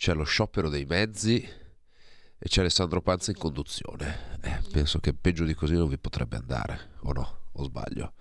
c'è 0.00 0.14
lo 0.14 0.24
sciopero 0.24 0.70
dei 0.70 0.86
mezzi 0.86 1.46
e 2.38 2.48
c'è 2.48 2.62
Alessandro 2.62 3.02
Panza 3.02 3.32
in 3.32 3.36
conduzione. 3.36 4.38
Eh, 4.40 4.62
penso 4.72 4.98
che 4.98 5.12
peggio 5.12 5.44
di 5.44 5.52
così 5.52 5.74
non 5.74 5.90
vi 5.90 5.98
potrebbe 5.98 6.38
andare, 6.38 6.92
o 7.00 7.12
no? 7.12 7.40
O 7.52 7.64
sbaglio? 7.64 8.14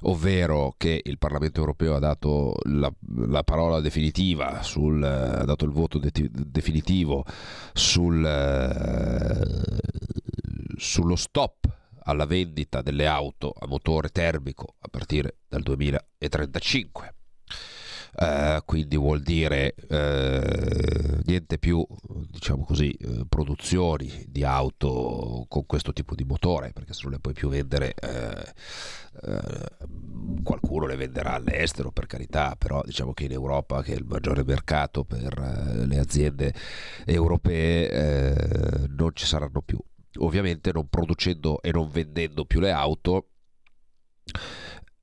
ovvero 0.02 0.74
che 0.76 1.00
il 1.04 1.18
Parlamento 1.18 1.60
europeo 1.60 1.96
ha 1.96 1.98
dato 1.98 2.54
la, 2.64 2.92
la 3.26 3.42
parola 3.42 3.80
definitiva, 3.80 4.62
sul, 4.62 5.02
ha 5.02 5.44
dato 5.44 5.64
il 5.64 5.72
voto 5.72 5.98
de- 5.98 6.30
definitivo 6.30 7.24
sul, 7.74 8.24
eh, 8.24 9.80
sullo 10.76 11.16
stop 11.16 11.78
alla 12.04 12.24
vendita 12.24 12.80
delle 12.80 13.06
auto 13.06 13.52
a 13.56 13.66
motore 13.66 14.08
termico 14.08 14.76
a 14.78 14.88
partire 14.88 15.36
dal 15.46 15.62
2035 15.62 17.14
eh, 18.18 18.62
quindi 18.64 18.96
vuol 18.96 19.22
dire 19.22 19.74
eh, 19.88 21.20
niente 21.24 21.58
più, 21.58 21.86
diciamo 22.28 22.64
così, 22.64 22.90
eh, 22.90 23.24
produzioni 23.28 24.24
di 24.28 24.44
auto 24.44 25.44
con 25.48 25.66
questo 25.66 25.92
tipo 25.92 26.14
di 26.14 26.24
motore, 26.24 26.72
perché 26.72 26.92
se 26.92 27.00
non 27.04 27.12
le 27.12 27.20
puoi 27.20 27.34
più 27.34 27.48
vendere 27.48 27.94
eh, 27.94 28.52
qualcuno 30.42 30.86
le 30.86 30.96
venderà 30.96 31.34
all'estero 31.34 31.90
per 31.92 32.06
carità, 32.06 32.56
però 32.56 32.82
diciamo 32.84 33.12
che 33.12 33.24
in 33.24 33.32
Europa, 33.32 33.82
che 33.82 33.92
è 33.92 33.96
il 33.96 34.04
maggiore 34.04 34.44
mercato 34.44 35.04
per 35.04 35.38
le 35.86 35.98
aziende 35.98 36.54
europee, 37.04 38.86
non 38.88 39.10
ci 39.14 39.26
saranno 39.26 39.62
più. 39.62 39.78
Ovviamente 40.18 40.72
non 40.72 40.88
producendo 40.88 41.62
e 41.62 41.70
non 41.70 41.88
vendendo 41.88 42.44
più 42.44 42.60
le 42.60 42.72
auto, 42.72 43.28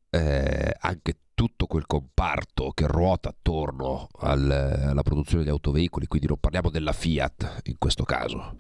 eh, 0.10 0.76
anche 0.80 1.18
tutto 1.38 1.68
quel 1.68 1.86
comparto 1.86 2.72
che 2.72 2.88
ruota 2.88 3.30
attorno 3.30 4.08
al, 4.22 4.50
alla 4.50 5.04
produzione 5.04 5.44
di 5.44 5.52
autoveicoli, 5.52 6.08
quindi 6.08 6.26
non 6.26 6.40
parliamo 6.40 6.72
della 6.72 6.94
Fiat 6.94 7.62
in 7.66 7.76
questo 7.78 8.06
caso, 8.06 8.58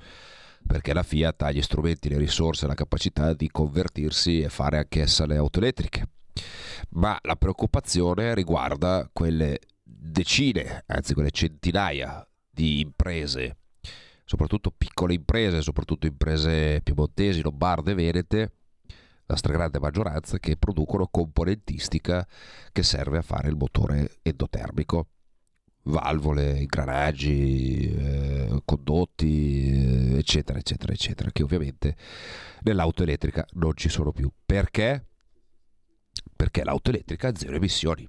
perché 0.63 0.93
la 0.93 1.01
Fiat 1.01 1.41
ha 1.41 1.51
gli 1.51 1.63
strumenti, 1.63 2.07
le 2.07 2.19
risorse, 2.19 2.67
la 2.67 2.75
capacità 2.75 3.33
di 3.33 3.49
convertirsi 3.49 4.41
e 4.41 4.49
fare 4.49 4.77
anch'essa 4.77 5.25
le 5.25 5.37
auto 5.37 5.57
elettriche. 5.57 6.09
Ma 6.89 7.17
la 7.23 7.35
preoccupazione 7.35 8.35
riguarda 8.35 9.09
quelle 9.11 9.57
decine, 9.81 10.83
anzi 10.85 11.15
quelle 11.15 11.31
centinaia 11.31 12.23
di 12.47 12.81
imprese, 12.81 13.57
soprattutto 14.23 14.69
piccole 14.69 15.15
imprese, 15.15 15.63
soprattutto 15.63 16.05
imprese 16.05 16.81
piemontesi, 16.83 17.41
lombarde, 17.41 17.95
venete, 17.95 18.51
la 19.27 19.35
stragrande 19.35 19.79
maggioranza 19.79 20.39
che 20.39 20.57
producono 20.57 21.07
componentistica 21.07 22.25
che 22.71 22.83
serve 22.83 23.19
a 23.19 23.21
fare 23.21 23.49
il 23.49 23.55
motore 23.55 24.17
endotermico 24.23 25.07
valvole, 25.87 26.59
ingranaggi, 26.59 27.93
eh, 27.93 28.61
condotti, 28.65 29.71
eh, 29.71 30.17
eccetera, 30.17 30.59
eccetera, 30.59 30.93
eccetera, 30.93 31.31
che 31.31 31.43
ovviamente 31.43 31.95
nell'auto 32.63 33.03
elettrica 33.03 33.45
non 33.53 33.73
ci 33.75 33.89
sono 33.89 34.11
più. 34.11 34.29
Perché? 34.45 35.05
Perché 36.35 36.63
l'auto 36.63 36.89
elettrica 36.89 37.29
ha 37.29 37.35
zero 37.35 37.55
emissioni. 37.55 38.07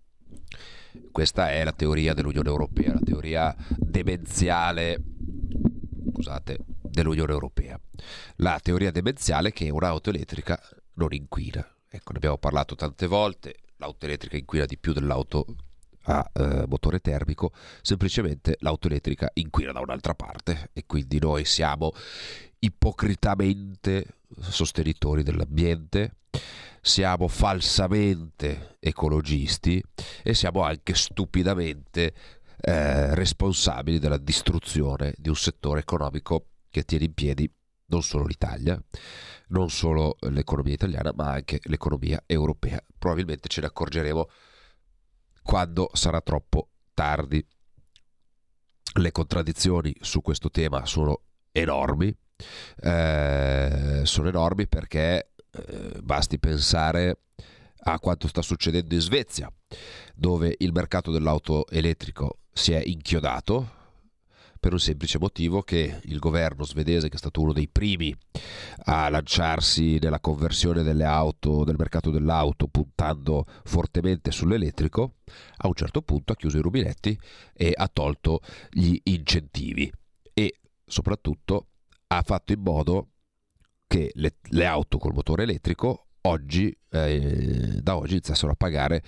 Questa 1.13 1.51
è 1.51 1.63
la 1.65 1.73
teoria 1.73 2.15
dell'Unione 2.15 2.49
Europea, 2.49 2.93
la 2.93 3.01
teoria 3.05 3.55
demenziale, 3.77 5.01
scusate, 6.13 6.59
dell'Unione 6.83 7.33
Europea. 7.33 7.79
La 8.37 8.59
teoria 8.61 8.91
demenziale 8.91 9.53
che 9.53 9.71
un'auto 9.71 10.11
elettrica 10.11 10.59
non 10.99 11.13
inquina. 11.13 11.67
Ecco, 11.89 12.13
ne 12.13 12.19
abbiamo 12.19 12.37
parlato 12.37 12.75
tante 12.75 13.07
volte, 13.07 13.55
l'auto 13.77 14.05
elettrica 14.05 14.37
inquina 14.37 14.67
di 14.67 14.77
più 14.77 14.93
dell'auto 14.93 15.47
a 16.03 16.31
eh, 16.33 16.65
motore 16.67 17.01
termico, 17.01 17.53
semplicemente 17.83 18.57
l'auto 18.61 18.89
elettrica 18.89 19.31
inquina 19.35 19.73
da 19.73 19.81
un'altra 19.81 20.15
parte 20.15 20.71
e 20.73 20.85
quindi 20.87 21.19
noi 21.19 21.45
siamo 21.45 21.93
ipocritamente 22.61 24.17
sostenitori 24.41 25.23
dell'ambiente, 25.23 26.17
siamo 26.81 27.29
falsamente 27.29 28.77
ecologisti 28.81 29.83
e 30.23 30.35
siamo 30.35 30.63
anche 30.63 30.95
stupidamente 30.95 32.15
eh, 32.61 33.15
responsabili 33.15 33.99
della 33.99 34.19
distruzione 34.19 35.15
di 35.17 35.29
un 35.29 35.37
settore 35.37 35.81
economico 35.81 36.47
che 36.71 36.85
tiene 36.85 37.05
in 37.05 37.15
piedi 37.15 37.51
non 37.89 38.03
solo 38.03 38.25
l'Italia, 38.25 38.81
non 39.49 39.71
solo 39.71 40.17
l'economia 40.21 40.75
italiana, 40.75 41.13
ma 41.15 41.31
anche 41.31 41.61
l'economia 41.65 42.23
europea. 42.27 42.83
Probabilmente 42.99 43.49
ce 43.49 43.61
ne 43.61 43.67
accorgeremo 43.67 44.29
quando 45.43 45.91
sarà 45.93 46.21
troppo 46.21 46.71
tardi. 46.95 47.45
Le 48.95 49.13
contraddizioni 49.13 49.95
su 50.01 50.21
questo 50.23 50.51
tema 50.51 50.85
sono 50.87 51.23
enormi, 51.53 52.15
eh, 52.81 54.01
sono 54.05 54.29
enormi 54.29 54.67
perché 54.67 55.33
eh, 55.51 56.01
basti 56.03 56.39
pensare 56.39 57.21
a 57.81 57.99
quanto 58.01 58.29
sta 58.29 58.43
succedendo 58.43 58.95
in 58.95 59.01
Svezia, 59.01 59.51
dove 60.15 60.55
il 60.59 60.73
mercato 60.73 61.11
dell'auto 61.11 61.67
elettrico 61.69 62.41
si 62.53 62.73
è 62.73 62.83
inchiodato 62.85 63.77
per 64.59 64.73
un 64.73 64.81
semplice 64.81 65.19
motivo 65.19 65.63
che 65.63 66.01
il 66.03 66.19
governo 66.19 66.65
svedese, 66.65 67.09
che 67.09 67.15
è 67.15 67.19
stato 67.19 67.41
uno 67.41 67.53
dei 67.53 67.69
primi 67.69 68.15
a 68.85 69.09
lanciarsi 69.09 69.99
nella 70.01 70.21
conversione 70.21 70.83
delle 70.83 71.05
auto, 71.05 71.65
del 71.65 71.77
mercato 71.79 72.11
dell'auto, 72.11 72.69
puntando 72.69 73.45
fortemente 73.65 74.31
sull'elettrico, 74.31 75.15
a 75.59 75.69
un 75.69 75.75
certo 75.75 76.03
punto 76.03 76.33
ha 76.33 76.37
chiuso 76.37 76.59
i 76.59 76.63
rubinetti 76.63 77.19
e 77.53 77.73
ha 77.75 77.89
tolto 77.89 78.41
gli 78.71 78.99
incentivi. 79.05 79.91
E 80.35 80.61
soprattutto 80.85 81.69
ha 82.09 82.23
fatto 82.23 82.53
in 82.53 82.61
modo 82.61 83.09
che 83.87 84.11
le, 84.15 84.37
le 84.51 84.67
auto 84.67 84.99
col 84.99 85.15
motore 85.15 85.45
elettrico 85.45 86.09
oggi, 86.23 86.77
eh, 86.91 87.81
da 87.83 87.97
oggi 87.97 88.13
iniziassero 88.13 88.53
a 88.53 88.57
pagare 88.57 89.03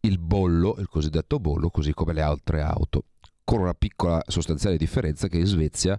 il 0.00 0.18
bollo, 0.18 0.76
il 0.78 0.88
cosiddetto 0.88 1.38
bollo, 1.40 1.70
così 1.70 1.92
come 1.92 2.12
le 2.12 2.20
altre 2.20 2.60
auto, 2.60 3.04
con 3.44 3.60
una 3.60 3.74
piccola 3.74 4.22
sostanziale 4.26 4.76
differenza 4.76 5.28
che 5.28 5.38
in 5.38 5.46
Svezia 5.46 5.98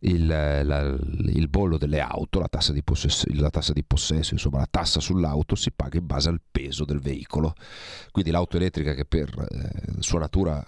il, 0.00 0.26
la, 0.26 0.80
il 0.84 1.48
bollo 1.48 1.76
delle 1.76 2.00
auto, 2.00 2.38
la 2.38 2.48
tassa, 2.48 2.72
possesso, 2.84 3.26
la 3.34 3.50
tassa, 3.50 3.72
di 3.72 3.82
possesso, 3.84 4.34
insomma 4.34 4.58
la 4.58 4.68
tassa 4.70 5.00
sull'auto 5.00 5.56
si 5.56 5.72
paga 5.72 5.98
in 5.98 6.06
base 6.06 6.28
al 6.28 6.40
peso 6.50 6.84
del 6.84 7.00
veicolo. 7.00 7.54
Quindi 8.12 8.30
l'auto 8.30 8.56
elettrica 8.56 8.94
che 8.94 9.04
per 9.04 9.28
eh, 9.28 10.00
sua 10.00 10.20
natura 10.20 10.64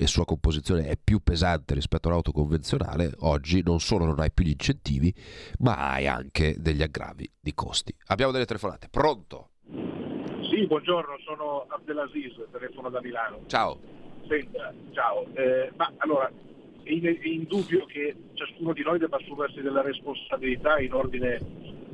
e 0.00 0.06
sua 0.06 0.24
composizione 0.24 0.86
è 0.86 0.96
più 1.02 1.20
pesante 1.22 1.74
rispetto 1.74 2.08
all'auto 2.08 2.30
convenzionale, 2.30 3.12
oggi 3.20 3.62
non 3.64 3.80
solo 3.80 4.04
non 4.04 4.20
hai 4.20 4.30
più 4.30 4.44
gli 4.44 4.50
incentivi, 4.50 5.12
ma 5.60 5.92
hai 5.92 6.06
anche 6.06 6.56
degli 6.58 6.82
aggravi 6.82 7.30
di 7.40 7.54
costi. 7.54 7.94
Abbiamo 8.06 8.32
delle 8.32 8.44
telefonate. 8.44 8.88
Pronto? 8.90 9.50
Sì, 10.50 10.66
buongiorno, 10.66 11.16
sono 11.24 11.66
Abdelaziz, 11.68 12.34
telefono 12.52 12.90
da 12.90 13.00
Milano. 13.00 13.40
Ciao. 13.46 14.07
Senta, 14.28 14.74
ciao. 14.92 15.26
Eh, 15.34 15.72
ma 15.76 15.90
allora, 15.96 16.30
è, 16.82 16.90
è 16.90 17.26
indubbio 17.26 17.86
che 17.86 18.14
ciascuno 18.34 18.74
di 18.74 18.82
noi 18.82 18.98
debba 18.98 19.16
assumersi 19.16 19.62
delle 19.62 19.82
responsabilità 19.82 20.78
in 20.78 20.92
ordine 20.92 21.40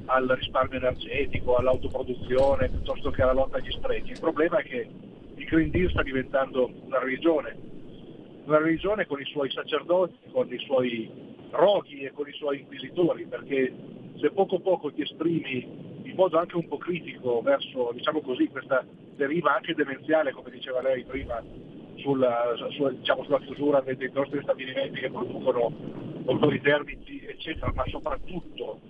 al 0.07 0.27
risparmio 0.29 0.79
energetico, 0.79 1.57
all'autoproduzione, 1.57 2.69
piuttosto 2.69 3.11
che 3.11 3.23
alla 3.23 3.33
lotta 3.33 3.59
agli 3.59 3.71
sprechi. 3.71 4.11
Il 4.11 4.19
problema 4.19 4.59
è 4.59 4.65
che 4.65 4.89
il 5.37 5.45
Green 5.45 5.71
Deal 5.71 5.91
sta 5.91 6.03
diventando 6.03 6.71
una 6.85 6.99
religione, 6.99 7.57
una 8.45 8.59
religione 8.59 9.07
con 9.07 9.21
i 9.21 9.25
suoi 9.27 9.51
sacerdoti, 9.51 10.19
con 10.33 10.53
i 10.53 10.59
suoi 10.59 11.09
roghi 11.51 12.01
e 12.01 12.11
con 12.11 12.29
i 12.29 12.33
suoi 12.33 12.61
inquisitori, 12.61 13.27
perché 13.27 13.73
se 14.17 14.31
poco 14.31 14.59
poco 14.59 14.93
ti 14.93 15.03
esprimi 15.03 16.03
in 16.03 16.15
modo 16.17 16.39
anche 16.39 16.57
un 16.57 16.67
po' 16.67 16.79
critico 16.79 17.41
verso, 17.43 17.93
diciamo 17.95 18.21
così, 18.21 18.49
questa 18.49 18.85
deriva 19.17 19.55
anche 19.55 19.75
demenziale, 19.75 20.33
come 20.33 20.51
diceva 20.51 20.83
lei 20.83 21.05
prima, 21.05 21.43
sulla, 21.97 22.55
su, 22.71 22.89
diciamo, 22.89 23.25
sulla 23.25 23.41
chiusura 23.41 23.81
dei, 23.81 23.97
dei, 23.97 24.11
nostri 24.13 24.41
stabilimenti 24.43 25.01
che 25.01 25.11
producono 25.11 25.73
motori 26.25 26.61
termici, 26.61 27.25
eccetera, 27.25 27.73
ma 27.75 27.85
soprattutto 27.87 28.81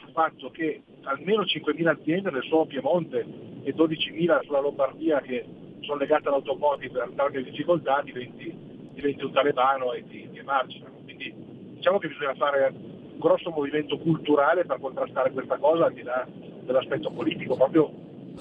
sul 0.00 0.12
fatto 0.12 0.50
che 0.50 0.82
almeno 1.02 1.42
5.000 1.42 1.86
aziende 1.86 2.30
nel 2.30 2.44
solo 2.44 2.66
Piemonte 2.66 3.26
e 3.62 3.74
12.000 3.74 4.44
sulla 4.44 4.60
Lombardia 4.60 5.20
che 5.20 5.44
sono 5.80 5.98
legate 5.98 6.28
all'automotive 6.28 7.08
per 7.14 7.36
in 7.36 7.44
difficoltà 7.44 8.00
diventi, 8.02 8.52
diventi 8.92 9.24
un 9.24 9.32
talebano 9.32 9.92
e 9.92 10.04
ti, 10.08 10.28
ti 10.30 10.38
emarginano. 10.38 10.94
Quindi 11.04 11.34
diciamo 11.74 11.98
che 11.98 12.08
bisogna 12.08 12.34
fare 12.34 12.72
un 12.74 13.18
grosso 13.18 13.50
movimento 13.50 13.98
culturale 13.98 14.64
per 14.64 14.80
contrastare 14.80 15.30
questa 15.30 15.56
cosa 15.58 15.86
al 15.86 15.92
di 15.92 16.02
là 16.02 16.26
dell'aspetto 16.64 17.10
politico, 17.10 17.56
proprio 17.56 17.90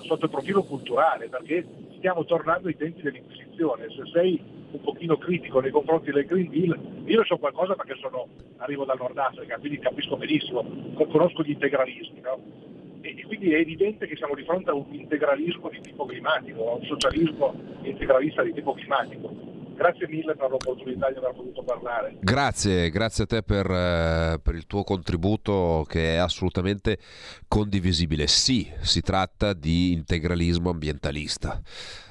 sotto 0.02 0.26
il 0.26 0.32
profilo 0.32 0.64
culturale, 0.64 1.28
perché 1.28 1.66
stiamo 2.04 2.26
tornando 2.26 2.68
ai 2.68 2.76
tempi 2.76 3.02
dell'Inquisizione. 3.02 3.88
Se 3.88 4.04
sei 4.12 4.38
un 4.72 4.82
pochino 4.82 5.18
critico 5.18 5.62
nei 5.62 5.72
confronti 5.72 6.12
del 6.12 6.26
Green 6.26 6.50
Deal, 6.50 6.78
io 7.06 7.24
so 7.24 7.38
qualcosa 7.38 7.76
perché 7.76 7.96
sono, 7.96 8.28
arrivo 8.58 8.84
dal 8.84 8.98
Nord 8.98 9.18
Africa, 9.18 9.58
quindi 9.58 9.80
capisco 9.80 10.18
benissimo, 10.18 10.66
conosco 10.96 11.44
gli 11.44 11.52
integralismi. 11.52 12.20
No? 12.20 12.42
E, 13.00 13.16
e 13.18 13.26
quindi 13.26 13.54
è 13.54 13.60
evidente 13.60 14.06
che 14.06 14.18
siamo 14.18 14.36
di 14.36 14.44
fronte 14.44 14.70
a 14.70 14.74
un 14.74 14.84
integralismo 14.90 15.70
di 15.70 15.80
tipo 15.80 16.04
climatico, 16.04 16.72
a 16.72 16.76
un 16.76 16.84
socialismo 16.84 17.56
integralista 17.84 18.44
di 18.44 18.52
tipo 18.52 18.74
climatico 18.74 19.63
Grazie 19.76 20.08
mille 20.08 20.36
per 20.36 20.50
l'opportunità 20.50 21.10
di 21.12 21.18
aver 21.18 21.34
potuto 21.34 21.64
parlare. 21.64 22.18
Grazie, 22.20 22.90
grazie 22.90 23.24
a 23.24 23.28
te 23.28 23.42
per, 23.42 23.70
eh, 23.70 24.40
per, 24.42 24.56
il 24.56 24.68
tuo 24.68 24.84
contributo 24.84 25.84
che 25.88 26.14
è 26.14 26.18
assolutamente 26.18 27.00
condivisibile. 27.48 28.28
Sì, 28.28 28.72
si 28.82 29.02
tratta 29.02 29.54
di 29.54 29.92
integralismo 29.94 30.70
ambientalista. 30.70 31.60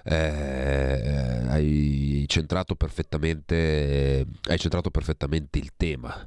Eh, 0.05 1.45
hai, 1.49 2.25
centrato 2.27 2.75
perfettamente, 2.75 4.27
hai 4.43 4.59
centrato 4.59 4.91
perfettamente 4.91 5.59
il 5.59 5.71
tema. 5.77 6.27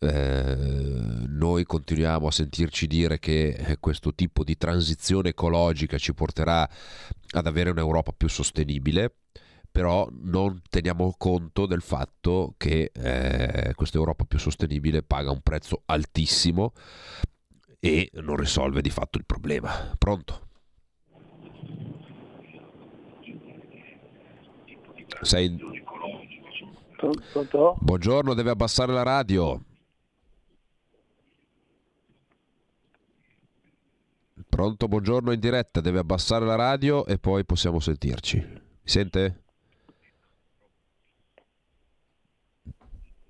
Eh, 0.00 0.56
noi 1.28 1.64
continuiamo 1.64 2.26
a 2.26 2.32
sentirci 2.32 2.86
dire 2.88 3.18
che 3.20 3.76
questo 3.78 4.12
tipo 4.12 4.42
di 4.42 4.56
transizione 4.56 5.30
ecologica 5.30 5.98
ci 5.98 6.12
porterà 6.12 6.68
ad 7.30 7.46
avere 7.46 7.70
un'Europa 7.70 8.12
più 8.14 8.28
sostenibile 8.28 9.14
però 9.74 10.06
non 10.12 10.62
teniamo 10.70 11.16
conto 11.18 11.66
del 11.66 11.82
fatto 11.82 12.54
che 12.56 12.92
eh, 12.94 13.72
questa 13.74 13.98
Europa 13.98 14.22
più 14.22 14.38
sostenibile 14.38 15.02
paga 15.02 15.32
un 15.32 15.40
prezzo 15.40 15.82
altissimo 15.86 16.74
e 17.80 18.08
non 18.12 18.36
risolve 18.36 18.80
di 18.82 18.90
fatto 18.90 19.18
il 19.18 19.24
problema. 19.24 19.92
Pronto? 19.98 20.46
Sei... 25.22 25.58
Pronto? 27.32 27.76
Buongiorno, 27.80 28.34
deve 28.34 28.50
abbassare 28.50 28.92
la 28.92 29.02
radio. 29.02 29.60
Pronto, 34.48 34.86
buongiorno 34.86 35.32
in 35.32 35.40
diretta, 35.40 35.80
deve 35.80 35.98
abbassare 35.98 36.44
la 36.44 36.54
radio 36.54 37.04
e 37.06 37.18
poi 37.18 37.44
possiamo 37.44 37.80
sentirci. 37.80 38.36
Mi 38.38 38.62
sente? 38.84 39.43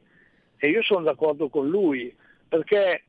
E 0.56 0.70
io 0.70 0.82
sono 0.84 1.04
d'accordo 1.04 1.50
con 1.50 1.68
lui, 1.68 2.16
perché 2.48 3.04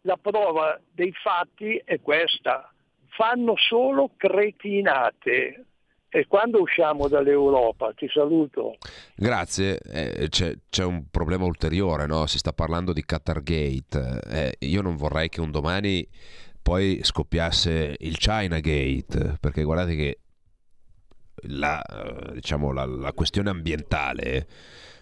la 0.00 0.16
prova 0.16 0.80
dei 0.90 1.12
fatti 1.12 1.78
è 1.84 2.00
questa, 2.00 2.72
fanno 3.08 3.52
solo 3.58 4.12
cretinate. 4.16 5.66
E 6.08 6.26
quando 6.26 6.62
usciamo 6.62 7.06
dall'Europa, 7.06 7.92
ti 7.92 8.08
saluto. 8.08 8.78
Grazie, 9.14 9.78
eh, 9.78 10.28
c'è, 10.30 10.56
c'è, 10.70 10.84
un 10.84 11.04
problema 11.10 11.44
ulteriore, 11.44 12.06
no? 12.06 12.26
si 12.26 12.38
sta 12.38 12.54
parlando 12.54 12.94
di 12.94 13.04
Qatar 13.04 13.42
Gate. 13.42 14.20
Eh, 14.26 14.54
io 14.60 14.80
non 14.80 14.96
vorrei 14.96 15.28
che 15.28 15.42
un 15.42 15.50
domani 15.50 16.08
poi 16.62 17.00
scoppiasse 17.02 17.96
il 17.98 18.16
China 18.18 18.60
Gate, 18.60 19.36
perché 19.40 19.62
guardate 19.62 19.96
che 19.96 20.18
la, 21.44 21.82
diciamo, 22.32 22.72
la, 22.72 22.84
la 22.84 23.12
questione 23.12 23.50
ambientale 23.50 24.46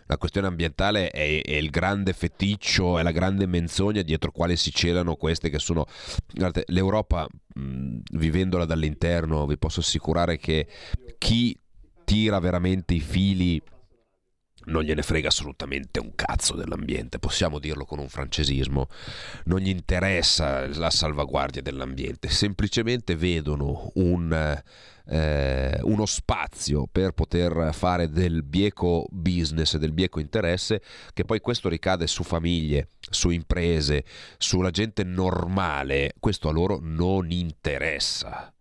la 0.08 0.16
questione 0.16 0.46
ambientale 0.46 1.10
è, 1.10 1.42
è, 1.42 1.52
il 1.52 1.68
grande 1.68 2.14
feticcio, 2.14 2.98
è 2.98 3.02
la 3.02 3.10
grande 3.10 3.46
menzogna 3.46 4.00
dietro 4.00 4.32
quale 4.32 4.56
si 4.56 4.72
celano 4.72 5.16
queste 5.16 5.50
che 5.50 5.58
sono... 5.58 5.84
Guardate, 6.32 6.64
l'Europa, 6.68 7.28
mh, 7.54 7.98
vivendola 8.12 8.64
dall'interno, 8.64 9.46
vi 9.46 9.58
posso 9.58 9.80
assicurare 9.80 10.38
che 10.38 10.66
chi 11.18 11.54
tira 12.04 12.38
veramente 12.38 12.94
i 12.94 13.00
fili 13.00 13.60
non 14.68 14.82
gliene 14.82 15.02
frega 15.02 15.28
assolutamente 15.28 15.98
un 16.00 16.14
cazzo 16.14 16.54
dell'ambiente, 16.54 17.18
possiamo 17.18 17.58
dirlo 17.58 17.84
con 17.84 17.98
un 17.98 18.08
francesismo, 18.08 18.88
non 19.44 19.58
gli 19.60 19.68
interessa 19.68 20.66
la 20.66 20.90
salvaguardia 20.90 21.62
dell'ambiente, 21.62 22.28
semplicemente 22.28 23.16
vedono 23.16 23.90
un, 23.94 24.62
eh, 25.06 25.80
uno 25.82 26.06
spazio 26.06 26.86
per 26.90 27.12
poter 27.12 27.70
fare 27.72 28.10
del 28.10 28.42
bieco 28.42 29.06
business, 29.10 29.76
del 29.76 29.92
bieco 29.92 30.20
interesse, 30.20 30.82
che 31.12 31.24
poi 31.24 31.40
questo 31.40 31.68
ricade 31.68 32.06
su 32.06 32.22
famiglie, 32.22 32.88
su 33.00 33.30
imprese, 33.30 34.04
sulla 34.36 34.70
gente 34.70 35.02
normale, 35.04 36.14
questo 36.20 36.48
a 36.48 36.52
loro 36.52 36.78
non 36.80 37.30
interessa. 37.30 38.52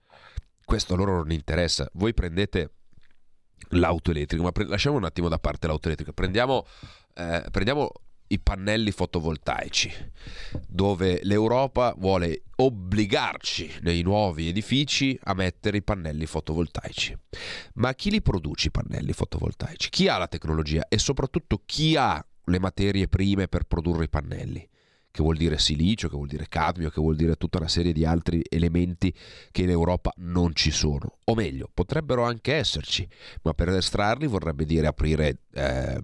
Questo 0.63 0.95
a 0.95 0.97
loro 0.97 1.15
non 1.15 1.31
interessa. 1.31 1.87
Voi 1.93 2.13
prendete 2.13 2.71
l'auto 3.69 4.11
elettrica, 4.11 4.43
ma 4.43 4.51
pre- 4.51 4.65
lasciamo 4.65 4.97
un 4.97 5.05
attimo 5.05 5.29
da 5.29 5.39
parte 5.39 5.67
l'auto 5.67 5.87
elettrica, 5.87 6.13
prendiamo, 6.13 6.65
eh, 7.13 7.43
prendiamo 7.51 7.91
i 8.27 8.39
pannelli 8.39 8.91
fotovoltaici, 8.91 9.91
dove 10.67 11.19
l'Europa 11.23 11.93
vuole 11.97 12.43
obbligarci 12.57 13.79
nei 13.81 14.01
nuovi 14.01 14.49
edifici 14.49 15.17
a 15.23 15.33
mettere 15.33 15.77
i 15.77 15.83
pannelli 15.83 16.25
fotovoltaici. 16.25 17.17
Ma 17.75 17.93
chi 17.93 18.11
li 18.11 18.21
produce 18.21 18.67
i 18.67 18.71
pannelli 18.71 19.13
fotovoltaici? 19.13 19.89
Chi 19.89 20.07
ha 20.07 20.17
la 20.17 20.27
tecnologia 20.27 20.87
e 20.89 20.97
soprattutto 20.97 21.61
chi 21.65 21.95
ha 21.95 22.23
le 22.49 22.59
materie 22.59 23.07
prime 23.07 23.47
per 23.47 23.63
produrre 23.63 24.05
i 24.05 24.09
pannelli? 24.09 24.67
Che 25.17 25.23
vuol 25.23 25.35
dire 25.35 25.57
silicio, 25.57 26.09
che 26.09 26.15
vuol 26.15 26.27
dire 26.27 26.45
cadmio, 26.47 26.91
che 26.91 27.01
vuol 27.01 27.15
dire 27.15 27.37
tutta 27.37 27.57
una 27.57 27.67
serie 27.67 27.91
di 27.91 28.05
altri 28.05 28.43
elementi 28.47 29.11
che 29.49 29.63
in 29.63 29.71
Europa 29.71 30.13
non 30.17 30.53
ci 30.53 30.69
sono. 30.69 31.17
O 31.23 31.33
meglio, 31.33 31.71
potrebbero 31.73 32.23
anche 32.23 32.53
esserci, 32.53 33.07
ma 33.41 33.55
per 33.55 33.69
estrarli 33.69 34.27
vorrebbe 34.27 34.63
dire 34.63 34.85
aprire... 34.85 35.39
Eh, 35.53 36.01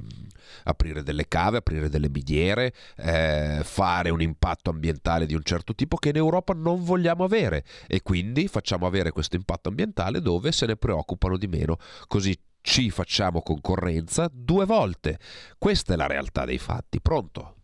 aprire 0.65 1.03
delle 1.03 1.27
cave, 1.27 1.58
aprire 1.58 1.89
delle 1.89 2.10
miniere, 2.10 2.74
eh, 2.98 3.62
fare 3.63 4.12
un 4.12 4.22
impatto 4.22 4.70
ambientale 4.70 5.25
di 5.25 5.34
un 5.34 5.41
certo 5.43 5.74
tipo 5.74 5.98
che 5.98 6.10
in 6.10 6.15
Europa 6.15 6.53
non 6.53 6.84
vogliamo 6.84 7.24
avere 7.24 7.65
e 7.88 8.01
quindi 8.01 8.48
facciamo 8.48 8.86
avere 8.86 9.12
questo 9.12 9.36
impatto 9.36 9.70
ambientale 9.70 10.22
dove 10.22 10.51
se 10.51 10.67
ne 10.67 10.75
preoccupano 10.75 11.38
di 11.38 11.48
meno, 11.48 11.77
così 12.08 12.38
ci 12.62 12.91
facciamo 12.91 13.41
concorrenza 13.41 14.29
due 14.32 14.65
volte. 14.65 15.17
Questa 15.58 15.93
è 15.93 15.96
la 15.98 16.08
realtà 16.08 16.46
dei 16.46 16.60
fatti. 16.60 17.01
Pronto? 17.01 17.55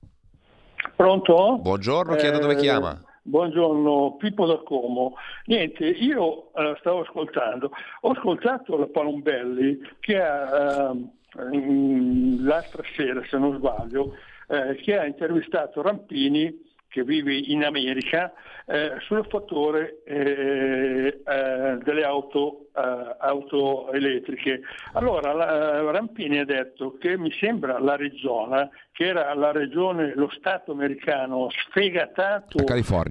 Pronto? 0.99 1.59
Buongiorno, 1.61 2.15
chiedo 2.15 2.39
eh, 2.39 2.41
dove 2.41 2.55
chiama. 2.57 3.01
Buongiorno, 3.21 4.17
Pippo 4.17 4.45
da 4.45 4.57
Como. 4.57 5.15
Niente, 5.45 5.85
io 5.85 6.53
eh, 6.53 6.75
stavo 6.81 7.03
ascoltando, 7.03 7.71
ho 8.01 8.11
ascoltato 8.11 8.77
la 8.77 8.85
Palombelli 8.87 9.79
che 10.01 10.21
ha, 10.21 10.91
eh, 10.91 12.37
l'altra 12.41 12.83
sera, 12.97 13.21
se 13.29 13.37
non 13.37 13.55
sbaglio, 13.55 14.11
eh, 14.49 14.75
che 14.75 14.99
ha 14.99 15.05
intervistato 15.05 15.81
Rampini 15.81 16.68
che 16.89 17.03
vive 17.03 17.35
in 17.35 17.63
America 17.63 18.33
eh, 18.65 18.95
sul 18.99 19.25
fattore 19.29 20.01
eh, 20.05 21.21
eh, 21.25 21.77
delle 21.83 22.03
auto, 22.03 22.67
eh, 22.75 23.15
auto, 23.19 23.91
elettriche. 23.91 24.61
Allora 24.93 25.33
la, 25.33 25.91
Rampini 25.91 26.39
ha 26.39 26.45
detto 26.45 26.97
che 26.99 27.17
mi 27.17 27.31
sembra 27.31 27.79
l'Arizona, 27.79 28.69
che 28.91 29.05
era 29.05 29.33
la 29.33 29.51
regione, 29.51 30.13
lo 30.15 30.29
Stato 30.29 30.71
americano 30.71 31.49
sfegatato 31.49 32.59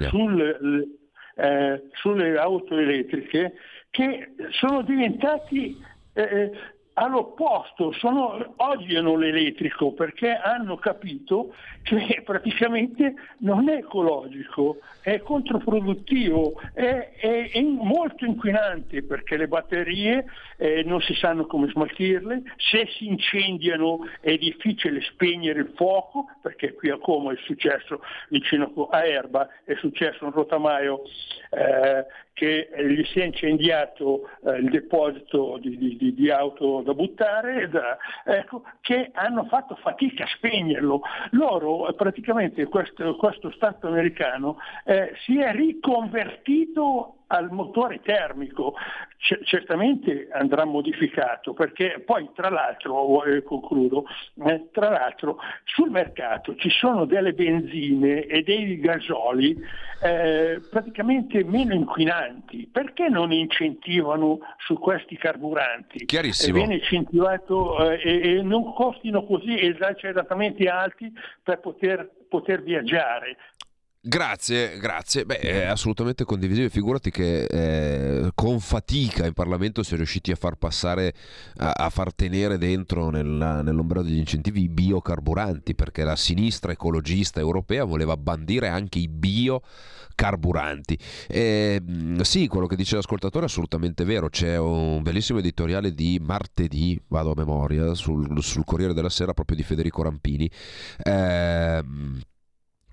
sul, 0.08 0.99
eh, 1.37 1.82
sulle 1.92 2.37
auto 2.37 2.76
elettriche, 2.76 3.54
che 3.90 4.35
sono 4.50 4.82
diventati 4.82 5.76
eh, 6.14 6.50
all'opposto, 6.98 7.92
sono, 7.92 8.54
odiano 8.56 9.16
l'elettrico 9.16 9.92
perché 9.92 10.34
hanno 10.34 10.76
capito 10.76 11.54
che 11.82 12.22
praticamente 12.26 13.14
non 13.38 13.68
è 13.68 13.76
ecologico, 13.76 14.78
è 15.00 15.20
controproduttivo, 15.20 16.60
è, 16.74 17.12
è, 17.16 17.50
è 17.52 17.62
molto 17.62 18.24
inquinante 18.24 19.02
perché 19.02 19.36
le 19.36 19.46
batterie 19.46 20.24
eh, 20.56 20.82
non 20.84 21.00
si 21.00 21.14
sanno 21.14 21.46
come 21.46 21.68
smaltirle, 21.68 22.42
se 22.56 22.88
si 22.96 23.06
incendiano 23.06 24.00
è 24.20 24.36
difficile 24.36 25.00
spegnere 25.02 25.60
il 25.60 25.72
fuoco 25.76 26.26
perché 26.42 26.74
qui 26.74 26.90
a 26.90 26.98
Como 26.98 27.30
è 27.30 27.36
successo 27.44 28.02
vicino 28.28 28.72
a 28.90 29.06
Erba, 29.06 29.48
è 29.64 29.74
successo 29.76 30.24
un 30.24 30.32
rotamaio 30.32 31.02
eh, 31.50 32.04
che 32.38 32.71
gli 32.87 33.02
si 33.07 33.18
è 33.18 33.25
incendiato 33.25 34.28
eh, 34.45 34.59
il 34.59 34.71
deposito 34.71 35.59
di, 35.61 35.76
di, 35.97 36.14
di, 36.14 36.30
auto 36.30 36.83
da 36.83 36.95
buttare, 36.95 37.68
da, 37.68 37.99
ecco, 38.25 38.62
che 38.80 39.11
hanno 39.12 39.47
fatto 39.47 39.75
fatica 39.75 40.23
a 40.23 40.28
spegnerlo. 40.28 41.00
Loro, 41.30 41.92
praticamente 41.95 42.66
questo, 42.66 43.16
questo 43.16 43.50
Stato 43.50 43.88
americano, 43.88 44.59
eh, 44.85 45.14
si 45.25 45.40
è 45.40 45.50
riconvertito 45.50 47.17
al 47.28 47.50
motore 47.50 48.00
termico, 48.00 48.75
C- 49.18 49.40
certamente 49.44 50.28
andrà 50.32 50.64
modificato 50.64 51.52
perché 51.52 52.02
poi 52.04 52.30
tra 52.35 52.49
l'altro, 52.49 53.25
eh, 53.25 53.42
concludo, 53.42 54.04
eh, 54.47 54.68
tra 54.73 54.90
l'altro 54.90 55.38
sul 55.64 55.90
mercato 55.90 56.54
ci 56.56 56.70
sono 56.70 57.04
delle 57.04 57.32
benzine 57.32 58.25
e 58.26 58.42
dei 58.42 58.78
gasoli 58.78 59.56
eh, 60.02 60.61
praticamente 60.70 61.44
meno 61.44 61.75
inquinanti, 61.75 62.68
perché 62.70 63.08
non 63.08 63.32
incentivano 63.32 64.38
su 64.58 64.78
questi 64.78 65.16
carburanti? 65.16 66.06
Chiarissimo. 66.06 66.56
Viene 66.56 66.75
incentivato 66.75 67.90
eh, 67.90 68.00
e, 68.02 68.37
e 68.38 68.42
non 68.42 68.73
costino 68.73 69.25
così 69.25 69.58
esageratamente 69.61 70.68
alti 70.68 71.12
per 71.42 71.58
poter 71.61 72.16
poter 72.28 72.62
viaggiare. 72.62 73.37
Grazie, 74.00 74.78
grazie. 74.78 75.26
Beh, 75.26 75.38
è 75.38 75.64
assolutamente 75.64 76.24
condivisibile. 76.24 76.70
Figurati 76.70 77.10
che 77.10 77.42
eh, 77.44 78.30
con 78.32 78.60
fatica 78.60 79.26
in 79.26 79.32
Parlamento 79.32 79.82
si 79.82 79.94
è 79.94 79.96
riusciti 79.96 80.30
a 80.30 80.36
far 80.36 80.54
passare, 80.54 81.12
a, 81.56 81.72
a 81.72 81.90
far 81.90 82.14
tenere 82.14 82.58
dentro 82.58 83.10
nella, 83.10 83.60
nell'ombrello 83.60 84.04
degli 84.04 84.18
incentivi 84.18 84.62
i 84.62 84.68
biocarburanti, 84.68 85.74
perché 85.74 86.04
la 86.04 86.14
sinistra 86.14 86.70
ecologista 86.72 87.40
europea 87.40 87.82
voleva 87.82 88.16
bandire 88.16 88.68
anche 88.68 89.00
i 89.00 89.08
biocarburanti. 89.08 90.96
E, 91.26 91.82
sì, 92.22 92.46
quello 92.46 92.66
che 92.66 92.76
dice 92.76 92.94
l'ascoltatore 92.94 93.46
è 93.46 93.48
assolutamente 93.48 94.04
vero. 94.04 94.28
C'è 94.30 94.56
un 94.56 95.02
bellissimo 95.02 95.40
editoriale 95.40 95.92
di 95.92 96.20
martedì, 96.22 96.98
vado 97.08 97.32
a 97.32 97.34
memoria, 97.36 97.94
sul, 97.94 98.42
sul 98.42 98.64
Corriere 98.64 98.94
della 98.94 99.10
Sera 99.10 99.34
proprio 99.34 99.56
di 99.56 99.64
Federico 99.64 100.02
Rampini. 100.02 100.48
Eh, 101.02 101.82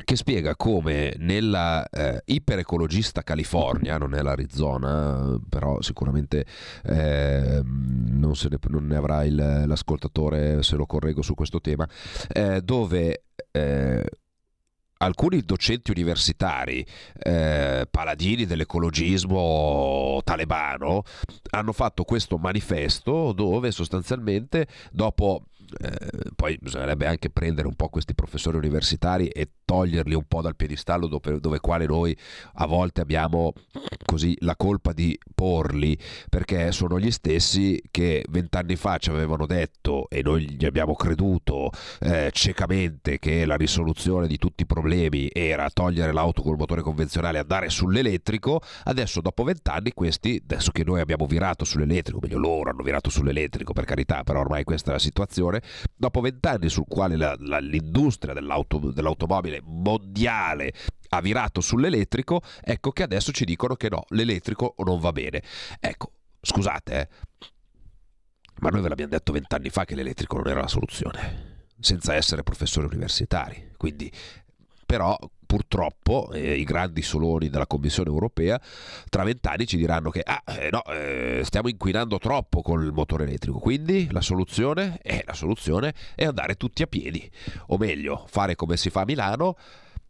che 0.06 0.16
spiega 0.16 0.56
come 0.56 1.14
nella 1.18 1.86
eh, 1.90 2.22
iperecologista 2.26 3.24
California, 3.24 3.98
non 3.98 4.14
è 4.14 4.22
l'Arizona, 4.22 5.38
però 5.50 5.82
sicuramente 5.82 6.46
eh, 6.86 7.62
non, 7.64 8.32
ne, 8.32 8.60
non, 8.70 8.86
ne, 8.88 8.96
avrà 8.96 9.26
il, 9.26 9.64
l'ascoltatore 9.68 10.64
se 10.64 10.78
lo 10.78 10.86
correggo 10.86 11.22
su 11.22 11.34
questo 11.34 11.60
tema, 11.60 11.86
eh, 12.32 12.62
dove 12.62 13.24
eh, 13.52 14.06
alcuni 14.98 15.42
docenti 15.42 15.92
universitari, 15.92 16.86
eh, 17.18 17.88
paladini 17.90 18.46
dell'ecologismo 18.46 20.22
talebano, 20.24 21.04
hanno 21.52 21.74
fatto 21.74 22.04
questo 22.04 22.38
manifesto 22.38 23.34
dove 23.34 23.72
sostanzialmente 23.72 24.68
dopo 24.92 25.46
eh, 25.80 26.30
poi 26.36 26.58
bisognerebbe 26.60 27.06
anche 27.08 27.30
prendere 27.30 27.68
un 27.68 27.76
po' 27.76 27.90
questi 27.90 28.14
professori 28.14 28.58
universitari 28.58 29.28
e 29.28 29.50
toglierli 29.66 30.14
un 30.14 30.26
po' 30.28 30.42
dal 30.42 30.56
piedistallo 30.56 31.08
dove, 31.08 31.40
dove 31.40 31.60
quale 31.60 31.86
noi 31.86 32.16
a 32.56 32.68
volte 32.68 33.02
abbiamo 33.02 33.54
così 34.06 34.36
la 34.42 34.56
colpa 34.56 34.94
di 34.94 35.18
porli 35.34 35.98
perché 36.30 36.72
sono 36.72 37.00
gli 37.00 37.12
stessi 37.12 37.82
che 37.90 38.24
vent'anni 38.30 38.76
fa 38.76 38.98
ci 38.98 39.10
avevano 39.10 39.46
detto 39.46 40.08
e 40.10 40.22
noi 40.22 40.50
gli 40.52 40.66
abbiamo 40.66 40.94
creduto 40.94 41.72
eh, 42.00 42.30
ciecamente 42.32 43.18
che 43.20 43.46
la 43.46 43.56
risoluzione 43.56 44.28
di 44.28 44.38
tutti 44.38 44.64
i 44.64 44.66
problemi 44.66 45.30
era 45.34 45.70
togliere 45.70 46.14
l'auto 46.14 46.42
col 46.42 46.58
motore 46.58 46.82
convenzionale 46.82 47.38
e 47.38 47.42
andare 47.42 47.70
sull'elettrico 47.70 48.62
adesso 48.84 49.22
dopo 49.22 49.44
vent'anni 49.44 49.92
questi 49.94 50.40
adesso 50.44 50.72
che 50.72 50.84
noi 50.84 51.00
abbiamo 51.00 51.26
virato 51.26 51.66
sull'elettrico 51.66 52.20
meglio 52.22 52.38
loro 52.38 52.70
hanno 52.70 52.84
virato 52.84 53.10
sull'elettrico 53.10 53.74
per 53.74 53.86
carità 53.86 54.24
però 54.24 54.42
ormai 54.42 54.64
questa 54.64 54.92
è 54.92 54.94
la 54.94 55.00
situazione 55.00 55.55
dopo 55.96 56.22
vent'anni 56.22 56.70
sul 56.70 56.86
quale 56.88 57.16
la, 57.16 57.36
la, 57.40 57.60
l'industria 57.60 58.34
dell'auto, 58.34 58.92
dell'automobile 58.92 59.62
mondiale 59.64 60.74
ha 61.10 61.22
virato 61.22 61.62
sull'elettrico, 61.62 62.42
ecco 62.62 62.92
che 62.92 63.04
adesso 63.04 63.32
ci 63.32 63.46
dicono 63.46 63.76
che 63.76 63.90
no, 63.90 64.06
l'elettrico 64.10 64.76
non 64.80 65.00
va 65.00 65.12
bene. 65.12 65.42
Ecco, 65.80 66.12
scusate, 66.42 67.00
eh, 67.00 67.08
ma 68.60 68.70
noi 68.70 68.82
ve 68.82 68.90
l'abbiamo 68.90 69.12
detto 69.12 69.32
vent'anni 69.32 69.70
fa 69.70 69.86
che 69.86 69.96
l'elettrico 69.96 70.38
non 70.38 70.48
era 70.48 70.62
la 70.62 70.68
soluzione, 70.68 71.68
senza 71.80 72.16
essere 72.16 72.44
professori 72.44 72.88
universitari. 72.88 73.74
Quindi, 73.78 74.12
però, 74.86 75.18
purtroppo 75.56 76.32
eh, 76.34 76.56
i 76.56 76.66
grandi 76.66 77.02
soloni 77.02 77.48
della 77.50 77.66
Commissione 77.66 78.10
europea 78.10 78.60
tra 79.08 79.24
vent'anni 79.24 79.66
ci 79.66 79.78
diranno 79.78 80.10
che 80.10 80.20
ah, 80.20 80.44
eh, 80.48 80.68
no, 80.70 80.84
eh, 80.84 81.44
stiamo 81.46 81.70
inquinando 81.70 82.18
troppo 82.18 82.62
con 82.62 82.84
il 82.84 82.92
motore 82.92 83.24
elettrico, 83.24 83.60
quindi 83.60 84.10
la 84.12 84.20
soluzione, 84.20 85.00
eh, 85.02 85.24
la 85.26 85.34
soluzione 85.34 85.94
è 86.14 86.26
andare 86.26 86.56
tutti 86.56 86.84
a 86.84 86.88
piedi, 86.88 87.30
o 87.68 87.78
meglio, 87.78 88.26
fare 88.28 88.56
come 88.56 88.76
si 88.76 88.90
fa 88.90 89.02
a 89.02 89.06
Milano, 89.06 89.56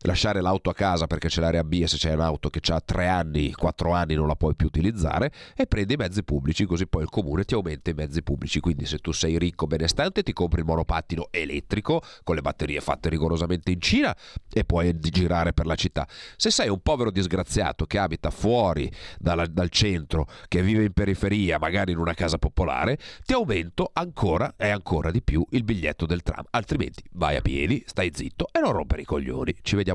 lasciare 0.06 0.42
l'auto 0.42 0.70
a 0.70 0.74
casa 0.74 1.08
perché 1.08 1.28
c'è 1.28 1.42
l'area 1.42 1.64
B 1.64 1.80
e 1.82 1.88
se 1.88 1.98
c'è 1.98 2.14
un'auto 2.14 2.50
che 2.50 2.60
ha 2.72 2.80
3 2.80 3.08
anni, 3.08 3.52
4 3.52 3.92
anni 3.92 4.16
non 4.16 4.28
la 4.28 4.36
puoi 4.36 4.56
più 4.56 4.68
utilizzare 4.68 5.32
e 5.56 5.66
prendi 5.68 5.94
i 5.94 5.98
mezzi 5.98 6.24
pubblici 6.24 6.66
così 6.66 6.88
poi 6.88 7.04
il 7.04 7.10
comune 7.10 7.44
ti 7.44 7.54
aumenta 7.54 7.90
i 7.90 7.94
mezzi 7.94 8.22
pubblici. 8.22 8.60
Quindi 8.60 8.86
se 8.86 9.00
tu 9.00 9.12
sei 9.12 9.38
ricco 9.38 9.68
benestante 9.68 10.24
ti 10.24 10.34
compri 10.34 10.62
il 10.62 10.66
monopattino 10.66 11.28
elettrico 11.32 12.02
con 12.24 12.36
le 12.36 12.42
batterie 12.42 12.82
fatte 12.82 13.10
rigorosamente 13.10 13.72
in 13.72 13.82
Cina 13.82 14.16
e 14.52 14.64
puoi 14.64 14.98
girare 15.00 15.54
per 15.54 15.66
la 15.66 15.76
città. 15.76 16.08
Se 16.36 16.50
sei 16.52 16.70
un 16.70 16.80
povero 16.82 17.12
disgraziato 17.12 17.86
che 17.86 17.98
abita 17.98 18.30
fuori 18.30 18.92
dalla, 19.18 19.46
dal 19.46 19.70
centro, 19.70 20.28
che 20.48 20.62
vive 20.62 20.84
in 20.84 20.94
periferia, 20.94 21.58
magari 21.60 21.92
in 21.92 21.98
una 21.98 22.14
casa 22.14 22.38
popolare, 22.38 22.98
ti 23.26 23.34
aumento 23.34 23.90
ancora 23.94 24.54
e 24.58 24.70
ancora 24.70 25.12
di 25.12 25.22
più 25.22 25.46
il 25.52 25.64
biglietto 25.64 26.06
del 26.06 26.22
tram. 26.22 26.44
Altrimenti 26.52 27.04
vai 27.14 27.36
a 27.36 27.42
piedi, 27.42 27.84
stai 27.86 28.12
zitto 28.14 28.48
e 28.52 28.60
non 28.60 28.72
rompere 28.72 29.02
i 29.02 29.06
coglioni. 29.06 29.56
Ci 29.62 29.76
vediamo 29.76 29.95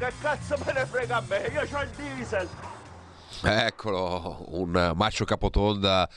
Che 0.00 0.12
cazzo 0.22 0.56
me 0.64 0.72
ne 0.72 0.86
frega 0.86 1.16
a 1.18 1.24
me, 1.28 1.36
io 1.52 1.60
ho 1.60 1.82
il 1.82 1.90
diesel. 1.90 2.48
Eccolo, 3.42 4.46
un 4.48 4.92
macio 4.96 5.26
capotonda 5.26 6.08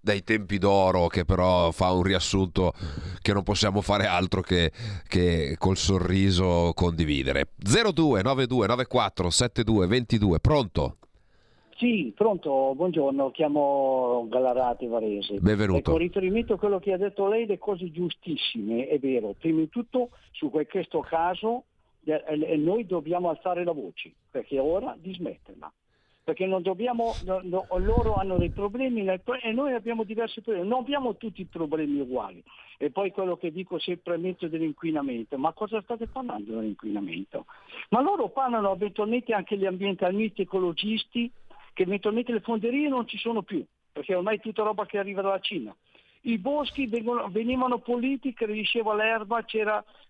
dai 0.00 0.22
tempi 0.22 0.58
d'oro 0.58 1.08
che 1.08 1.24
però 1.24 1.72
fa 1.72 1.90
un 1.90 2.04
riassunto 2.04 2.72
che 3.20 3.32
non 3.32 3.42
possiamo 3.42 3.80
fare 3.80 4.06
altro 4.06 4.42
che, 4.42 4.70
che 5.08 5.56
col 5.58 5.76
sorriso 5.76 6.70
condividere. 6.72 7.48
02 7.56 8.22
92 8.22 8.66
94 8.68 9.30
72 9.30 9.86
22, 9.88 10.38
pronto? 10.38 10.96
Sì, 11.76 12.12
pronto, 12.14 12.74
buongiorno, 12.76 13.32
chiamo 13.32 14.26
Galarati 14.28 14.86
Varese. 14.86 15.40
Benvenuto. 15.40 15.90
Ecco, 15.90 15.96
riferimento 15.96 16.54
a 16.54 16.58
quello 16.58 16.78
che 16.78 16.92
ha 16.92 16.96
detto 16.96 17.26
lei, 17.26 17.46
le 17.46 17.58
cose 17.58 17.90
giustissime, 17.90 18.86
è 18.86 19.00
vero. 19.00 19.34
Prima 19.36 19.58
di 19.58 19.68
tutto, 19.68 20.10
su 20.30 20.48
questo 20.48 21.00
caso, 21.00 21.64
e 22.04 22.56
noi 22.56 22.86
dobbiamo 22.86 23.30
alzare 23.30 23.64
la 23.64 23.72
voce, 23.72 24.12
perché 24.30 24.56
è 24.56 24.60
ora 24.60 24.96
di 24.98 25.14
smetterla. 25.14 25.72
Perché 26.24 26.46
non 26.46 26.62
dobbiamo, 26.62 27.16
no, 27.22 27.40
no, 27.42 27.66
loro 27.78 28.14
hanno 28.14 28.38
dei 28.38 28.50
problemi 28.50 29.04
e 29.04 29.52
noi 29.52 29.72
abbiamo 29.72 30.04
diversi 30.04 30.40
problemi, 30.40 30.68
non 30.68 30.78
abbiamo 30.80 31.16
tutti 31.16 31.40
i 31.40 31.46
problemi 31.46 31.98
uguali. 31.98 32.40
E 32.78 32.90
poi 32.90 33.10
quello 33.10 33.36
che 33.36 33.50
dico 33.50 33.80
sempre 33.80 34.20
dell'inquinamento, 34.20 35.36
ma 35.36 35.52
cosa 35.52 35.82
state 35.82 36.06
parlando 36.06 36.54
dell'inquinamento? 36.54 37.46
Ma 37.88 38.00
loro 38.00 38.28
parlano 38.28 38.72
eventualmente 38.72 39.32
anche 39.32 39.56
gli 39.56 39.66
ambientalisti 39.66 40.42
ecologisti, 40.42 41.28
che 41.72 41.82
eventualmente 41.82 42.32
le 42.32 42.40
fonderie 42.40 42.88
non 42.88 43.04
ci 43.08 43.18
sono 43.18 43.42
più, 43.42 43.64
perché 43.92 44.14
ormai 44.14 44.36
è 44.36 44.40
tutta 44.40 44.62
roba 44.62 44.86
che 44.86 44.98
arriva 44.98 45.22
dalla 45.22 45.40
Cina. 45.40 45.74
I 46.24 46.38
boschi 46.38 46.86
vengono, 46.86 47.28
venivano 47.30 47.78
puliti, 47.78 48.32
cresceva 48.32 48.94
l'erba, 48.94 49.44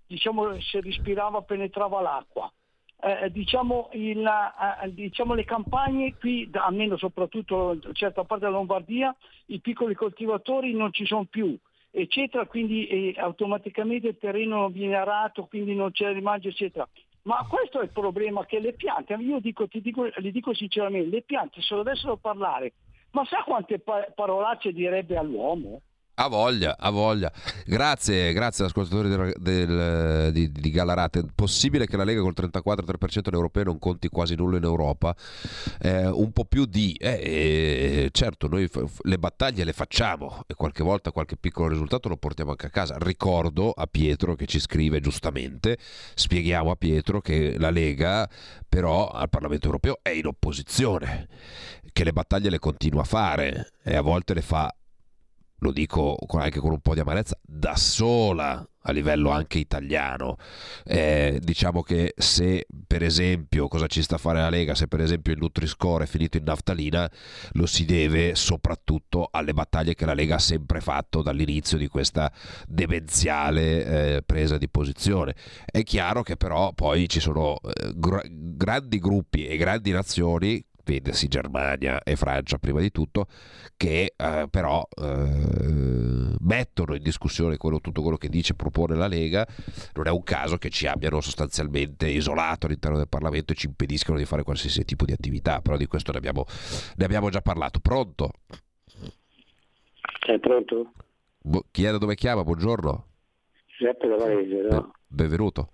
diciamo, 0.07 0.61
si 0.61 0.81
respirava, 0.81 1.43
penetrava 1.43 2.01
l'acqua. 2.01 2.53
Eh, 3.05 3.31
diciamo, 3.33 3.89
il, 3.95 4.25
eh, 4.25 4.93
diciamo, 4.93 5.35
le 5.35 5.45
campagne 5.45 6.15
qui, 6.19 6.49
almeno 6.53 6.97
soprattutto 6.97 7.73
in 7.73 7.95
certa 7.95 8.25
parte 8.25 8.45
della 8.45 8.59
Lombardia, 8.59 9.15
i 9.47 9.59
piccoli 9.61 9.95
coltivatori 9.95 10.73
non 10.73 10.93
ci 10.93 11.05
sono 11.07 11.25
più, 11.25 11.57
eccetera, 11.91 12.47
quindi 12.47 12.87
eh, 12.87 13.15
automaticamente 13.19 14.09
il 14.09 14.19
terreno 14.19 14.69
viene 14.69 14.97
arato, 14.97 15.47
quindi 15.47 15.75
non 15.75 15.91
c'è 15.91 16.13
rimaggio, 16.13 16.49
eccetera. 16.49 16.89
Ma 17.23 17.47
questo 17.49 17.81
è 17.81 17.85
il 17.85 17.91
problema 17.91 18.45
che 18.47 18.59
le 18.61 18.73
piante, 18.75 19.15
io 19.15 19.41
dico, 19.41 19.67
ti 19.67 19.81
dico, 19.81 20.09
le 20.15 20.31
dico 20.31 20.53
sinceramente, 20.55 21.09
le 21.09 21.23
piante 21.23 21.61
se 21.63 21.75
dovessero 21.75 22.17
parlare, 22.17 22.75
ma 23.13 23.25
sa 23.25 23.43
quante 23.45 23.79
pa- 23.79 24.11
parolacce 24.15 24.73
direbbe 24.73 25.17
all'uomo? 25.17 25.81
Ha 26.23 26.29
voglia, 26.29 26.77
ha 26.79 26.91
voglia. 26.91 27.33
Grazie, 27.67 28.33
grazie 28.33 28.63
all'ascoltatore 28.63 29.09
del, 29.09 29.35
del, 29.39 30.31
di, 30.33 30.53
di 30.53 30.71
Gallarate. 30.71 31.25
Possibile 31.35 31.89
che 31.89 31.97
la 31.97 32.05
Lega 32.05 32.21
col 32.21 32.35
34-3% 32.37 33.23
in 33.25 33.35
europeo 33.35 33.65
non 33.65 33.81
conti 33.81 34.07
quasi 34.07 34.37
nulla 34.37 34.59
in 34.59 34.63
Europa? 34.63 35.17
Eh, 35.81 36.07
un 36.07 36.31
po' 36.31 36.45
più 36.45 36.65
di... 36.65 36.93
Eh, 36.93 37.09
eh, 37.09 38.09
certo, 38.13 38.47
noi 38.47 38.69
f- 38.69 39.01
le 39.03 39.19
battaglie 39.19 39.65
le 39.65 39.73
facciamo 39.73 40.45
e 40.47 40.55
qualche 40.55 40.85
volta 40.85 41.11
qualche 41.11 41.37
piccolo 41.37 41.67
risultato 41.67 42.09
lo 42.09 42.17
portiamo 42.17 42.53
anche 42.53 42.67
a 42.67 42.71
casa. 42.71 42.99
Ricordo 43.01 43.73
a 43.73 43.89
Pietro 43.89 44.37
che 44.37 44.47
ci 44.47 44.61
scrive 44.61 45.01
giustamente, 45.01 45.77
spieghiamo 46.15 46.71
a 46.71 46.77
Pietro 46.77 47.21
che 47.21 47.59
la 47.59 47.71
Lega 47.71 48.31
però 48.69 49.09
al 49.09 49.29
Parlamento 49.29 49.67
europeo 49.67 49.99
è 50.03 50.11
in 50.11 50.27
opposizione, 50.27 51.27
che 51.93 52.05
le 52.05 52.13
battaglie 52.13 52.49
le 52.49 52.61
continua 52.61 53.01
a 53.01 53.07
fare 53.07 53.73
e 53.83 53.97
a 53.97 54.03
volte 54.03 54.35
le 54.35 54.43
fa 54.43 54.73
lo 55.63 55.71
dico 55.71 56.19
anche 56.39 56.59
con 56.59 56.73
un 56.73 56.81
po' 56.81 56.95
di 56.95 57.01
amarezza, 57.01 57.39
da 57.41 57.77
sola 57.77 58.67
a 58.85 58.93
livello 58.93 59.31
anche 59.31 59.59
italiano. 59.59 60.37
Eh, 60.85 61.39
diciamo 61.41 61.83
che 61.83 62.15
se 62.17 62.67
per 62.87 63.03
esempio, 63.03 63.69
cosa 63.69 63.87
ci 63.87 64.03
sta 64.03 64.17
a 64.17 64.19
fare 64.19 64.41
la 64.41 64.51
Lega, 64.51 64.75
se 64.75 64.89
per 64.89 65.01
esempio 65.01 65.33
il 65.33 65.39
Nutri-Score 65.39 66.05
è 66.05 66.07
finito 66.07 66.37
in 66.37 66.45
naftalina, 66.45 67.11
lo 67.53 67.67
si 67.67 67.85
deve 67.85 68.35
soprattutto 68.35 69.29
alle 69.31 69.55
battaglie 69.55 69.95
che 69.95 70.05
la 70.05 70.15
Lega 70.15 70.35
ha 70.35 70.41
sempre 70.41 70.81
fatto 70.81 71.23
dall'inizio 71.23 71.79
di 71.79 71.87
questa 71.87 72.31
demenziale 72.67 74.17
eh, 74.17 74.23
presa 74.23 74.59
di 74.59 74.69
posizione. 74.69 75.35
È 75.65 75.83
chiaro 75.85 76.23
che 76.23 76.37
però 76.37 76.73
poi 76.73 77.09
ci 77.09 77.21
sono 77.21 77.59
eh, 77.63 77.93
gr- 77.95 78.29
grandi 78.29 78.99
gruppi 78.99 79.47
e 79.47 79.57
grandi 79.57 79.93
nazioni 79.93 80.63
vedesi 80.85 81.29
Germania 81.29 82.03
e 82.03 82.17
Francia 82.17 82.59
prima 82.59 82.81
di 82.81 82.91
tutto, 82.91 83.27
che 83.77 84.15
eh, 84.17 84.47
però 84.51 84.87
eh, 84.97 86.37
mettono 86.41 86.95
in 86.95 87.03
discussione 87.03 87.57
quello, 87.57 87.81
tutto 87.81 88.03
quello 88.03 88.17
che 88.17 88.29
dice 88.29 88.53
e 88.53 88.57
propone 88.57 88.95
la 88.95 89.07
Lega. 89.07 89.47
Non 89.95 90.07
è 90.07 90.11
un 90.11 90.23
caso 90.23 90.57
che 90.59 90.71
ci 90.71 90.87
abbiano 90.87 91.21
sostanzialmente 91.21 92.09
isolato 92.09 92.67
all'interno 92.67 92.97
del 92.97 93.09
Parlamento 93.09 93.53
e 93.53 93.57
ci 93.57 93.67
impediscano 93.67 94.19
di 94.19 94.25
fare 94.25 94.43
qualsiasi 94.43 94.85
tipo 94.85 95.05
di 95.05 95.13
attività, 95.13 95.61
però 95.61 95.77
di 95.77 95.87
questo 95.87 96.13
ne 96.13 96.19
abbiamo, 96.19 96.45
ne 96.97 97.05
abbiamo 97.05 97.31
già 97.31 97.41
parlato. 97.41 97.81
Pronto? 97.81 98.31
Sei 100.25 100.39
pronto? 100.39 100.93
Bo- 101.41 101.65
chi 101.71 101.85
è 101.85 101.91
da 101.91 101.99
dove 101.99 102.15
chiama? 102.15 102.45
Buongiorno. 102.45 103.07
Giuseppe 103.67 104.07
da 104.09 104.17
Varese, 104.17 104.69
no? 104.71 104.93
Benvenuto. 105.07 105.71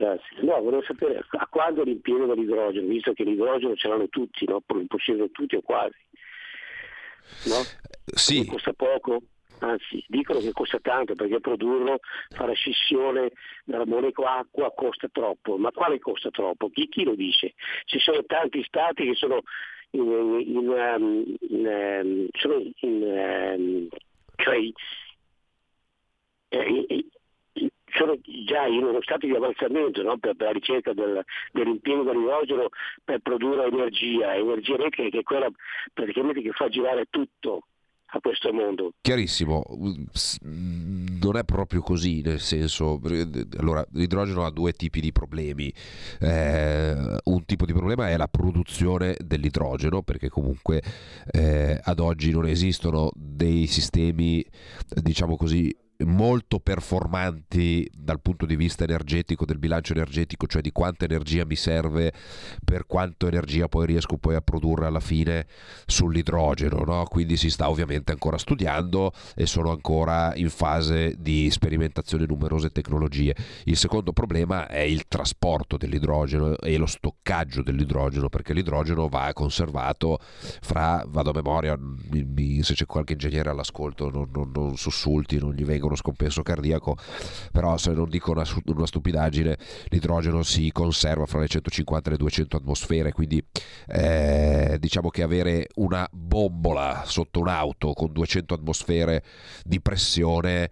Grazie. 0.00 0.40
No, 0.40 0.62
volevo 0.62 0.82
sapere 0.84 1.22
a 1.28 1.46
quando 1.46 1.82
l'impiego 1.82 2.24
dell'idrogeno, 2.24 2.86
visto 2.86 3.12
che 3.12 3.22
l'idrogeno 3.22 3.76
ce 3.76 3.86
l'hanno 3.86 4.08
tutti, 4.08 4.46
no? 4.46 4.62
possiedono 4.86 5.30
tutti 5.30 5.56
o 5.56 5.60
quasi. 5.60 5.98
No? 7.44 7.60
Sì. 8.06 8.46
Costa 8.46 8.72
poco, 8.72 9.20
anzi 9.58 10.02
dicono 10.08 10.38
che 10.38 10.52
costa 10.52 10.78
tanto 10.80 11.14
perché 11.14 11.40
produrlo, 11.40 11.98
fare 12.30 12.54
scissione 12.54 13.32
dalla 13.64 13.84
molecola 13.84 14.38
acqua 14.38 14.72
costa 14.72 15.06
troppo, 15.12 15.58
ma 15.58 15.70
quale 15.70 15.98
costa 15.98 16.30
troppo? 16.30 16.70
Chi, 16.70 16.88
chi 16.88 17.04
lo 17.04 17.14
dice? 17.14 17.52
Ci 17.84 17.98
sono 17.98 18.24
tanti 18.24 18.64
stati 18.64 19.04
che 19.04 19.14
sono 19.14 19.42
in, 19.90 20.00
in, 20.00 20.56
in, 20.56 21.36
in, 21.40 22.28
sono 22.32 22.62
in 22.80 23.88
cioè 24.36 24.56
eh, 26.48 27.04
sono 27.92 28.18
già 28.44 28.66
in 28.66 28.84
uno 28.84 29.00
stato 29.02 29.26
di 29.26 29.34
avanzamento 29.34 30.02
no? 30.02 30.18
per, 30.18 30.34
per, 30.34 30.46
la 30.46 30.52
ricerca 30.52 30.92
del, 30.92 31.24
dell'impiego 31.52 32.02
dell'idrogeno 32.02 32.68
per 33.04 33.20
produrre 33.20 33.66
energia, 33.66 34.34
energia 34.34 34.74
elettrica 34.74 35.08
che 35.08 35.18
è 35.18 35.22
quella 35.22 35.48
praticamente 35.92 36.42
che 36.42 36.52
fa 36.52 36.68
girare 36.68 37.06
tutto 37.10 37.62
a 38.12 38.20
questo 38.20 38.52
mondo. 38.52 38.92
Chiarissimo, 39.00 39.62
non 40.42 41.36
è 41.36 41.44
proprio 41.44 41.80
così, 41.80 42.22
nel 42.22 42.40
senso, 42.40 43.00
allora 43.58 43.84
l'idrogeno 43.92 44.44
ha 44.44 44.50
due 44.50 44.72
tipi 44.72 45.00
di 45.00 45.12
problemi. 45.12 45.72
Eh, 46.20 47.18
un 47.24 47.44
tipo 47.44 47.66
di 47.66 47.72
problema 47.72 48.08
è 48.08 48.16
la 48.16 48.28
produzione 48.28 49.16
dell'idrogeno, 49.18 50.02
perché 50.02 50.28
comunque 50.28 50.82
eh, 51.30 51.78
ad 51.82 52.00
oggi 52.00 52.30
non 52.32 52.46
esistono 52.46 53.10
dei 53.14 53.66
sistemi, 53.66 54.44
diciamo 54.88 55.36
così, 55.36 55.74
molto 56.04 56.58
performanti 56.60 57.88
dal 57.92 58.20
punto 58.20 58.46
di 58.46 58.56
vista 58.56 58.84
energetico, 58.84 59.44
del 59.44 59.58
bilancio 59.58 59.92
energetico, 59.92 60.46
cioè 60.46 60.62
di 60.62 60.72
quanta 60.72 61.04
energia 61.04 61.44
mi 61.44 61.56
serve 61.56 62.12
per 62.64 62.86
quanto 62.86 63.26
energia 63.26 63.68
poi 63.68 63.86
riesco 63.86 64.16
poi 64.16 64.34
a 64.34 64.40
produrre 64.40 64.86
alla 64.86 65.00
fine 65.00 65.46
sull'idrogeno, 65.86 66.84
no? 66.84 67.04
quindi 67.04 67.36
si 67.36 67.50
sta 67.50 67.68
ovviamente 67.68 68.12
ancora 68.12 68.38
studiando 68.38 69.12
e 69.34 69.46
sono 69.46 69.70
ancora 69.70 70.34
in 70.36 70.50
fase 70.50 71.14
di 71.18 71.50
sperimentazione 71.50 72.26
numerose 72.26 72.70
tecnologie. 72.70 73.34
Il 73.64 73.76
secondo 73.76 74.12
problema 74.12 74.66
è 74.66 74.80
il 74.80 75.06
trasporto 75.08 75.76
dell'idrogeno 75.76 76.56
e 76.58 76.76
lo 76.76 76.86
stoccaggio 76.86 77.62
dell'idrogeno, 77.62 78.28
perché 78.28 78.52
l'idrogeno 78.52 79.08
va 79.08 79.30
conservato 79.32 80.18
fra, 80.60 81.04
vado 81.06 81.30
a 81.30 81.34
memoria, 81.34 81.78
se 82.60 82.74
c'è 82.74 82.86
qualche 82.86 83.12
ingegnere 83.12 83.50
all'ascolto 83.50 84.10
non, 84.10 84.28
non, 84.32 84.50
non 84.52 84.76
sussulti, 84.76 85.38
non 85.38 85.52
gli 85.52 85.64
vengono 85.64 85.89
uno 85.90 85.96
scompenso 85.96 86.42
cardiaco, 86.42 86.96
però 87.52 87.76
se 87.76 87.92
non 87.92 88.08
dico 88.08 88.30
una, 88.30 88.44
una 88.66 88.86
stupidaggine, 88.86 89.58
l'idrogeno 89.88 90.42
si 90.42 90.70
conserva 90.72 91.26
fra 91.26 91.40
le 91.40 91.48
150 91.48 92.08
e 92.08 92.12
le 92.12 92.18
200 92.18 92.56
atmosfere, 92.56 93.12
quindi 93.12 93.44
eh, 93.86 94.76
diciamo 94.78 95.10
che 95.10 95.22
avere 95.22 95.68
una 95.76 96.08
bombola 96.10 97.02
sotto 97.04 97.40
un'auto 97.40 97.92
con 97.92 98.12
200 98.12 98.54
atmosfere 98.54 99.22
di 99.64 99.80
pressione 99.80 100.70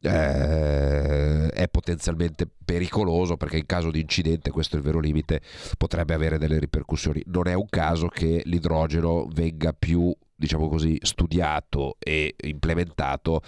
eh, 0.00 1.48
è 1.48 1.68
potenzialmente 1.68 2.48
pericoloso 2.64 3.36
perché 3.36 3.56
in 3.56 3.66
caso 3.66 3.90
di 3.90 4.00
incidente, 4.00 4.50
questo 4.50 4.76
è 4.76 4.78
il 4.78 4.84
vero 4.84 5.00
limite, 5.00 5.40
potrebbe 5.76 6.14
avere 6.14 6.38
delle 6.38 6.58
ripercussioni. 6.58 7.22
Non 7.26 7.48
è 7.48 7.54
un 7.54 7.66
caso 7.68 8.08
che 8.08 8.42
l'idrogeno 8.44 9.26
venga 9.32 9.72
più 9.72 10.14
diciamo 10.38 10.68
così, 10.68 10.96
studiato 11.02 11.96
e 11.98 12.36
implementato 12.44 13.42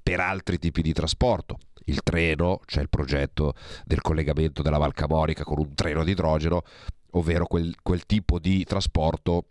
per 0.00 0.20
altri 0.20 0.58
tipi 0.58 0.80
di 0.80 0.92
trasporto. 0.92 1.58
Il 1.86 2.02
treno, 2.02 2.58
c'è 2.58 2.74
cioè 2.74 2.82
il 2.82 2.88
progetto 2.88 3.54
del 3.84 4.00
collegamento 4.00 4.62
della 4.62 4.78
Val 4.78 4.94
Camorica 4.94 5.44
con 5.44 5.58
un 5.58 5.74
treno 5.74 6.04
di 6.04 6.12
idrogeno, 6.12 6.62
ovvero 7.12 7.46
quel, 7.46 7.74
quel 7.82 8.06
tipo 8.06 8.38
di 8.38 8.64
trasporto 8.64 9.46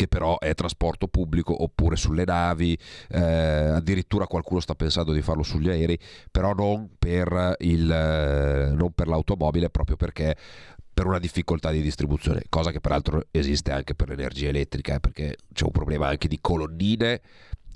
che 0.00 0.08
però 0.08 0.38
è 0.38 0.54
trasporto 0.54 1.08
pubblico 1.08 1.62
oppure 1.62 1.94
sulle 1.94 2.24
navi, 2.24 2.78
eh, 3.10 3.20
addirittura 3.20 4.26
qualcuno 4.26 4.60
sta 4.60 4.74
pensando 4.74 5.12
di 5.12 5.20
farlo 5.20 5.42
sugli 5.42 5.68
aerei, 5.68 5.98
però 6.30 6.54
non 6.54 6.92
per, 6.98 7.56
il, 7.58 8.72
non 8.74 8.92
per 8.94 9.08
l'automobile 9.08 9.68
proprio 9.68 9.96
perché 9.96 10.34
per 11.00 11.08
una 11.08 11.18
difficoltà 11.18 11.70
di 11.70 11.80
distribuzione, 11.80 12.42
cosa 12.50 12.70
che 12.72 12.78
peraltro 12.78 13.24
esiste 13.30 13.72
anche 13.72 13.94
per 13.94 14.10
l'energia 14.10 14.48
elettrica, 14.48 14.96
eh, 14.96 15.00
perché 15.00 15.36
c'è 15.50 15.64
un 15.64 15.70
problema 15.70 16.08
anche 16.08 16.28
di 16.28 16.36
colonnine 16.42 17.22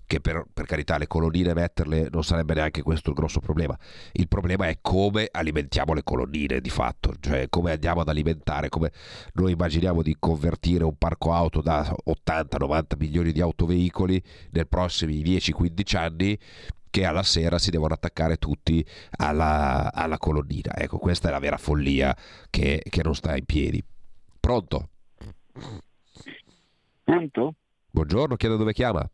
che 0.06 0.20
per, 0.20 0.44
per, 0.52 0.66
carità 0.66 0.98
le 0.98 1.06
colonnine 1.06 1.54
metterle 1.54 2.08
non 2.10 2.22
sarebbe 2.22 2.52
neanche 2.52 2.82
questo 2.82 3.08
il 3.08 3.16
grosso 3.16 3.40
problema. 3.40 3.74
Il 4.12 4.28
problema 4.28 4.68
è 4.68 4.76
come 4.82 5.26
alimentiamo 5.30 5.94
le 5.94 6.02
colonnine 6.02 6.60
di 6.60 6.68
fatto, 6.68 7.14
cioè 7.18 7.46
come 7.48 7.72
andiamo 7.72 8.02
ad 8.02 8.10
alimentare, 8.10 8.68
come 8.68 8.92
noi 9.32 9.52
immaginiamo 9.52 10.02
di 10.02 10.14
convertire 10.18 10.84
un 10.84 10.98
parco 10.98 11.32
auto 11.32 11.62
da 11.62 11.96
80-90 12.04 12.82
milioni 12.98 13.32
di 13.32 13.40
autoveicoli 13.40 14.22
nei 14.50 14.66
prossimi 14.66 15.22
10-15 15.22 15.96
anni 15.96 16.38
che 16.94 17.04
alla 17.04 17.24
sera 17.24 17.58
si 17.58 17.72
devono 17.72 17.92
attaccare 17.92 18.36
tutti 18.36 18.86
alla, 19.16 19.92
alla 19.92 20.16
colonnina. 20.16 20.76
Ecco, 20.76 20.98
questa 20.98 21.26
è 21.26 21.32
la 21.32 21.40
vera 21.40 21.56
follia 21.56 22.16
che, 22.48 22.84
che 22.88 23.02
non 23.02 23.16
sta 23.16 23.36
in 23.36 23.44
piedi. 23.44 23.82
Pronto? 24.38 24.90
Pronto? 27.02 27.54
Buongiorno, 27.90 28.36
chiedo 28.36 28.56
dove 28.56 28.72
chiama. 28.72 29.04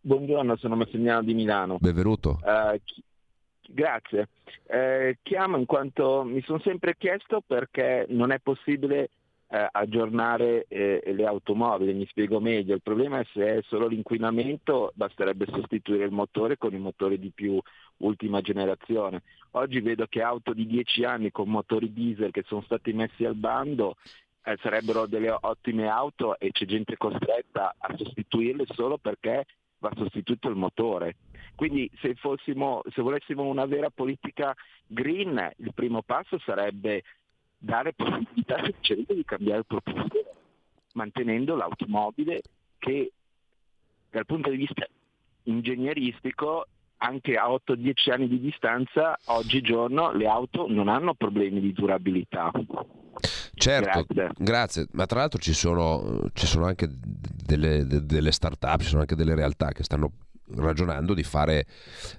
Buongiorno, 0.00 0.56
sono 0.56 0.74
Massimiliano 0.74 1.22
di 1.22 1.34
Milano. 1.34 1.76
Benvenuto. 1.78 2.40
Uh, 2.42 2.80
chi... 2.82 3.04
Grazie. 3.68 4.30
Eh, 4.68 5.18
chiamo 5.20 5.58
in 5.58 5.66
quanto 5.66 6.22
mi 6.24 6.40
sono 6.40 6.60
sempre 6.60 6.96
chiesto 6.96 7.42
perché 7.46 8.06
non 8.08 8.32
è 8.32 8.38
possibile 8.38 9.10
eh, 9.52 9.68
aggiornare 9.70 10.64
eh, 10.66 11.12
le 11.14 11.26
automobili, 11.26 11.92
mi 11.92 12.06
spiego 12.06 12.40
meglio, 12.40 12.74
il 12.74 12.80
problema 12.80 13.18
è 13.18 13.26
se 13.34 13.58
è 13.58 13.62
solo 13.66 13.86
l'inquinamento 13.86 14.92
basterebbe 14.94 15.44
sostituire 15.44 16.04
il 16.04 16.10
motore 16.10 16.56
con 16.56 16.72
i 16.72 16.78
motori 16.78 17.18
di 17.18 17.30
più 17.34 17.60
ultima 17.98 18.40
generazione. 18.40 19.22
Oggi 19.50 19.80
vedo 19.80 20.06
che 20.08 20.22
auto 20.22 20.54
di 20.54 20.66
10 20.66 21.04
anni 21.04 21.30
con 21.30 21.50
motori 21.50 21.92
diesel 21.92 22.30
che 22.30 22.44
sono 22.46 22.62
stati 22.62 22.94
messi 22.94 23.26
al 23.26 23.34
bando 23.34 23.96
eh, 24.44 24.56
sarebbero 24.62 25.04
delle 25.04 25.36
ottime 25.38 25.86
auto 25.86 26.38
e 26.38 26.50
c'è 26.50 26.64
gente 26.64 26.96
costretta 26.96 27.74
a 27.76 27.94
sostituirle 27.94 28.64
solo 28.72 28.96
perché 28.96 29.44
va 29.80 29.92
sostituito 29.94 30.48
il 30.48 30.56
motore. 30.56 31.16
Quindi 31.54 31.90
se, 32.00 32.14
fossimo, 32.14 32.80
se 32.90 33.02
volessimo 33.02 33.42
una 33.42 33.66
vera 33.66 33.90
politica 33.90 34.54
green, 34.86 35.52
il 35.58 35.74
primo 35.74 36.00
passo 36.00 36.38
sarebbe 36.38 37.02
dare 37.62 37.92
possibilità 37.92 38.60
cittadino 38.80 39.14
di 39.14 39.24
cambiare 39.24 39.60
il 39.60 39.66
proprio 39.66 40.02
sistema, 40.02 40.30
mantenendo 40.94 41.54
l'automobile 41.54 42.42
che 42.78 43.12
dal 44.10 44.26
punto 44.26 44.50
di 44.50 44.56
vista 44.56 44.84
ingegneristico 45.44 46.66
anche 46.98 47.36
a 47.36 47.48
8-10 47.48 48.12
anni 48.12 48.28
di 48.28 48.40
distanza, 48.40 49.16
oggigiorno 49.26 50.12
le 50.12 50.26
auto 50.26 50.66
non 50.68 50.88
hanno 50.88 51.14
problemi 51.14 51.60
di 51.60 51.72
durabilità. 51.72 52.50
Certo, 53.54 54.04
grazie. 54.08 54.34
grazie. 54.38 54.86
ma 54.92 55.06
tra 55.06 55.20
l'altro 55.20 55.38
ci 55.38 55.52
sono, 55.52 56.28
ci 56.32 56.46
sono 56.46 56.66
anche 56.66 56.88
delle, 56.90 57.86
delle 57.86 58.32
start-up, 58.32 58.80
ci 58.80 58.88
sono 58.88 59.00
anche 59.00 59.16
delle 59.16 59.34
realtà 59.34 59.68
che 59.70 59.84
stanno 59.84 60.12
ragionando 60.56 61.14
di 61.14 61.22
fare 61.22 61.66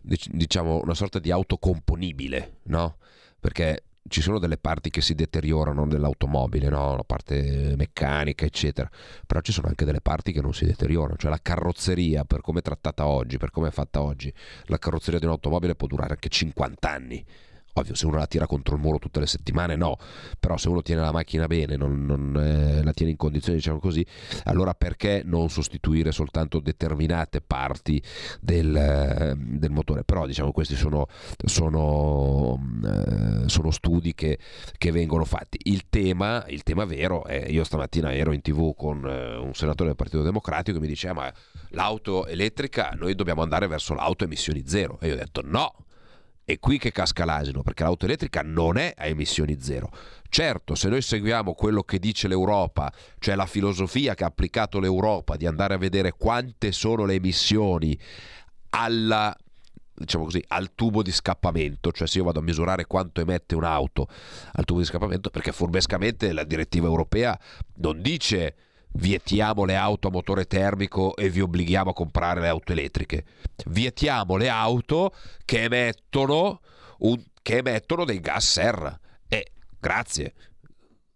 diciamo 0.01 0.81
una 0.81 0.93
sorta 0.93 1.19
di 1.19 1.31
auto 1.31 1.57
componibile, 1.57 2.59
no? 2.63 2.97
Perché 3.39 3.83
ci 4.13 4.21
sono 4.21 4.37
delle 4.37 4.59
parti 4.59 4.91
che 4.91 5.01
si 5.01 5.15
deteriorano 5.15 5.87
dell'automobile, 5.87 6.69
no? 6.69 6.95
la 6.95 7.03
parte 7.03 7.73
meccanica, 7.75 8.45
eccetera, 8.45 8.87
però 9.25 9.41
ci 9.41 9.51
sono 9.51 9.69
anche 9.69 9.85
delle 9.85 10.01
parti 10.01 10.31
che 10.31 10.39
non 10.39 10.53
si 10.53 10.65
deteriorano, 10.65 11.17
cioè 11.17 11.31
la 11.31 11.39
carrozzeria, 11.41 12.23
per 12.23 12.41
come 12.41 12.59
è 12.59 12.61
trattata 12.61 13.07
oggi, 13.07 13.39
per 13.39 13.49
come 13.49 13.69
è 13.69 13.71
fatta 13.71 14.03
oggi, 14.03 14.31
la 14.65 14.77
carrozzeria 14.77 15.17
di 15.17 15.25
un'automobile 15.25 15.73
può 15.73 15.87
durare 15.87 16.11
anche 16.11 16.29
50 16.29 16.91
anni 16.91 17.25
Ovvio, 17.75 17.95
se 17.95 18.05
uno 18.05 18.17
la 18.17 18.27
tira 18.27 18.45
contro 18.45 18.75
il 18.75 18.81
muro 18.81 18.99
tutte 18.99 19.19
le 19.19 19.25
settimane, 19.25 19.75
no, 19.75 19.97
però 20.39 20.57
se 20.57 20.69
uno 20.69 20.83
tiene 20.83 21.01
la 21.01 21.11
macchina 21.11 21.47
bene, 21.47 21.75
non, 21.75 22.05
non 22.05 22.37
eh, 22.37 22.83
la 22.83 22.91
tiene 22.93 23.11
in 23.11 23.17
condizioni, 23.17 23.57
diciamo 23.57 23.79
così, 23.79 24.05
allora 24.43 24.75
perché 24.75 25.23
non 25.25 25.49
sostituire 25.49 26.11
soltanto 26.11 26.59
determinate 26.59 27.41
parti 27.41 28.01
del, 28.39 28.75
eh, 28.75 29.33
del 29.35 29.71
motore? 29.71 30.03
Però, 30.03 30.27
diciamo, 30.27 30.51
questi 30.51 30.75
sono, 30.75 31.07
sono, 31.45 32.59
eh, 32.85 33.49
sono 33.49 33.71
studi 33.71 34.13
che, 34.13 34.37
che, 34.77 34.91
vengono 34.91 35.25
fatti. 35.25 35.57
Il 35.63 35.85
tema, 35.89 36.45
il 36.49 36.61
tema 36.61 36.85
vero 36.85 37.25
è, 37.25 37.47
io 37.49 37.63
stamattina 37.63 38.13
ero 38.13 38.33
in 38.33 38.41
tv 38.41 38.75
con 38.75 39.03
eh, 39.03 39.35
un 39.37 39.55
senatore 39.55 39.87
del 39.87 39.97
Partito 39.97 40.21
Democratico 40.21 40.77
che 40.77 40.83
mi 40.83 40.89
diceva, 40.89 41.13
ma 41.13 41.33
l'auto 41.69 42.27
elettrica, 42.27 42.93
noi 42.95 43.15
dobbiamo 43.15 43.41
andare 43.41 43.65
verso 43.65 43.95
l'auto 43.95 44.25
emissioni 44.25 44.61
zero. 44.67 44.99
E 45.01 45.07
io 45.07 45.13
ho 45.15 45.17
detto, 45.17 45.41
no 45.43 45.73
è 46.45 46.59
qui 46.59 46.77
che 46.77 46.91
casca 46.91 47.25
l'asino, 47.25 47.61
perché 47.61 47.83
l'auto 47.83 48.05
elettrica 48.05 48.41
non 48.43 48.77
è 48.77 48.93
a 48.97 49.05
emissioni 49.05 49.57
zero. 49.61 49.89
Certo, 50.29 50.75
se 50.75 50.89
noi 50.89 51.01
seguiamo 51.01 51.53
quello 51.53 51.83
che 51.83 51.99
dice 51.99 52.27
l'Europa, 52.27 52.91
cioè 53.19 53.35
la 53.35 53.45
filosofia 53.45 54.15
che 54.15 54.23
ha 54.23 54.27
applicato 54.27 54.79
l'Europa 54.79 55.37
di 55.37 55.45
andare 55.45 55.75
a 55.75 55.77
vedere 55.77 56.11
quante 56.11 56.71
sono 56.71 57.05
le 57.05 57.13
emissioni 57.13 57.97
alla, 58.71 59.35
diciamo 59.93 60.25
così, 60.25 60.43
al 60.47 60.71
tubo 60.75 61.01
di 61.01 61.11
scappamento, 61.11 61.91
cioè 61.91 62.07
se 62.07 62.17
io 62.17 62.23
vado 62.23 62.39
a 62.39 62.43
misurare 62.43 62.85
quanto 62.87 63.21
emette 63.21 63.55
un'auto 63.55 64.07
al 64.53 64.65
tubo 64.65 64.79
di 64.79 64.85
scappamento, 64.85 65.29
perché 65.29 65.51
furbescamente 65.51 66.33
la 66.33 66.43
direttiva 66.43 66.87
europea 66.87 67.39
non 67.75 68.01
dice 68.01 68.55
vietiamo 68.93 69.65
le 69.65 69.75
auto 69.75 70.07
a 70.07 70.11
motore 70.11 70.45
termico 70.45 71.15
e 71.15 71.29
vi 71.29 71.41
obblighiamo 71.41 71.91
a 71.91 71.93
comprare 71.93 72.41
le 72.41 72.47
auto 72.47 72.71
elettriche. 72.71 73.23
Vietiamo 73.65 74.35
le 74.35 74.49
auto 74.49 75.13
che 75.45 75.63
emettono, 75.63 76.61
un, 76.99 77.21
che 77.41 77.57
emettono 77.57 78.05
dei 78.05 78.19
gas 78.19 78.51
serra. 78.51 78.97
E 79.27 79.51
grazie. 79.79 80.33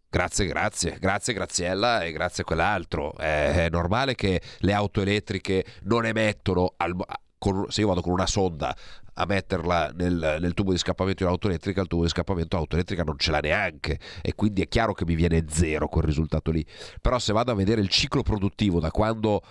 Grazie, 0.09 0.45
grazie, 0.45 0.97
grazie 0.99 1.33
Graziella 1.33 2.03
e 2.03 2.11
grazie 2.11 2.43
a 2.43 2.45
quell'altro. 2.45 3.15
È, 3.15 3.65
è 3.65 3.69
normale 3.69 4.15
che 4.15 4.41
le 4.59 4.73
auto 4.73 5.01
elettriche 5.01 5.65
non 5.83 6.05
emettono, 6.05 6.73
al, 6.77 6.95
con, 7.37 7.65
se 7.69 7.81
io 7.81 7.87
vado 7.87 8.01
con 8.01 8.13
una 8.13 8.25
sonda 8.27 8.75
a 9.19 9.25
metterla 9.25 9.91
nel, 9.95 10.37
nel 10.39 10.53
tubo 10.53 10.71
di 10.71 10.77
scappamento 10.77 11.23
in 11.23 11.29
auto 11.29 11.47
elettrica, 11.47 11.81
il 11.81 11.87
tubo 11.87 12.03
di 12.03 12.09
scappamento 12.09 12.55
auto 12.55 12.75
elettrica 12.75 13.03
non 13.03 13.17
ce 13.17 13.31
l'ha 13.31 13.39
neanche 13.39 13.99
e 14.21 14.35
quindi 14.35 14.61
è 14.61 14.67
chiaro 14.67 14.93
che 14.93 15.05
mi 15.05 15.15
viene 15.15 15.45
zero 15.49 15.87
quel 15.87 16.03
risultato 16.03 16.51
lì. 16.51 16.65
Però 17.01 17.17
se 17.17 17.33
vado 17.33 17.51
a 17.51 17.55
vedere 17.55 17.81
il 17.81 17.89
ciclo 17.89 18.21
produttivo 18.21 18.79
da 18.79 18.91
quando 18.91 19.41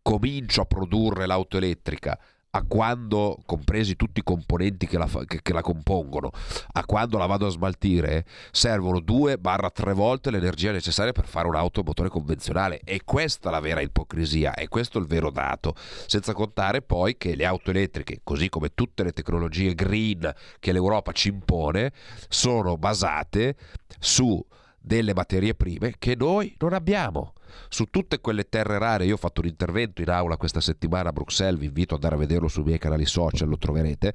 comincio 0.00 0.62
a 0.62 0.66
produrre 0.66 1.26
l'auto 1.26 1.56
elettrica 1.58 2.18
a 2.56 2.64
quando, 2.66 3.38
compresi 3.44 3.96
tutti 3.96 4.20
i 4.20 4.22
componenti 4.22 4.86
che 4.86 4.96
la, 4.98 5.08
che, 5.26 5.40
che 5.42 5.52
la, 5.52 5.60
compongono, 5.60 6.30
a 6.72 6.84
quando 6.84 7.18
la 7.18 7.26
vado 7.26 7.46
a 7.46 7.50
smaltire, 7.50 8.24
servono 8.50 8.98
2-3 8.98 9.92
volte 9.92 10.30
l'energia 10.30 10.72
necessaria 10.72 11.12
per 11.12 11.26
fare 11.26 11.48
un'auto 11.48 11.80
a 11.80 11.84
motore 11.84 12.08
convenzionale. 12.08 12.80
E 12.84 13.02
questa 13.04 13.48
è 13.48 13.52
la 13.52 13.60
vera 13.60 13.80
ipocrisia, 13.80 14.54
e 14.54 14.68
questo 14.68 14.98
è 14.98 15.00
il 15.00 15.06
vero 15.06 15.30
dato. 15.30 15.74
Senza 16.06 16.32
contare 16.32 16.82
poi 16.82 17.16
che 17.16 17.34
le 17.34 17.44
auto 17.44 17.70
elettriche, 17.70 18.20
così 18.24 18.48
come 18.48 18.70
tutte 18.74 19.02
le 19.02 19.12
tecnologie 19.12 19.74
green 19.74 20.32
che 20.58 20.72
l'Europa 20.72 21.12
ci 21.12 21.28
impone, 21.28 21.92
sono 22.28 22.76
basate 22.76 23.56
su 23.98 24.44
delle 24.78 25.14
materie 25.14 25.54
prime 25.54 25.94
che 25.98 26.14
noi 26.16 26.54
non 26.58 26.72
abbiamo 26.72 27.32
su 27.68 27.86
tutte 27.86 28.20
quelle 28.20 28.48
terre 28.48 28.78
rare. 28.78 29.04
Io 29.04 29.14
ho 29.14 29.18
fatto 29.18 29.40
un 29.40 29.46
intervento 29.46 30.02
in 30.02 30.10
aula 30.10 30.36
questa 30.36 30.60
settimana 30.60 31.10
a 31.10 31.12
Bruxelles, 31.12 31.58
vi 31.58 31.66
invito 31.66 31.94
ad 31.94 32.02
andare 32.02 32.22
a 32.22 32.26
vederlo 32.26 32.48
sui 32.48 32.62
miei 32.64 32.78
canali 32.78 33.06
social, 33.06 33.48
lo 33.48 33.58
troverete, 33.58 34.14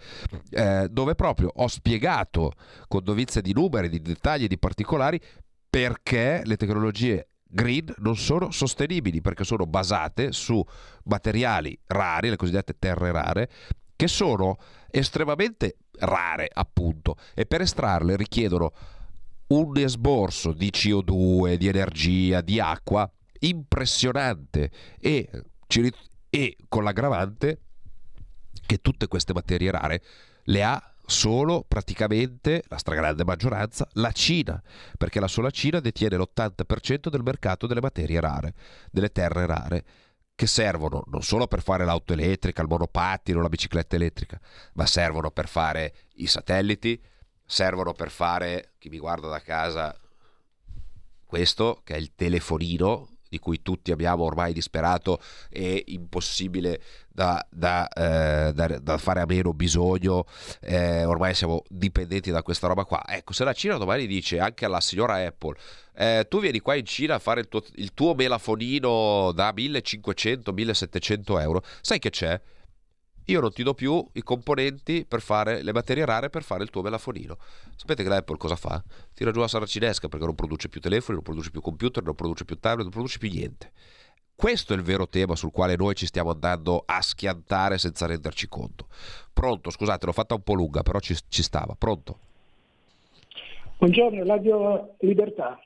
eh, 0.50 0.88
dove 0.90 1.16
proprio 1.16 1.52
ho 1.54 1.68
spiegato 1.68 2.54
con 2.88 3.04
dovizia 3.04 3.42
di 3.42 3.54
numeri, 3.54 3.90
di 3.90 4.02
dettagli 4.02 4.48
di 4.48 4.58
particolari 4.58 5.20
perché 5.70 6.42
le 6.44 6.58
tecnologie 6.58 7.28
green 7.52 7.94
non 7.98 8.16
sono 8.16 8.52
sostenibili, 8.52 9.22
perché 9.22 9.44
sono 9.44 9.66
basate 9.66 10.32
su 10.32 10.64
materiali 11.06 11.78
rari, 11.88 12.30
le 12.30 12.36
cosiddette 12.36 12.78
terre 12.80 13.12
rare, 13.12 13.50
che 13.96 14.08
sono 14.08 14.58
estremamente 14.90 15.78
rare 16.00 16.50
appunto 16.52 17.16
e 17.36 17.46
per 17.46 17.62
estrarle 17.62 18.16
richiedono 18.16 18.72
un 19.48 19.78
esborso 19.78 20.54
di 20.54 20.72
CO2, 20.74 21.56
di 21.56 21.68
energia, 21.68 22.42
di 22.42 22.60
acqua 22.60 23.10
impressionante 23.42 24.72
e, 25.00 25.30
e 26.30 26.58
con 26.68 26.84
l'aggravante 26.84 27.60
che 28.66 28.80
tutte 28.80 29.08
queste 29.08 29.34
materie 29.34 29.72
rare 29.72 30.02
le 30.46 30.64
ha 30.64 30.92
solo 31.06 31.66
praticamente 31.68 32.64
la 32.68 32.78
stragrande 32.78 33.26
maggioranza 33.26 33.88
la 33.94 34.12
Cina, 34.12 34.62
perché 34.98 35.20
la 35.20 35.28
sola 35.28 35.50
Cina 35.50 35.80
detiene 35.80 36.18
l'80% 36.18 37.10
del 37.10 37.22
mercato 37.24 37.68
delle 37.68 37.82
materie 37.82 38.20
rare, 38.20 38.54
delle 38.90 39.12
terre 39.12 39.46
rare, 39.46 39.86
che 40.34 40.48
servono 40.48 41.04
non 41.08 41.22
solo 41.22 41.48
per 41.48 41.62
fare 41.62 41.86
l'auto 41.86 42.14
elettrica, 42.14 42.62
il 42.62 42.68
monopattino, 42.70 43.42
la 43.42 43.50
bicicletta 43.50 43.96
elettrica, 43.96 44.40
ma 44.74 44.86
servono 44.86 45.32
per 45.32 45.48
fare 45.48 45.94
i 46.16 46.28
satelliti, 46.28 47.00
servono 47.46 47.94
per 47.94 48.10
fare, 48.10 48.72
chi 48.80 48.90
mi 48.90 48.98
guarda 48.98 49.28
da 49.28 49.42
casa, 49.42 49.96
questo 51.26 51.82
che 51.84 51.96
è 51.96 51.98
il 51.98 52.14
telefonino 52.16 53.10
di 53.32 53.40
cui 53.40 53.62
tutti 53.62 53.94
abbiamo 53.94 54.26
ormai 54.26 54.52
disperato 54.52 55.22
e 55.50 55.86
impossibile 55.88 56.82
da, 57.08 57.46
da, 57.50 57.88
eh, 57.88 58.52
da, 58.52 58.68
da 58.80 58.98
fare 58.98 59.22
a 59.22 59.26
meno 59.26 59.54
bisogno, 59.54 60.26
eh, 60.60 61.06
ormai 61.06 61.34
siamo 61.34 61.64
dipendenti 61.70 62.30
da 62.30 62.44
questa 62.44 62.68
roba 62.68 62.84
qua. 62.84 63.02
Ecco, 63.08 63.32
se 63.32 63.46
la 63.46 63.54
Cina 63.54 63.78
domani 63.78 64.06
dice 64.06 64.40
anche 64.40 64.66
alla 64.66 64.82
signora 64.82 65.26
Apple, 65.26 65.56
eh, 65.96 66.26
tu 66.30 66.42
vieni 66.42 66.60
qua 66.60 66.76
in 66.76 66.86
Cina 66.86 67.16
a 67.16 67.20
fare 67.20 67.40
il 67.40 67.48
tuo, 67.48 67.64
il 67.76 67.94
tuo 67.94 68.14
melafonino 68.16 69.32
da 69.32 69.54
1500-1700 69.56 71.40
euro, 71.40 71.64
sai 71.80 72.00
che 72.00 72.10
c'è? 72.10 72.38
Io 73.32 73.40
non 73.40 73.52
ti 73.52 73.64
do 73.64 73.74
più 73.74 74.06
i 74.14 74.24
componenti 74.24 75.06
per 75.08 75.22
fare 75.22 75.64
le 75.64 75.72
materie 75.72 76.06
rare 76.06 76.30
per 76.30 76.44
fare 76.44 76.64
il 76.64 76.70
tuo 76.70 76.82
melafonino. 76.82 77.38
Sapete 77.76 78.04
che 78.04 78.10
l'Apple 78.10 78.38
cosa 78.38 78.56
fa? 78.56 78.84
Tira 79.14 79.32
giù 79.32 79.40
la 79.40 79.48
saracinesca 79.48 80.10
perché 80.10 80.26
non 80.26 80.36
produce 80.36 80.68
più 80.68 80.82
telefoni, 80.82 81.16
non 81.16 81.24
produce 81.24 81.50
più 81.50 81.62
computer, 81.62 82.04
non 82.04 82.14
produce 82.14 82.46
più 82.46 82.60
tablet, 82.60 82.84
non 82.84 82.92
produce 82.92 83.18
più 83.18 83.30
niente. 83.30 83.72
Questo 84.36 84.74
è 84.74 84.76
il 84.76 84.82
vero 84.82 85.08
tema 85.08 85.36
sul 85.36 85.52
quale 85.52 85.76
noi 85.76 85.96
ci 85.96 86.06
stiamo 86.06 86.32
andando 86.32 86.84
a 86.86 87.02
schiantare 87.02 87.78
senza 87.78 88.06
renderci 88.06 88.48
conto. 88.48 88.88
Pronto, 89.32 89.70
scusate, 89.70 90.06
l'ho 90.06 90.12
fatta 90.12 90.34
un 90.34 90.42
po' 90.42 90.54
lunga, 90.54 90.82
però 90.82 91.00
ci, 91.00 91.16
ci 91.28 91.44
stava. 91.44 91.76
Pronto? 91.78 92.18
Buongiorno, 93.78 94.26
Radio 94.26 94.96
Libertà. 95.00 95.60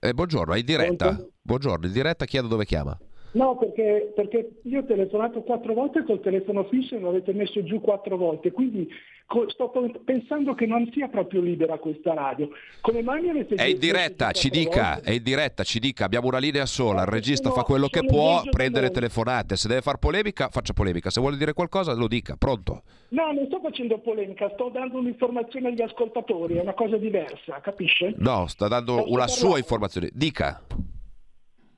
Eh, 0.00 0.12
buongiorno, 0.12 0.54
è 0.54 0.58
in 0.58 0.64
diretta. 0.64 1.06
Pronto? 1.06 1.32
Buongiorno, 1.42 1.86
in 1.86 1.92
diretta 1.92 2.24
chiedo 2.24 2.48
dove 2.48 2.64
chiama. 2.64 2.98
No, 3.34 3.56
perché, 3.56 4.12
perché, 4.14 4.60
io 4.62 4.80
ho 4.80 4.84
telefonato 4.84 5.42
quattro 5.42 5.74
volte 5.74 6.04
col 6.04 6.20
telefono 6.20 6.64
fisso 6.64 6.94
e 6.94 7.00
lo 7.00 7.08
avete 7.08 7.32
messo 7.32 7.64
giù 7.64 7.80
quattro 7.80 8.16
volte, 8.16 8.52
quindi 8.52 8.88
sto 9.48 9.72
pensando 10.04 10.54
che 10.54 10.66
non 10.66 10.88
sia 10.92 11.08
proprio 11.08 11.40
libera 11.40 11.78
questa 11.78 12.14
radio. 12.14 12.48
Come 12.80 13.02
mai 13.02 13.22
mi 13.22 13.30
avete 13.30 13.56
È 13.56 13.64
in 13.64 13.78
diretta, 13.78 14.30
ci 14.30 14.50
dica, 14.50 14.94
volte? 14.94 15.10
è 15.10 15.14
in 15.14 15.22
diretta, 15.24 15.64
ci 15.64 15.80
dica, 15.80 16.04
abbiamo 16.04 16.28
una 16.28 16.38
linea 16.38 16.64
sola, 16.64 17.00
il 17.02 17.08
regista 17.08 17.50
fa 17.50 17.64
quello 17.64 17.88
che 17.88 18.04
può, 18.04 18.40
prende 18.50 18.80
le 18.80 18.90
telefonate, 18.90 19.56
se 19.56 19.66
deve 19.66 19.80
fare 19.80 19.98
polemica, 19.98 20.48
faccia 20.48 20.72
polemica, 20.72 21.10
se 21.10 21.20
vuole 21.20 21.36
dire 21.36 21.54
qualcosa 21.54 21.92
lo 21.94 22.06
dica, 22.06 22.36
pronto? 22.36 22.82
No, 23.08 23.32
non 23.32 23.46
sto 23.46 23.58
facendo 23.60 23.98
polemica, 23.98 24.48
sto 24.54 24.70
dando 24.72 24.98
un'informazione 24.98 25.68
agli 25.68 25.82
ascoltatori, 25.82 26.56
è 26.56 26.60
una 26.60 26.74
cosa 26.74 26.96
diversa, 26.96 27.60
capisce? 27.60 28.14
No, 28.18 28.46
sta 28.46 28.68
dando 28.68 28.94
una 28.94 29.04
parlare? 29.04 29.30
sua 29.30 29.58
informazione, 29.58 30.10
dica. 30.12 30.62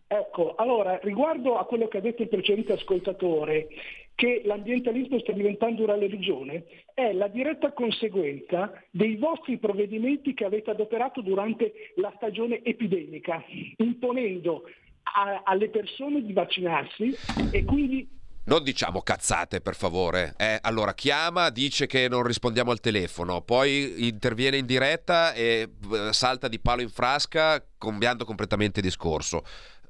Ecco, 0.09 0.55
allora, 0.55 0.99
riguardo 1.03 1.59
a 1.59 1.65
quello 1.65 1.89
che 1.89 1.99
ha 1.99 2.01
detto 2.01 2.23
il 2.23 2.29
precedente 2.29 2.73
ascoltatore, 2.73 3.67
che 4.15 4.43
l'ambientalismo 4.45 5.19
sta 5.19 5.33
diventando 5.33 5.83
una 5.83 5.99
religione, 5.99 6.65
è 6.95 7.13
la 7.13 7.29
diretta 7.29 7.73
conseguenza 7.73 8.73
dei 8.91 9.17
vostri 9.17 9.59
provvedimenti 9.59 10.33
che 10.33 10.45
avete 10.45 10.71
adoperato 10.71 11.21
durante 11.21 11.93
la 11.97 12.13
stagione 12.17 12.63
epidemica, 12.63 13.45
imponendo 13.77 14.63
a, 15.03 15.43
alle 15.45 15.69
persone 15.69 16.23
di 16.23 16.33
vaccinarsi 16.33 17.15
e 17.51 17.65
quindi 17.65 18.15
non 18.47 18.63
diciamo 18.63 19.03
cazzate, 19.03 19.61
per 19.61 19.75
favore. 19.75 20.35
Eh, 20.37 20.59
allora, 20.63 20.95
chiama, 20.95 21.51
dice 21.51 21.87
che 21.87 22.07
non 22.09 22.23
rispondiamo 22.23 22.71
al 22.71 22.79
telefono, 22.79 23.41
poi 23.41 24.07
interviene 24.07 24.57
in 24.57 24.67
diretta 24.67 25.33
e 25.33 25.69
eh, 25.93 26.13
salta 26.13 26.47
di 26.47 26.61
palo 26.61 26.81
in 26.81 26.89
frasca, 26.89 27.61
cambiando 27.77 28.25
completamente 28.25 28.81
discorso 28.81 29.43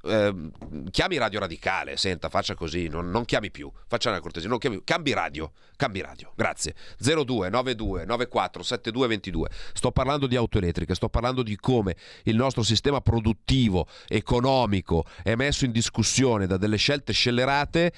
eh, 0.09 0.51
chiami 0.91 1.19
Radio 1.19 1.41
Radicale, 1.41 1.97
senta, 1.97 2.29
faccia 2.29 2.55
così, 2.55 2.89
non, 2.89 3.11
non 3.11 3.25
chiami 3.25 3.51
più, 3.51 3.71
faccia 3.87 4.11
una 4.11 4.21
cortesia, 4.21 4.49
non 4.49 4.59
chiami, 4.59 4.83
cambi 4.85 5.13
radio, 5.13 5.53
cambi 5.77 6.01
radio, 6.01 6.33
grazie. 6.35 6.75
02 6.99 7.49
92 7.49 8.05
94 8.05 8.63
72 8.63 9.07
22. 9.07 9.49
Sto 9.73 9.93
parlando 9.93 10.27
di 10.27 10.37
auto 10.37 10.59
elettriche, 10.59 10.95
sto 10.95 11.09
parlando 11.09 11.43
di 11.43 11.57
come 11.57 11.97
il 12.25 12.37
nostro 12.37 12.63
sistema 12.63 13.01
produttivo, 13.01 13.87
economico 14.09 15.05
è 15.23 15.35
messo 15.35 15.65
in 15.65 15.73
discussione 15.73 16.47
da 16.47 16.57
delle 16.57 16.77
scelte 16.77 17.13
scellerate 17.13 17.93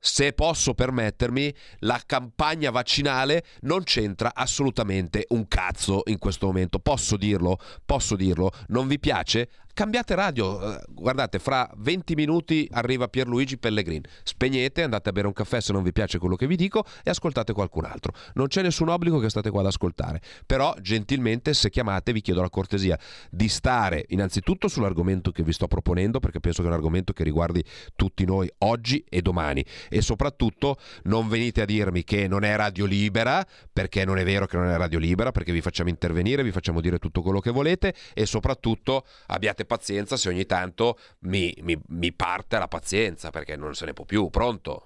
se 0.00 0.32
posso 0.32 0.74
permettermi, 0.74 1.52
la 1.80 2.00
campagna 2.06 2.70
vaccinale 2.70 3.44
non 3.62 3.82
c'entra 3.82 4.32
assolutamente 4.32 5.26
un 5.30 5.48
cazzo 5.48 6.02
in 6.06 6.18
questo 6.18 6.46
momento. 6.46 6.78
Posso 6.78 7.16
dirlo? 7.16 7.58
Posso 7.84 8.14
dirlo? 8.14 8.52
Non 8.68 8.86
vi 8.86 9.00
piace? 9.00 9.48
Cambiate 9.78 10.16
radio, 10.16 10.74
eh, 10.74 10.80
guardate, 10.88 11.38
fra 11.38 11.70
20 11.76 12.16
minuti 12.16 12.68
arriva 12.72 13.06
Pierluigi 13.06 13.58
Pellegrin. 13.58 14.02
Spegnete, 14.24 14.82
andate 14.82 15.10
a 15.10 15.12
bere 15.12 15.28
un 15.28 15.32
caffè 15.32 15.60
se 15.60 15.72
non 15.72 15.84
vi 15.84 15.92
piace 15.92 16.18
quello 16.18 16.34
che 16.34 16.48
vi 16.48 16.56
dico 16.56 16.84
e 17.04 17.10
ascoltate 17.10 17.52
qualcun 17.52 17.84
altro. 17.84 18.12
Non 18.34 18.48
c'è 18.48 18.60
nessun 18.62 18.88
obbligo 18.88 19.20
che 19.20 19.30
state 19.30 19.50
qua 19.50 19.60
ad 19.60 19.66
ascoltare. 19.66 20.20
Però, 20.46 20.74
gentilmente, 20.80 21.54
se 21.54 21.70
chiamate, 21.70 22.12
vi 22.12 22.22
chiedo 22.22 22.40
la 22.40 22.50
cortesia 22.50 22.98
di 23.30 23.48
stare 23.48 24.04
innanzitutto 24.08 24.66
sull'argomento 24.66 25.30
che 25.30 25.44
vi 25.44 25.52
sto 25.52 25.68
proponendo, 25.68 26.18
perché 26.18 26.40
penso 26.40 26.62
che 26.62 26.66
è 26.66 26.70
un 26.72 26.76
argomento 26.76 27.12
che 27.12 27.22
riguardi 27.22 27.62
tutti 27.94 28.24
noi 28.24 28.50
oggi 28.58 29.04
e 29.08 29.22
domani. 29.22 29.64
E 29.88 30.02
soprattutto 30.02 30.76
non 31.04 31.28
venite 31.28 31.62
a 31.62 31.64
dirmi 31.64 32.02
che 32.02 32.26
non 32.26 32.42
è 32.42 32.56
radio 32.56 32.84
libera, 32.84 33.46
perché 33.72 34.04
non 34.04 34.18
è 34.18 34.24
vero 34.24 34.46
che 34.46 34.56
non 34.56 34.66
è 34.66 34.76
radio 34.76 34.98
libera, 34.98 35.30
perché 35.30 35.52
vi 35.52 35.60
facciamo 35.60 35.88
intervenire, 35.88 36.42
vi 36.42 36.50
facciamo 36.50 36.80
dire 36.80 36.98
tutto 36.98 37.22
quello 37.22 37.38
che 37.38 37.52
volete 37.52 37.94
e 38.12 38.26
soprattutto 38.26 39.04
abbiate 39.26 39.66
pazienza 39.68 40.16
se 40.16 40.28
ogni 40.28 40.46
tanto 40.46 40.98
mi, 41.20 41.54
mi, 41.62 41.78
mi 41.90 42.12
parte 42.12 42.58
la 42.58 42.66
pazienza 42.66 43.30
perché 43.30 43.54
non 43.54 43.74
se 43.74 43.86
ne 43.86 43.92
può 43.92 44.04
più. 44.04 44.28
Pronto? 44.30 44.82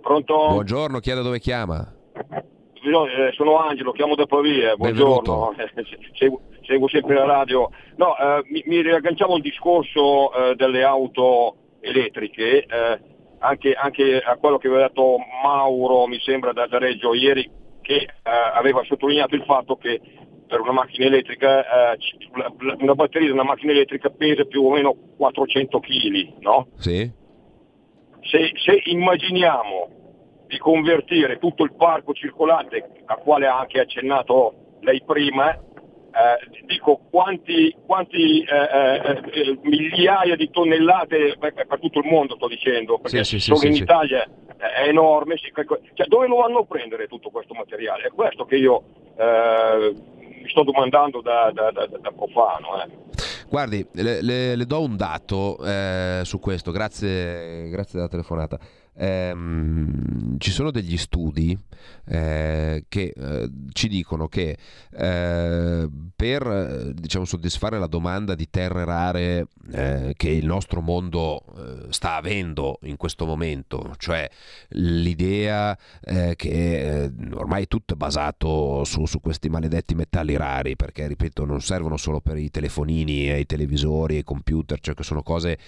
Pronto? 0.00 0.34
Buongiorno, 0.48 1.00
chiedo 1.00 1.20
dove 1.20 1.38
chiama. 1.38 1.92
Eh, 2.80 3.32
sono 3.34 3.58
Angelo, 3.58 3.92
chiamo 3.92 4.14
da 4.14 4.24
Pavia, 4.24 4.74
buongiorno, 4.76 5.54
seguo, 6.16 6.40
seguo, 6.62 6.88
sempre 6.88 7.16
la 7.16 7.26
radio. 7.26 7.68
No, 7.96 8.16
eh, 8.16 8.42
mi, 8.48 8.62
mi 8.66 8.80
riagganciamo 8.80 9.34
al 9.34 9.40
discorso 9.40 10.32
eh, 10.32 10.54
delle 10.54 10.84
auto 10.84 11.56
elettriche, 11.80 12.64
eh, 12.64 13.00
anche, 13.40 13.74
anche, 13.74 14.18
a 14.18 14.36
quello 14.36 14.58
che 14.58 14.68
aveva 14.68 14.86
detto 14.86 15.16
Mauro, 15.42 16.06
mi 16.06 16.18
sembra 16.20 16.52
da, 16.52 16.66
da 16.66 16.78
Reggio 16.78 17.12
ieri, 17.12 17.50
che 17.82 17.96
eh, 17.96 18.08
aveva 18.22 18.82
sottolineato 18.84 19.34
il 19.34 19.44
fatto 19.44 19.76
che 19.76 20.00
per 20.48 20.60
una 20.60 20.72
macchina 20.72 21.06
elettrica, 21.06 21.92
eh, 21.92 21.98
una 22.80 22.94
batteria 22.94 23.28
di 23.28 23.32
una 23.32 23.44
macchina 23.44 23.72
elettrica 23.72 24.10
pesa 24.10 24.44
più 24.44 24.64
o 24.64 24.72
meno 24.72 24.96
400 25.16 25.78
kg, 25.78 26.34
no? 26.40 26.68
Sì. 26.78 27.08
se, 28.22 28.52
se 28.56 28.82
immaginiamo 28.86 29.96
di 30.48 30.58
convertire 30.58 31.38
tutto 31.38 31.62
il 31.62 31.74
parco 31.74 32.14
circolante, 32.14 33.02
al 33.04 33.18
quale 33.18 33.46
ha 33.46 33.58
anche 33.58 33.80
accennato 33.80 34.78
lei 34.80 35.02
prima, 35.04 35.52
eh, 35.52 36.64
dico 36.64 37.00
quanti, 37.10 37.76
quanti 37.84 38.42
eh, 38.42 38.56
eh, 38.56 39.20
eh 39.30 39.58
migliaia 39.62 40.34
di 40.36 40.48
tonnellate 40.50 41.36
per, 41.38 41.52
per, 41.52 41.78
tutto 41.78 41.98
il 41.98 42.06
mondo 42.06 42.34
sto 42.36 42.48
dicendo, 42.48 42.98
perché 42.98 43.24
sì, 43.24 43.38
sì, 43.38 43.40
solo 43.40 43.58
sì, 43.58 43.66
in 43.68 43.74
Italia 43.74 44.26
è 44.56 44.88
enorme, 44.88 45.36
cioè, 45.36 46.06
dove 46.06 46.26
lo 46.26 46.36
vanno 46.36 46.60
a 46.60 46.64
prendere 46.64 47.06
tutto 47.06 47.30
questo 47.30 47.54
materiale? 47.54 48.04
È 48.04 48.10
questo 48.10 48.44
che 48.46 48.56
io 48.56 48.82
eh, 49.16 49.94
mi 50.48 50.50
sto 50.50 50.62
domandando 50.62 51.20
da, 51.20 51.50
da, 51.52 51.70
da, 51.70 51.86
da 51.86 52.10
profano. 52.10 52.82
Eh. 52.82 52.88
Guardi, 53.48 53.86
le, 53.92 54.22
le, 54.22 54.56
le, 54.56 54.66
do 54.66 54.82
un 54.82 54.96
dato 54.96 55.58
eh, 55.62 56.22
su 56.24 56.40
questo, 56.40 56.70
grazie, 56.70 57.68
grazie 57.68 57.92
della 57.94 58.08
telefonata 58.08 58.58
ehm, 58.98 60.38
ci 60.38 60.50
sono 60.50 60.70
degli 60.70 60.96
studi 60.96 61.56
eh, 62.06 62.84
che 62.88 63.12
eh, 63.14 63.50
ci 63.72 63.88
dicono 63.88 64.26
che 64.28 64.56
eh, 64.90 65.88
per 66.16 66.92
diciamo, 66.94 67.24
soddisfare 67.24 67.78
la 67.78 67.86
domanda 67.86 68.34
di 68.34 68.48
terre 68.50 68.84
rare 68.84 69.46
eh, 69.70 70.14
che 70.16 70.30
il 70.30 70.46
nostro 70.46 70.80
mondo 70.80 71.44
eh, 71.56 71.92
sta 71.92 72.16
avendo 72.16 72.78
in 72.82 72.96
questo 72.96 73.24
momento, 73.24 73.94
cioè 73.98 74.28
l'idea 74.70 75.78
eh, 76.00 76.34
che 76.36 77.12
ormai 77.34 77.68
tutto 77.68 77.94
è 77.94 77.96
basato 77.96 78.84
su, 78.84 79.06
su, 79.06 79.20
questi 79.20 79.48
maledetti 79.48 79.94
metalli 79.94 80.36
rari, 80.36 80.76
perché 80.76 81.06
ripeto 81.06 81.44
non 81.44 81.60
servono 81.60 81.96
solo 81.96 82.20
per 82.20 82.36
i 82.36 82.50
telefonini 82.50 83.38
i 83.38 83.46
televisori 83.46 84.18
i 84.18 84.24
computer, 84.24 84.80
cioè 84.80 84.94
che 84.94 85.02
sono 85.02 85.22
cose 85.22 85.58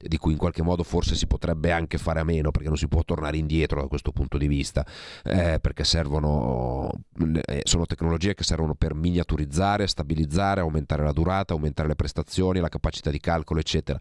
di 0.00 0.16
cui 0.16 0.32
in 0.32 0.38
qualche 0.38 0.62
modo 0.62 0.82
forse 0.82 1.14
si 1.14 1.26
potrebbe 1.26 1.72
anche 1.72 1.98
fare 1.98 2.20
a 2.20 2.24
meno 2.24 2.50
perché 2.50 2.68
non 2.68 2.76
si 2.76 2.88
può 2.88 3.02
tornare 3.04 3.36
indietro 3.36 3.80
da 3.80 3.86
questo 3.86 4.12
punto 4.12 4.38
di 4.38 4.46
vista 4.46 4.84
eh, 5.24 5.58
perché 5.60 5.84
servono 5.84 6.90
eh, 7.44 7.60
sono 7.64 7.86
tecnologie 7.86 8.34
che 8.34 8.44
servono 8.44 8.74
per 8.74 8.94
miniaturizzare, 8.94 9.86
stabilizzare, 9.86 10.60
aumentare 10.60 11.02
la 11.02 11.12
durata, 11.12 11.52
aumentare 11.52 11.88
le 11.88 11.96
prestazioni, 11.96 12.60
la 12.60 12.68
capacità 12.68 13.10
di 13.10 13.20
calcolo 13.20 13.60
eccetera. 13.60 13.98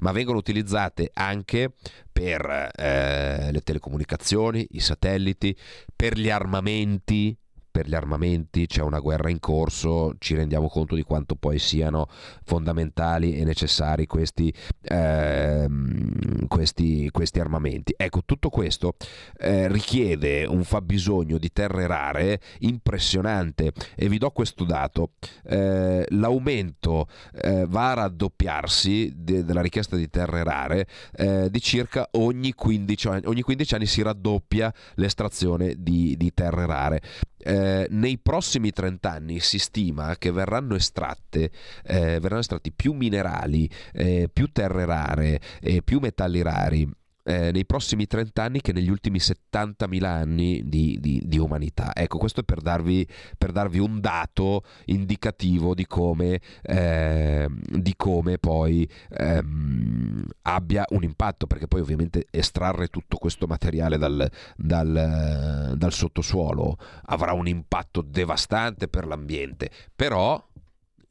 Ma 0.00 0.12
vengono 0.12 0.38
utilizzate 0.38 1.10
anche 1.12 1.72
per 2.12 2.70
eh, 2.76 3.50
le 3.50 3.60
telecomunicazioni, 3.60 4.66
i 4.72 4.80
satelliti, 4.80 5.56
per 5.94 6.18
gli 6.18 6.30
armamenti 6.30 7.36
per 7.70 7.88
gli 7.88 7.94
armamenti, 7.94 8.66
c'è 8.66 8.82
una 8.82 8.98
guerra 8.98 9.30
in 9.30 9.38
corso, 9.38 10.14
ci 10.18 10.34
rendiamo 10.34 10.68
conto 10.68 10.94
di 10.94 11.02
quanto 11.02 11.36
poi 11.36 11.58
siano 11.58 12.08
fondamentali 12.44 13.36
e 13.36 13.44
necessari 13.44 14.06
questi, 14.06 14.52
ehm, 14.82 16.46
questi, 16.48 17.08
questi 17.10 17.40
armamenti. 17.40 17.94
Ecco, 17.96 18.22
tutto 18.24 18.48
questo 18.48 18.94
eh, 19.38 19.68
richiede 19.68 20.44
un 20.44 20.64
fabbisogno 20.64 21.38
di 21.38 21.50
terre 21.52 21.86
rare 21.86 22.40
impressionante 22.60 23.72
e 23.94 24.08
vi 24.08 24.18
do 24.18 24.30
questo 24.30 24.64
dato. 24.64 25.12
Eh, 25.44 26.06
l'aumento 26.08 27.06
eh, 27.42 27.66
va 27.68 27.90
a 27.90 27.94
raddoppiarsi 27.94 29.12
de- 29.16 29.44
della 29.44 29.62
richiesta 29.62 29.96
di 29.96 30.08
terre 30.08 30.42
rare 30.42 30.86
eh, 31.12 31.48
di 31.50 31.60
circa 31.60 32.08
ogni 32.12 32.52
15 32.52 33.08
anni. 33.08 33.22
Ogni 33.26 33.42
15 33.42 33.74
anni 33.74 33.86
si 33.86 34.02
raddoppia 34.02 34.72
l'estrazione 34.94 35.74
di, 35.78 36.16
di 36.16 36.32
terre 36.34 36.66
rare. 36.66 37.02
Eh, 37.42 37.86
nei 37.90 38.18
prossimi 38.18 38.70
30 38.70 39.10
anni 39.10 39.40
si 39.40 39.58
stima 39.58 40.16
che 40.16 40.30
verranno 40.30 40.74
estratte 40.74 41.50
eh, 41.84 42.20
verranno 42.20 42.40
estratti 42.40 42.70
più 42.70 42.92
minerali, 42.92 43.68
eh, 43.92 44.28
più 44.32 44.50
terre 44.52 44.84
rare 44.84 45.40
più 45.84 46.00
metalli 46.00 46.42
rari 46.42 46.88
eh, 47.24 47.50
nei 47.52 47.64
prossimi 47.64 48.06
30 48.06 48.42
anni 48.42 48.60
che 48.60 48.72
negli 48.72 48.90
ultimi 48.90 49.18
70.000 49.18 50.04
anni 50.04 50.62
di, 50.64 50.98
di, 51.00 51.22
di 51.24 51.38
umanità. 51.38 51.94
Ecco, 51.94 52.18
questo 52.18 52.40
è 52.40 52.42
per 52.44 52.60
darvi, 52.60 53.06
per 53.36 53.52
darvi 53.52 53.78
un 53.78 54.00
dato 54.00 54.64
indicativo 54.86 55.74
di 55.74 55.86
come, 55.86 56.40
eh, 56.62 57.48
di 57.48 57.94
come 57.96 58.38
poi 58.38 58.88
ehm, 59.10 60.26
abbia 60.42 60.84
un 60.90 61.02
impatto, 61.02 61.46
perché 61.46 61.66
poi 61.66 61.80
ovviamente 61.80 62.26
estrarre 62.30 62.88
tutto 62.88 63.16
questo 63.16 63.46
materiale 63.46 63.98
dal, 63.98 64.30
dal, 64.56 65.74
dal 65.76 65.92
sottosuolo 65.92 66.76
avrà 67.06 67.32
un 67.32 67.46
impatto 67.46 68.00
devastante 68.02 68.88
per 68.88 69.06
l'ambiente, 69.06 69.70
però 69.94 70.42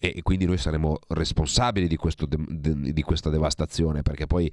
e 0.01 0.21
quindi 0.23 0.45
noi 0.45 0.57
saremo 0.57 0.97
responsabili 1.09 1.85
di, 1.87 1.97
questo, 1.97 2.25
di, 2.25 3.01
questa 3.01 3.29
devastazione 3.29 4.01
perché 4.01 4.27
poi 4.27 4.49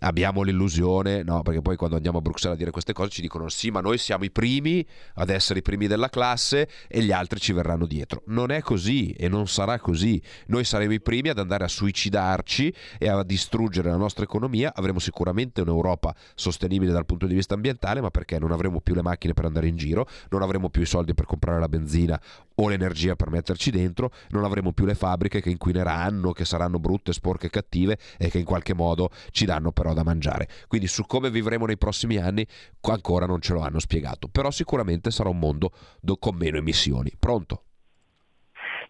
abbiamo 0.00 0.42
l'illusione, 0.42 1.22
no, 1.22 1.42
perché 1.42 1.62
poi 1.62 1.76
quando 1.76 1.96
andiamo 1.96 2.18
a 2.18 2.20
Bruxelles 2.20 2.56
a 2.56 2.58
dire 2.58 2.70
queste 2.70 2.92
cose 2.92 3.10
ci 3.10 3.20
dicono 3.20 3.48
sì, 3.48 3.70
ma 3.70 3.80
noi 3.80 3.98
siamo 3.98 4.24
i 4.24 4.30
primi 4.30 4.86
ad 5.14 5.30
essere 5.30 5.60
i 5.60 5.62
primi 5.62 5.86
della 5.86 6.08
classe 6.08 6.68
e 6.86 7.02
gli 7.02 7.12
altri 7.12 7.40
ci 7.40 7.52
verranno 7.52 7.86
dietro. 7.86 8.22
Non 8.26 8.50
è 8.50 8.60
così 8.60 9.10
e 9.12 9.28
non 9.28 9.48
sarà 9.48 9.78
così. 9.80 10.22
Noi 10.46 10.64
saremo 10.64 10.92
i 10.92 11.00
primi 11.00 11.30
ad 11.30 11.38
andare 11.38 11.64
a 11.64 11.68
suicidarci 11.68 12.72
e 12.98 13.08
a 13.08 13.22
distruggere 13.22 13.90
la 13.90 13.96
nostra 13.96 14.24
economia. 14.24 14.72
Avremo 14.74 14.98
sicuramente 14.98 15.62
un'Europa 15.62 16.14
sostenibile 16.34 16.92
dal 16.92 17.06
punto 17.06 17.26
di 17.26 17.34
vista 17.34 17.54
ambientale, 17.54 18.00
ma 18.00 18.10
perché 18.10 18.38
non 18.38 18.52
avremo 18.52 18.80
più 18.80 18.94
le 18.94 19.02
macchine 19.02 19.32
per 19.32 19.46
andare 19.46 19.66
in 19.66 19.76
giro, 19.76 20.06
non 20.28 20.42
avremo 20.42 20.68
più 20.68 20.82
i 20.82 20.86
soldi 20.86 21.14
per 21.14 21.24
comprare 21.24 21.58
la 21.58 21.68
benzina 21.68 22.20
o 22.56 22.68
l'energia 22.68 23.16
per 23.16 23.30
metterci 23.30 23.70
dentro, 23.70 24.12
non 24.28 24.43
avremo 24.46 24.72
più 24.72 24.84
le 24.84 24.94
fabbriche 24.94 25.40
che 25.40 25.50
inquineranno, 25.50 26.32
che 26.32 26.44
saranno 26.44 26.78
brutte, 26.78 27.12
sporche 27.12 27.50
cattive 27.50 27.98
e 28.18 28.28
che 28.28 28.38
in 28.38 28.44
qualche 28.44 28.74
modo 28.74 29.10
ci 29.30 29.44
danno 29.44 29.72
però 29.72 29.92
da 29.92 30.02
mangiare. 30.02 30.48
Quindi 30.68 30.86
su 30.86 31.04
come 31.06 31.30
vivremo 31.30 31.66
nei 31.66 31.78
prossimi 31.78 32.16
anni 32.16 32.46
ancora 32.94 33.26
non 33.26 33.40
ce 33.40 33.52
lo 33.52 33.60
hanno 33.60 33.80
spiegato, 33.80 34.28
però 34.28 34.50
sicuramente 34.50 35.10
sarà 35.10 35.28
un 35.28 35.38
mondo 35.38 35.70
con 36.18 36.36
meno 36.36 36.58
emissioni. 36.58 37.12
Pronto? 37.18 37.62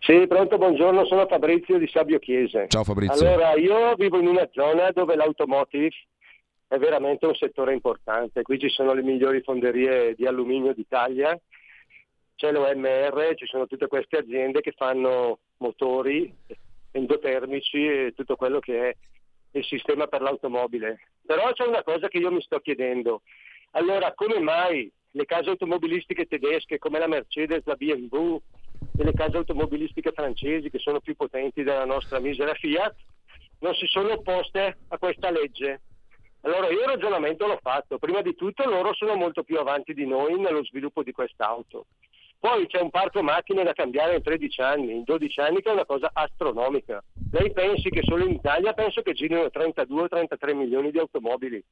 Sì, 0.01 0.27
pronto, 0.27 0.59
buongiorno, 0.59 1.07
sono 1.07 1.27
Fabrizio 1.27 1.79
di 1.79 1.89
Sabio 1.89 2.19
Chiese. 2.19 2.67
Ciao 2.69 2.85
Fabrizio. 2.85 3.27
Allora, 3.27 3.55
io 3.55 3.95
vivo 3.95 4.19
in 4.19 4.27
una 4.27 4.47
zona 4.53 4.91
dove 4.91 5.17
l'automotive 5.17 5.95
è 6.69 6.77
veramente 6.77 7.25
un 7.27 7.35
settore 7.35 7.73
importante. 7.73 8.43
Qui 8.43 8.59
ci 8.59 8.69
sono 8.69 8.93
le 8.93 9.03
migliori 9.03 9.41
fonderie 9.41 10.15
di 10.15 10.27
alluminio 10.27 10.75
d'Italia 10.75 11.39
c'è 12.45 12.53
l'OMR, 12.53 13.35
ci 13.37 13.47
sono 13.47 13.67
tutte 13.67 13.87
queste 13.87 14.19
aziende 14.19 14.61
che 14.61 14.73
fanno 14.73 15.39
motori 15.59 16.31
endotermici 16.91 17.87
e 17.87 18.13
tutto 18.15 18.37
quello 18.37 18.61
che 18.61 18.91
è 18.91 18.97
il 19.53 19.65
sistema 19.65 20.07
per 20.09 20.21
l'automobile. 20.21 21.09
Però 21.25 21.51
c'è 21.53 21.65
una 21.65 21.83
cosa 21.83 22.09
che 22.09 22.19
io 22.19 22.31
mi 22.31 22.43
sto 22.43 22.59
chiedendo. 22.59 23.23
Allora, 23.73 24.13
come 24.13 24.41
mai 24.41 24.93
le 25.13 25.25
case 25.25 25.49
automobilistiche 25.49 26.27
tedesche 26.27 26.79
come 26.79 26.99
la 26.99 27.07
Mercedes, 27.07 27.63
la 27.65 27.77
BMW 27.77 28.39
e 28.99 29.05
le 29.05 29.15
case 29.15 29.39
automobilistiche 29.39 30.13
francesi 30.13 30.69
che 30.69 30.79
sono 30.79 31.01
più 31.01 31.17
potenti 31.17 31.63
della 31.63 31.87
nostra 31.87 32.19
misera 32.19 32.53
Fiat 32.53 32.95
non 33.61 33.75
si 33.75 33.87
sono 33.87 34.13
opposte 34.13 34.79
a 34.89 34.99
questa 34.99 35.31
legge? 35.31 35.81
Allora 36.43 36.69
io 36.69 36.81
il 36.81 36.89
ragionamento 36.89 37.47
l'ho 37.47 37.59
fatto. 37.63 37.97
Prima 37.99 38.21
di 38.21 38.35
tutto 38.35 38.69
loro 38.69 38.93
sono 38.93 39.15
molto 39.15 39.45
più 39.45 39.59
avanti 39.59 39.95
di 39.95 40.07
noi 40.07 40.39
nello 40.39 40.63
sviluppo 40.63 41.03
di 41.03 41.13
quest'auto. 41.13 41.87
Poi 42.45 42.67
c'è 42.67 42.79
un 42.79 42.91
parco 42.91 43.23
macchine 43.23 43.65
da 43.65 43.73
cambiare 43.73 44.17
in 44.17 44.23
13 44.23 44.61
anni, 44.61 44.93
in 44.93 45.03
12 45.05 45.41
anni 45.41 45.63
che 45.63 45.71
è 45.71 45.73
una 45.73 45.87
cosa 45.87 46.11
astronomica. 46.13 47.03
Lei 47.33 47.51
pensi 47.53 47.89
che 47.89 48.03
solo 48.03 48.27
in 48.27 48.33
Italia 48.33 48.75
penso 48.75 49.01
che 49.01 49.15
girino 49.15 49.49
32 49.49 50.09
33 50.09 50.53
milioni 50.53 50.91
di 50.91 50.99
automobili. 50.99 51.65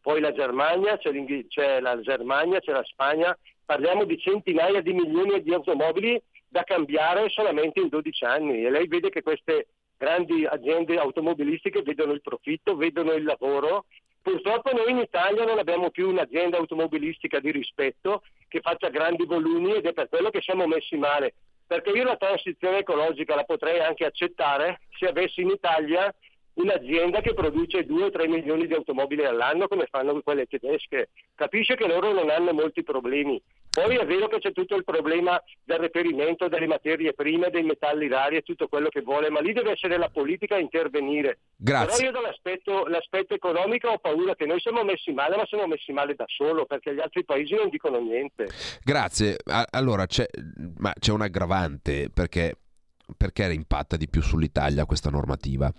Poi 0.00 0.22
la 0.22 0.32
Germania, 0.32 0.96
c'è, 0.96 1.10
c'è 1.48 1.78
la 1.78 2.00
Germania, 2.00 2.60
c'è 2.60 2.72
la 2.72 2.82
Spagna, 2.84 3.36
parliamo 3.66 4.04
di 4.04 4.18
centinaia 4.18 4.80
di 4.80 4.94
milioni 4.94 5.42
di 5.42 5.52
automobili 5.52 6.18
da 6.48 6.62
cambiare 6.62 7.28
solamente 7.28 7.80
in 7.80 7.88
12 7.88 8.24
anni 8.24 8.64
e 8.64 8.70
lei 8.70 8.86
vede 8.86 9.10
che 9.10 9.20
queste 9.20 9.66
grandi 9.98 10.46
aziende 10.46 10.96
automobilistiche 10.96 11.82
vedono 11.82 12.12
il 12.12 12.22
profitto, 12.22 12.76
vedono 12.76 13.12
il 13.12 13.24
lavoro 13.24 13.84
Purtroppo 14.24 14.72
noi 14.72 14.90
in 14.90 14.96
Italia 15.00 15.44
non 15.44 15.58
abbiamo 15.58 15.90
più 15.90 16.08
un'azienda 16.08 16.56
automobilistica 16.56 17.40
di 17.40 17.50
rispetto 17.50 18.22
che 18.48 18.60
faccia 18.60 18.88
grandi 18.88 19.26
volumi 19.26 19.74
ed 19.74 19.84
è 19.84 19.92
per 19.92 20.08
quello 20.08 20.30
che 20.30 20.40
siamo 20.40 20.66
messi 20.66 20.96
male. 20.96 21.34
Perché 21.66 21.90
io 21.90 22.04
la 22.04 22.16
transizione 22.16 22.78
ecologica 22.78 23.34
la 23.34 23.44
potrei 23.44 23.80
anche 23.80 24.06
accettare 24.06 24.80
se 24.98 25.08
avessi 25.08 25.42
in 25.42 25.50
Italia 25.50 26.10
un'azienda 26.54 27.20
che 27.20 27.34
produce 27.34 27.86
2-3 27.86 28.28
milioni 28.28 28.66
di 28.66 28.74
automobili 28.74 29.24
all'anno 29.24 29.68
come 29.68 29.86
fanno 29.90 30.20
quelle 30.22 30.46
tedesche. 30.46 31.10
Capisce 31.34 31.76
che 31.76 31.86
loro 31.86 32.12
non 32.12 32.30
hanno 32.30 32.52
molti 32.52 32.82
problemi. 32.82 33.40
Poi 33.70 33.96
è 33.96 34.06
vero 34.06 34.28
che 34.28 34.38
c'è 34.38 34.52
tutto 34.52 34.76
il 34.76 34.84
problema 34.84 35.42
del 35.64 35.78
reperimento 35.78 36.46
delle 36.46 36.68
materie 36.68 37.12
prime, 37.12 37.50
dei 37.50 37.64
metalli 37.64 38.06
rari 38.06 38.36
e 38.36 38.42
tutto 38.42 38.68
quello 38.68 38.88
che 38.88 39.00
vuole, 39.00 39.30
ma 39.30 39.40
lì 39.40 39.52
deve 39.52 39.72
essere 39.72 39.98
la 39.98 40.08
politica 40.08 40.54
a 40.54 40.60
intervenire. 40.60 41.38
Grazie. 41.56 41.96
Però 41.96 42.06
io 42.06 42.12
dall'aspetto 42.12 42.86
l'aspetto 42.86 43.34
economico 43.34 43.88
ho 43.88 43.98
paura 43.98 44.36
che 44.36 44.46
noi 44.46 44.60
siamo 44.60 44.84
messi 44.84 45.12
male, 45.12 45.36
ma 45.36 45.44
siamo 45.46 45.66
messi 45.66 45.92
male 45.92 46.14
da 46.14 46.24
solo, 46.28 46.66
perché 46.66 46.94
gli 46.94 47.00
altri 47.00 47.24
paesi 47.24 47.54
non 47.54 47.68
dicono 47.68 47.98
niente. 47.98 48.46
Grazie. 48.84 49.38
Allora 49.70 50.06
c'è, 50.06 50.26
ma 50.76 50.92
c'è 50.96 51.10
un 51.10 51.22
aggravante, 51.22 52.10
perché 52.14 52.58
perché 53.16 53.52
impatta 53.52 53.96
di 53.96 54.08
più 54.08 54.22
sull'Italia 54.22 54.86
questa 54.86 55.10
normativa? 55.10 55.72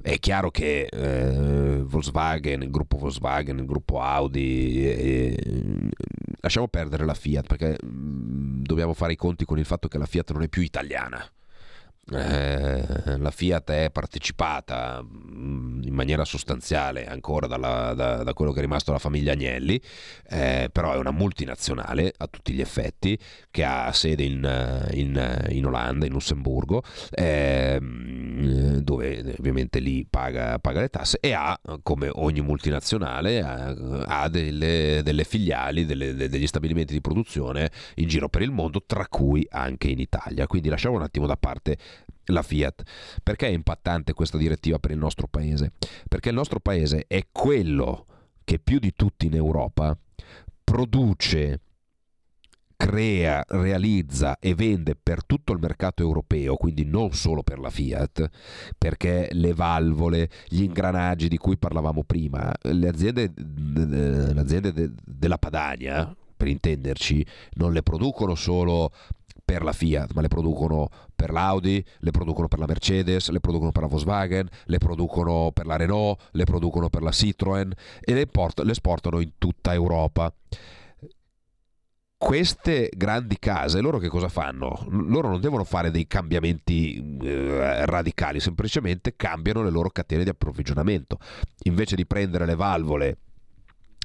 È 0.00 0.18
chiaro 0.18 0.50
che 0.50 0.86
eh, 0.90 1.82
Volkswagen, 1.82 2.62
il 2.62 2.70
gruppo 2.70 2.96
Volkswagen, 2.96 3.58
il 3.58 3.66
gruppo 3.66 4.00
Audi, 4.00 4.88
eh, 4.88 5.88
lasciamo 6.40 6.68
perdere 6.68 7.04
la 7.04 7.14
Fiat 7.14 7.46
perché 7.46 7.78
mm, 7.84 8.62
dobbiamo 8.62 8.94
fare 8.94 9.12
i 9.12 9.16
conti 9.16 9.44
con 9.44 9.58
il 9.58 9.64
fatto 9.64 9.88
che 9.88 9.98
la 9.98 10.06
Fiat 10.06 10.32
non 10.32 10.42
è 10.42 10.48
più 10.48 10.62
italiana 10.62 11.24
eh, 12.10 13.16
la 13.16 13.30
Fiat 13.30 13.70
è 13.70 13.90
partecipata 13.92 15.02
mm, 15.04 15.82
in 15.84 15.94
maniera 15.94 16.24
sostanziale 16.24 17.06
ancora 17.06 17.46
dalla, 17.46 17.94
da, 17.94 18.24
da, 18.24 18.34
quello 18.34 18.50
che 18.50 18.58
è 18.58 18.62
rimasto 18.62 18.90
la 18.90 18.98
famiglia 18.98 19.32
Agnelli, 19.32 19.80
eh, 20.28 20.68
però 20.72 20.94
è 20.94 20.96
una 20.96 21.12
multinazionale 21.12 22.12
a 22.16 22.26
tutti 22.26 22.52
gli 22.54 22.60
effetti 22.60 23.16
che 23.52 23.62
ha 23.62 23.92
sede 23.92 24.24
in, 24.24 24.88
in, 24.94 25.46
in 25.50 25.66
Olanda, 25.66 26.04
in 26.04 26.12
Lussemburgo, 26.12 26.82
eh, 27.10 27.78
dove 27.80 29.34
ovviamente 29.38 29.78
lì 29.78 30.04
paga, 30.04 30.58
paga, 30.58 30.80
le 30.80 30.88
tasse 30.88 31.18
e 31.20 31.32
ha, 31.32 31.58
come 31.84 32.10
ogni 32.12 32.40
multinazionale, 32.40 33.40
ha, 33.40 34.28
delle, 34.28 35.02
delle, 35.04 35.22
filiali, 35.22 35.86
delle, 35.86 36.14
degli 36.14 36.46
stabilimenti 36.48 36.92
di 36.94 37.00
produzione 37.00 37.70
in 37.96 38.08
giro 38.08 38.28
per 38.28 38.42
il 38.42 38.50
mondo, 38.50 38.82
tra 38.84 39.06
cui 39.06 39.46
anche 39.50 39.88
in 39.88 40.00
Italia. 40.00 40.48
Quindi 40.48 40.68
lasciamo 40.68 40.96
un 40.96 41.02
attimo 41.02 41.26
da 41.26 41.36
parte 41.36 41.76
la 42.26 42.42
Fiat. 42.42 42.82
Perché 43.22 43.46
è 43.46 43.50
impattante 43.50 44.12
questa 44.12 44.38
direttiva 44.38 44.78
per 44.78 44.90
il 44.90 44.98
nostro 44.98 45.26
paese? 45.26 45.72
Perché 46.08 46.28
il 46.28 46.34
nostro 46.34 46.60
paese 46.60 47.04
è 47.06 47.26
quello 47.30 48.06
che 48.44 48.58
più 48.58 48.78
di 48.78 48.92
tutti 48.94 49.26
in 49.26 49.34
Europa 49.34 49.96
produce 50.64 51.60
crea, 52.82 53.44
realizza 53.46 54.38
e 54.40 54.56
vende 54.56 54.96
per 55.00 55.24
tutto 55.24 55.52
il 55.52 55.60
mercato 55.60 56.02
europeo, 56.02 56.56
quindi 56.56 56.84
non 56.84 57.12
solo 57.12 57.44
per 57.44 57.60
la 57.60 57.70
Fiat, 57.70 58.28
perché 58.76 59.28
le 59.30 59.54
valvole, 59.54 60.28
gli 60.48 60.62
ingranaggi 60.62 61.28
di 61.28 61.36
cui 61.36 61.56
parlavamo 61.56 62.02
prima, 62.02 62.52
le 62.62 62.88
aziende, 62.88 63.32
le 63.36 64.40
aziende 64.40 64.92
della 65.04 65.38
Padania, 65.38 66.12
per 66.36 66.48
intenderci, 66.48 67.24
non 67.52 67.72
le 67.72 67.84
producono 67.84 68.34
solo 68.34 68.90
per 69.52 69.62
la 69.62 69.72
Fiat, 69.72 70.12
ma 70.14 70.20
le 70.22 70.28
producono 70.28 70.88
per 71.14 71.30
l'Audi, 71.30 71.84
le 71.98 72.10
producono 72.10 72.48
per 72.48 72.58
la 72.58 72.66
Mercedes, 72.66 73.28
le 73.28 73.40
producono 73.40 73.70
per 73.70 73.82
la 73.82 73.88
Volkswagen, 73.88 74.48
le 74.64 74.78
producono 74.78 75.50
per 75.52 75.66
la 75.66 75.76
Renault, 75.76 76.18
le 76.32 76.44
producono 76.44 76.88
per 76.88 77.02
la 77.02 77.10
Citroën 77.10 77.70
e 78.00 78.14
le, 78.14 78.26
port- 78.26 78.60
le 78.60 78.72
esportano 78.72 79.20
in 79.20 79.32
tutta 79.38 79.72
Europa 79.72 80.32
queste 82.16 82.88
grandi 82.96 83.36
case, 83.40 83.80
loro 83.80 83.98
che 83.98 84.06
cosa 84.06 84.28
fanno? 84.28 84.86
Loro 84.90 85.28
non 85.28 85.40
devono 85.40 85.64
fare 85.64 85.90
dei 85.90 86.06
cambiamenti 86.06 87.18
eh, 87.20 87.84
radicali, 87.84 88.38
semplicemente 88.38 89.16
cambiano 89.16 89.64
le 89.64 89.70
loro 89.70 89.90
catene 89.90 90.22
di 90.22 90.30
approvvigionamento. 90.30 91.18
Invece 91.64 91.96
di 91.96 92.06
prendere 92.06 92.46
le 92.46 92.54
valvole 92.54 93.16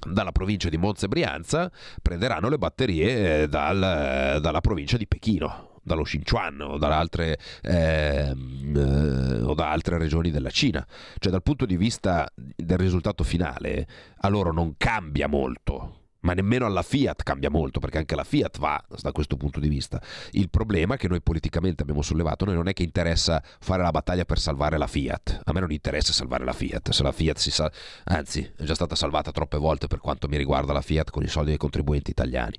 dalla 0.06 0.32
provincia 0.32 0.70
di 0.70 0.78
Monza 0.78 1.06
e 1.06 1.10
Brianza 1.10 1.72
prenderanno 2.02 2.50
le 2.50 2.58
batterie 2.58 3.43
eh, 3.43 3.48
dal, 3.48 4.39
dalla 4.41 4.62
provincia 4.62 4.98
di 4.98 5.08
Pechino 5.08 5.76
dallo 5.88 6.04
Xinjiang 6.04 6.60
o, 6.62 6.78
altre, 6.78 7.39
eh, 7.62 8.30
o 8.30 9.54
da 9.54 9.72
altre 9.72 9.98
regioni 9.98 10.32
della 10.32 10.50
Cina. 10.50 10.86
Cioè 11.18 11.32
dal 11.32 11.41
punto 11.41 11.66
di 11.66 11.78
vista 11.78 12.30
del 12.36 12.78
risultato 12.78 13.24
finale 13.24 13.88
a 14.18 14.28
loro 14.28 14.52
non 14.52 14.74
cambia 14.78 15.28
molto 15.28 16.07
ma 16.28 16.34
nemmeno 16.34 16.66
alla 16.66 16.82
Fiat 16.82 17.24
cambia 17.24 17.50
molto, 17.50 17.80
perché 17.80 18.00
anche 18.00 18.14
la 18.14 18.26
Fiat 18.26 18.60
va 18.60 18.84
da 19.00 19.14
questo 19.14 19.38
punto 19.38 19.62
di 19.62 19.70
vista. 19.70 20.02
Il 20.32 20.50
problema 20.50 20.98
che 20.98 21.08
noi 21.08 21.22
politicamente 21.22 21.84
abbiamo 21.84 22.02
sollevato, 22.02 22.44
noi 22.44 22.56
non 22.56 22.68
è 22.68 22.74
che 22.74 22.84
interessa 22.84 23.42
fare 23.62 23.82
la 23.82 23.92
battaglia 23.92 24.26
per 24.26 24.38
salvare 24.38 24.78
la 24.78 24.88
Fiat, 24.88 25.44
a 25.46 25.54
me 25.54 25.62
non 25.62 25.72
interessa 25.72 26.12
salvare 26.12 26.44
la 26.44 26.52
Fiat, 26.52 26.92
se 26.92 27.02
la 27.02 27.14
Fiat 27.14 27.38
si 27.38 27.50
sa... 27.50 27.72
anzi 28.04 28.42
è 28.58 28.64
già 28.64 28.76
stata 28.76 28.94
salvata 28.94 29.32
troppe 29.32 29.58
volte 29.58 29.88
per 29.88 30.00
quanto 30.00 30.28
mi 30.28 30.36
riguarda 30.36 30.74
la 30.74 30.82
Fiat 30.82 31.12
con 31.12 31.24
i 31.24 31.30
soldi 31.30 31.52
dei 31.52 31.58
contribuenti 31.58 32.12
italiani. 32.12 32.58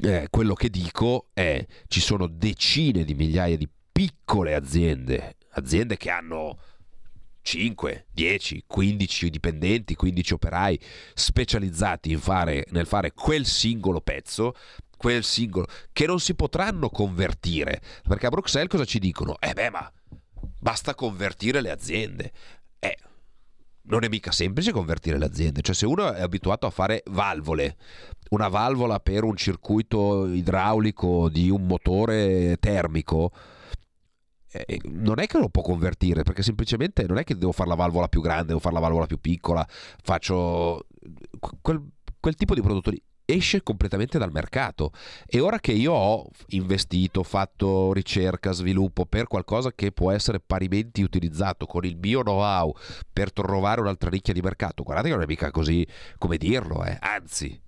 Eh, 0.00 0.28
quello 0.30 0.54
che 0.54 0.70
dico 0.70 1.26
è, 1.34 1.66
ci 1.88 2.00
sono 2.00 2.26
decine 2.26 3.04
di 3.04 3.12
migliaia 3.12 3.58
di 3.58 3.68
piccole 3.92 4.54
aziende, 4.54 5.36
aziende 5.50 5.98
che 5.98 6.08
hanno 6.08 6.58
5, 7.46 8.06
10, 8.10 8.64
15 8.66 9.30
dipendenti, 9.30 9.94
15 9.94 10.34
operai 10.34 10.80
specializzati 11.14 12.16
fare, 12.16 12.66
nel 12.70 12.86
fare 12.86 13.12
quel 13.12 13.46
singolo 13.46 14.00
pezzo, 14.00 14.52
quel 14.96 15.22
singolo, 15.22 15.66
che 15.92 16.06
non 16.06 16.18
si 16.18 16.34
potranno 16.34 16.88
convertire. 16.88 17.80
Perché 18.02 18.26
a 18.26 18.30
Bruxelles 18.30 18.68
cosa 18.68 18.84
ci 18.84 18.98
dicono? 18.98 19.38
Eh 19.38 19.52
beh, 19.52 19.70
ma 19.70 19.88
basta 20.58 20.96
convertire 20.96 21.60
le 21.60 21.70
aziende. 21.70 22.32
Eh, 22.80 22.96
non 23.82 24.02
è 24.02 24.08
mica 24.08 24.32
semplice 24.32 24.72
convertire 24.72 25.16
le 25.16 25.26
aziende. 25.26 25.62
Cioè, 25.62 25.74
se 25.76 25.86
uno 25.86 26.12
è 26.12 26.22
abituato 26.22 26.66
a 26.66 26.70
fare 26.70 27.04
valvole, 27.06 27.76
una 28.30 28.48
valvola 28.48 28.98
per 28.98 29.22
un 29.22 29.36
circuito 29.36 30.26
idraulico 30.26 31.28
di 31.28 31.48
un 31.48 31.64
motore 31.64 32.56
termico, 32.58 33.30
non 34.84 35.18
è 35.18 35.26
che 35.26 35.38
lo 35.38 35.48
può 35.48 35.62
convertire 35.62 36.22
perché 36.22 36.42
semplicemente 36.42 37.06
non 37.06 37.18
è 37.18 37.24
che 37.24 37.36
devo 37.36 37.52
fare 37.52 37.68
la 37.68 37.74
valvola 37.74 38.08
più 38.08 38.20
grande, 38.20 38.46
devo 38.48 38.60
fare 38.60 38.74
la 38.74 38.80
valvola 38.80 39.06
più 39.06 39.20
piccola, 39.20 39.66
faccio 40.02 40.86
quel, 41.60 41.82
quel 42.20 42.34
tipo 42.34 42.54
di 42.54 42.62
prodotto 42.62 42.90
lì 42.90 43.02
esce 43.26 43.62
completamente 43.62 44.18
dal 44.18 44.30
mercato 44.30 44.92
e 45.26 45.40
ora 45.40 45.58
che 45.58 45.72
io 45.72 45.92
ho 45.92 46.28
investito, 46.48 47.22
fatto 47.22 47.92
ricerca, 47.92 48.52
sviluppo 48.52 49.04
per 49.04 49.26
qualcosa 49.26 49.72
che 49.74 49.92
può 49.92 50.12
essere 50.12 50.40
parimenti 50.40 51.02
utilizzato 51.02 51.66
con 51.66 51.84
il 51.84 51.96
mio 51.96 52.22
know-how 52.22 52.72
per 53.12 53.32
trovare 53.32 53.80
un'altra 53.80 54.10
nicchia 54.10 54.32
di 54.32 54.40
mercato, 54.40 54.84
guardate 54.84 55.08
che 55.08 55.14
non 55.14 55.24
è 55.24 55.26
mica 55.26 55.50
così 55.50 55.86
come 56.18 56.36
dirlo, 56.38 56.84
eh. 56.84 56.96
anzi 57.00 57.60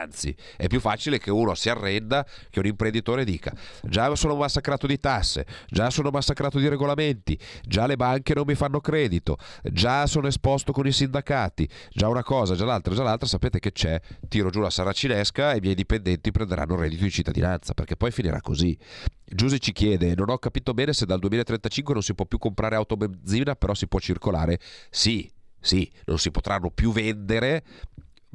Anzi, 0.00 0.34
è 0.56 0.66
più 0.66 0.80
facile 0.80 1.18
che 1.18 1.30
uno 1.30 1.54
si 1.54 1.68
arrenda 1.68 2.26
che 2.50 2.58
un 2.58 2.66
imprenditore 2.66 3.24
dica 3.24 3.52
già 3.82 4.14
sono 4.16 4.34
massacrato 4.34 4.86
di 4.86 4.98
tasse, 4.98 5.46
già 5.68 5.88
sono 5.90 6.10
massacrato 6.10 6.58
di 6.58 6.68
regolamenti, 6.68 7.38
già 7.62 7.86
le 7.86 7.96
banche 7.96 8.34
non 8.34 8.44
mi 8.46 8.54
fanno 8.56 8.80
credito, 8.80 9.36
già 9.62 10.06
sono 10.06 10.26
esposto 10.26 10.72
con 10.72 10.86
i 10.86 10.92
sindacati, 10.92 11.68
già 11.90 12.08
una 12.08 12.24
cosa, 12.24 12.54
già 12.54 12.64
l'altra, 12.64 12.94
già 12.94 13.04
l'altra, 13.04 13.28
sapete 13.28 13.60
che 13.60 13.70
c'è, 13.70 14.00
tiro 14.28 14.50
giù 14.50 14.60
la 14.60 14.70
saracinesca 14.70 15.52
e 15.52 15.58
i 15.58 15.60
miei 15.60 15.74
dipendenti 15.74 16.32
prenderanno 16.32 16.74
reddito 16.74 17.04
di 17.04 17.10
cittadinanza, 17.10 17.72
perché 17.72 17.96
poi 17.96 18.10
finirà 18.10 18.40
così. 18.40 18.76
Giuse 19.24 19.58
ci 19.58 19.72
chiede, 19.72 20.14
non 20.16 20.28
ho 20.28 20.38
capito 20.38 20.74
bene 20.74 20.92
se 20.92 21.06
dal 21.06 21.20
2035 21.20 21.94
non 21.94 22.02
si 22.02 22.14
può 22.14 22.24
più 22.24 22.38
comprare 22.38 22.74
auto 22.74 22.96
benzina, 22.96 23.54
però 23.54 23.74
si 23.74 23.86
può 23.86 24.00
circolare. 24.00 24.58
Sì, 24.90 25.30
sì, 25.60 25.90
non 26.06 26.18
si 26.18 26.30
potranno 26.30 26.70
più 26.70 26.92
vendere 26.92 27.62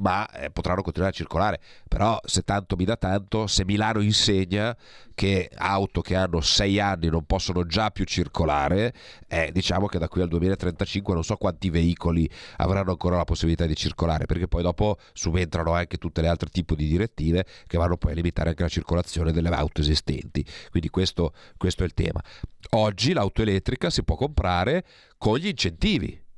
ma 0.00 0.28
eh, 0.30 0.50
potranno 0.50 0.82
continuare 0.82 1.12
a 1.12 1.16
circolare. 1.16 1.60
Però 1.88 2.18
se 2.24 2.42
tanto 2.42 2.76
mi 2.76 2.84
dà 2.84 2.96
tanto, 2.96 3.46
se 3.46 3.64
Milano 3.64 4.00
insegna 4.00 4.76
che 5.14 5.50
auto 5.54 6.00
che 6.00 6.16
hanno 6.16 6.40
6 6.40 6.80
anni 6.80 7.08
non 7.08 7.24
possono 7.24 7.66
già 7.66 7.90
più 7.90 8.04
circolare, 8.04 8.94
eh, 9.28 9.50
diciamo 9.52 9.86
che 9.86 9.98
da 9.98 10.08
qui 10.08 10.22
al 10.22 10.28
2035 10.28 11.14
non 11.14 11.22
so 11.22 11.36
quanti 11.36 11.70
veicoli 11.70 12.28
avranno 12.56 12.90
ancora 12.90 13.16
la 13.16 13.24
possibilità 13.24 13.66
di 13.66 13.76
circolare, 13.76 14.26
perché 14.26 14.48
poi 14.48 14.62
dopo 14.62 14.96
subentrano 15.12 15.72
anche 15.72 15.98
tutte 15.98 16.20
le 16.20 16.28
altre 16.28 16.48
tipi 16.48 16.74
di 16.74 16.86
direttive 16.86 17.44
che 17.66 17.78
vanno 17.78 17.96
poi 17.96 18.12
a 18.12 18.14
limitare 18.14 18.50
anche 18.50 18.62
la 18.62 18.68
circolazione 18.68 19.32
delle 19.32 19.48
auto 19.50 19.80
esistenti. 19.80 20.44
Quindi 20.70 20.88
questo, 20.88 21.34
questo 21.56 21.82
è 21.82 21.86
il 21.86 21.94
tema. 21.94 22.22
Oggi 22.70 23.12
l'auto 23.12 23.42
elettrica 23.42 23.90
si 23.90 24.02
può 24.04 24.16
comprare 24.16 24.84
con 25.18 25.36
gli 25.36 25.48
incentivi 25.48 26.28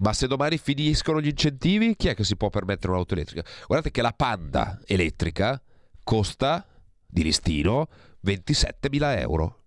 ma 0.00 0.12
se 0.12 0.26
domani 0.26 0.58
finiscono 0.58 1.20
gli 1.20 1.28
incentivi, 1.28 1.94
chi 1.96 2.08
è 2.08 2.14
che 2.14 2.24
si 2.24 2.36
può 2.36 2.50
permettere 2.50 2.92
un'auto 2.92 3.14
elettrica? 3.14 3.48
Guardate 3.66 3.90
che 3.90 4.02
la 4.02 4.12
Panda 4.12 4.80
elettrica 4.86 5.60
costa 6.02 6.66
di 7.06 7.22
listino 7.22 7.88
27.000 8.24 9.18
euro. 9.20 9.58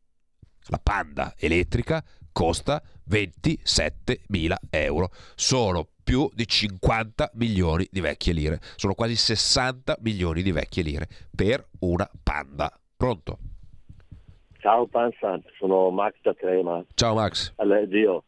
La 0.67 0.79
Panda 0.83 1.33
elettrica 1.37 2.03
costa 2.31 2.81
27.000 3.09 4.53
euro. 4.69 5.09
Sono 5.35 5.87
più 6.03 6.29
di 6.33 6.45
50 6.45 7.31
milioni 7.35 7.87
di 7.89 8.01
vecchie 8.01 8.33
lire. 8.33 8.59
Sono 8.75 8.93
quasi 8.93 9.15
60 9.15 9.97
milioni 10.01 10.41
di 10.41 10.51
vecchie 10.51 10.83
lire 10.83 11.07
per 11.33 11.65
una 11.79 12.09
Panda. 12.21 12.71
Pronto? 12.95 13.39
Ciao 14.59 14.85
Panza, 14.87 15.39
sono 15.57 15.89
Max 15.89 16.15
da 16.21 16.33
Crema. 16.33 16.83
Ciao 16.95 17.15
Max. 17.15 17.53
Allora, 17.57 17.85
Dio, 17.85 18.23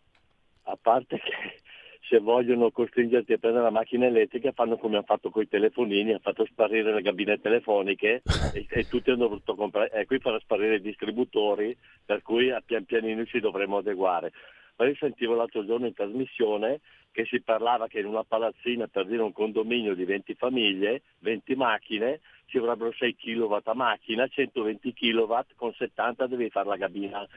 a 0.64 0.78
parte 0.82 1.18
che 1.18 1.62
se 2.10 2.18
vogliono 2.18 2.72
costringerti 2.72 3.34
a 3.34 3.38
prendere 3.38 3.66
la 3.66 3.70
macchina 3.70 4.08
elettrica 4.08 4.52
fanno 4.52 4.78
come 4.78 4.96
hanno 4.96 5.06
fatto 5.06 5.30
con 5.30 5.44
i 5.44 5.48
telefonini, 5.48 6.10
hanno 6.10 6.20
fatto 6.20 6.44
sparire 6.46 6.92
le 6.92 7.04
cabine 7.04 7.40
telefoniche 7.40 8.24
e, 8.52 8.66
e, 8.68 8.88
tutti 8.88 9.12
hanno 9.12 9.28
dovuto 9.28 9.54
comprare, 9.54 9.92
e 9.92 10.06
qui 10.08 10.18
farà 10.18 10.40
sparire 10.40 10.78
i 10.78 10.82
distributori, 10.82 11.78
per 12.04 12.24
cui 12.24 12.50
a 12.50 12.64
pian 12.66 12.86
pianino 12.86 13.24
ci 13.26 13.40
dovremo 13.40 13.78
adeguare. 13.78 14.32
Poi 14.76 14.96
sentivo 14.96 15.36
l'altro 15.36 15.64
giorno 15.66 15.86
in 15.86 15.94
trasmissione 15.94 16.80
che 17.12 17.26
si 17.26 17.42
parlava 17.42 17.88
che 17.88 18.00
in 18.00 18.08
una 18.08 18.24
palazzina, 18.24 18.88
per 18.88 19.06
dire 19.06 19.22
un 19.22 19.34
condominio 19.34 19.94
di 19.94 20.06
20 20.06 20.34
famiglie, 20.34 21.04
20 21.20 21.56
macchine, 21.56 22.22
ci 22.46 22.58
avrebbero 22.58 22.92
6 22.92 23.16
kW 23.16 23.56
a 23.64 23.74
macchina, 23.76 24.28
120 24.28 24.94
kW, 24.94 25.36
con 25.56 25.74
70 25.74 26.26
devi 26.26 26.50
fare 26.50 26.70
la 26.70 26.78
cabina, 26.78 27.28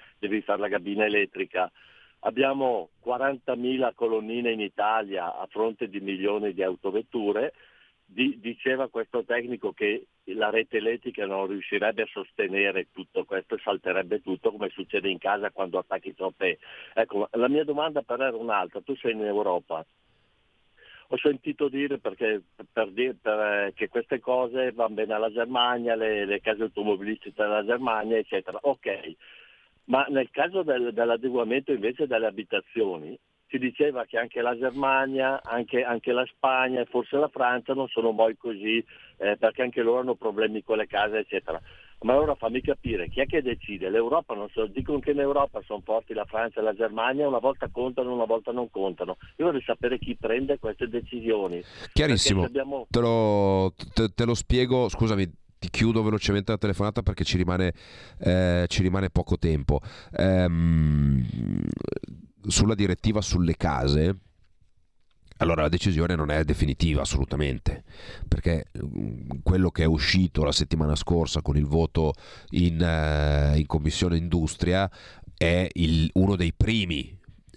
fare 0.44 0.60
la 0.60 0.68
cabina 0.68 1.04
elettrica. 1.04 1.70
Abbiamo 2.24 2.90
40.000 3.04 3.94
colonnine 3.94 4.52
in 4.52 4.60
Italia 4.60 5.36
a 5.36 5.46
fronte 5.50 5.88
di 5.88 6.00
milioni 6.00 6.52
di 6.52 6.62
autovetture, 6.62 7.52
di, 8.04 8.38
diceva 8.40 8.88
questo 8.88 9.24
tecnico 9.24 9.72
che 9.72 10.06
la 10.24 10.50
rete 10.50 10.76
elettrica 10.76 11.26
non 11.26 11.46
riuscirebbe 11.48 12.02
a 12.02 12.08
sostenere 12.12 12.88
tutto 12.92 13.24
questo 13.24 13.56
e 13.56 13.60
salterebbe 13.62 14.22
tutto 14.22 14.52
come 14.52 14.68
succede 14.68 15.08
in 15.08 15.18
casa 15.18 15.50
quando 15.50 15.78
attacchi 15.78 16.14
troppe. 16.14 16.58
Ecco, 16.94 17.28
la 17.32 17.48
mia 17.48 17.64
domanda 17.64 18.02
per 18.02 18.20
era 18.20 18.36
un'altra, 18.36 18.80
tu 18.82 18.94
sei 18.96 19.12
in 19.12 19.24
Europa. 19.24 19.84
Ho 21.08 21.18
sentito 21.18 21.68
dire, 21.68 21.98
perché, 21.98 22.40
per 22.72 22.90
dire 22.90 23.16
per, 23.20 23.38
eh, 23.38 23.72
che 23.74 23.88
queste 23.88 24.20
cose 24.20 24.72
vanno 24.72 24.94
bene 24.94 25.12
alla 25.12 25.30
Germania, 25.30 25.94
le, 25.94 26.24
le 26.24 26.40
case 26.40 26.62
automobilistiche 26.62 27.42
della 27.42 27.64
Germania, 27.64 28.16
eccetera. 28.16 28.58
Ok, 28.62 29.14
ma 29.84 30.04
nel 30.08 30.30
caso 30.30 30.62
del, 30.62 30.92
dell'adeguamento 30.92 31.72
invece 31.72 32.06
delle 32.06 32.26
abitazioni, 32.26 33.18
si 33.52 33.58
diceva 33.58 34.06
che 34.06 34.16
anche 34.16 34.40
la 34.40 34.56
Germania, 34.56 35.42
anche, 35.42 35.82
anche, 35.84 36.12
la 36.12 36.24
Spagna 36.24 36.80
e 36.80 36.86
forse 36.86 37.18
la 37.18 37.28
Francia 37.28 37.74
non 37.74 37.86
sono 37.88 38.14
poi 38.14 38.34
così, 38.34 38.82
eh, 39.18 39.36
perché 39.36 39.60
anche 39.60 39.82
loro 39.82 40.00
hanno 40.00 40.14
problemi 40.14 40.62
con 40.62 40.78
le 40.78 40.86
case, 40.86 41.18
eccetera. 41.18 41.60
Ma 42.00 42.14
allora 42.14 42.34
fammi 42.34 42.62
capire, 42.62 43.10
chi 43.10 43.20
è 43.20 43.26
che 43.26 43.42
decide? 43.42 43.90
L'Europa 43.90 44.34
non 44.34 44.48
so, 44.48 44.66
dicono 44.66 44.98
che 45.00 45.10
in 45.10 45.20
Europa 45.20 45.60
sono 45.66 45.82
forti 45.84 46.14
la 46.14 46.24
Francia 46.24 46.60
e 46.60 46.62
la 46.62 46.74
Germania, 46.74 47.28
una 47.28 47.38
volta 47.38 47.68
contano, 47.70 48.12
una 48.12 48.24
volta 48.24 48.52
non 48.52 48.70
contano. 48.70 49.18
Io 49.36 49.44
vorrei 49.44 49.62
sapere 49.62 49.98
chi 49.98 50.16
prende 50.16 50.58
queste 50.58 50.88
decisioni. 50.88 51.62
Chiarissimo, 51.92 52.44
abbiamo... 52.44 52.86
te, 52.88 53.00
lo, 53.00 53.74
te, 53.92 54.08
te 54.14 54.24
lo 54.24 54.34
spiego, 54.34 54.88
scusami, 54.88 55.30
ti 55.62 55.70
chiudo 55.70 56.02
velocemente 56.02 56.50
la 56.50 56.58
telefonata 56.58 57.02
perché 57.02 57.22
ci 57.22 57.36
rimane, 57.36 57.72
eh, 58.18 58.64
ci 58.66 58.82
rimane 58.82 59.10
poco 59.10 59.38
tempo. 59.38 59.80
Ehm, 60.16 61.24
sulla 62.48 62.74
direttiva 62.74 63.20
sulle 63.20 63.56
case, 63.56 64.16
allora 65.36 65.62
la 65.62 65.68
decisione 65.68 66.16
non 66.16 66.32
è 66.32 66.42
definitiva 66.42 67.02
assolutamente, 67.02 67.84
perché 68.26 68.70
mm, 68.76 69.38
quello 69.44 69.70
che 69.70 69.84
è 69.84 69.86
uscito 69.86 70.42
la 70.42 70.50
settimana 70.50 70.96
scorsa 70.96 71.42
con 71.42 71.56
il 71.56 71.66
voto 71.66 72.14
in, 72.50 72.80
uh, 72.80 73.56
in 73.56 73.66
Commissione 73.66 74.16
Industria 74.16 74.90
è 75.36 75.68
il, 75.74 76.10
uno 76.14 76.34
dei 76.34 76.52
primi 76.52 77.16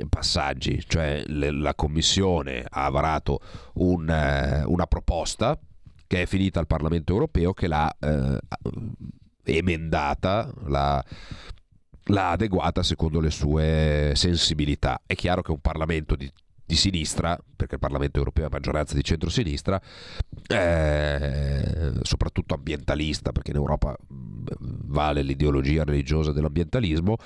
passaggi, 0.09 0.83
cioè 0.85 1.23
le, 1.25 1.49
la 1.49 1.73
Commissione 1.73 2.63
ha 2.69 2.87
varato 2.91 3.39
un, 3.75 4.03
uh, 4.03 4.71
una 4.71 4.85
proposta 4.85 5.59
che 6.07 6.23
è 6.23 6.25
finita 6.25 6.59
al 6.59 6.67
Parlamento 6.67 7.13
europeo 7.13 7.53
che 7.53 7.67
l'ha 7.67 7.95
uh, 7.99 8.37
emendata, 9.43 10.51
l'ha 10.65 11.03
l'ha 12.05 12.31
adeguata 12.31 12.83
secondo 12.83 13.19
le 13.19 13.31
sue 13.31 14.11
sensibilità. 14.15 15.01
È 15.05 15.15
chiaro 15.15 15.41
che 15.41 15.51
un 15.51 15.59
Parlamento 15.59 16.15
di, 16.15 16.31
di 16.65 16.75
sinistra, 16.75 17.37
perché 17.55 17.75
il 17.75 17.79
Parlamento 17.79 18.19
europeo 18.19 18.47
è 18.47 18.49
maggioranza 18.51 18.95
di 18.95 19.03
centrosinistra, 19.03 19.81
eh, 20.47 21.93
soprattutto 22.01 22.53
ambientalista, 22.53 23.31
perché 23.31 23.51
in 23.51 23.57
Europa 23.57 23.95
vale 24.07 25.23
l'ideologia 25.23 25.83
religiosa 25.83 26.31
dell'ambientalismo, 26.31 27.17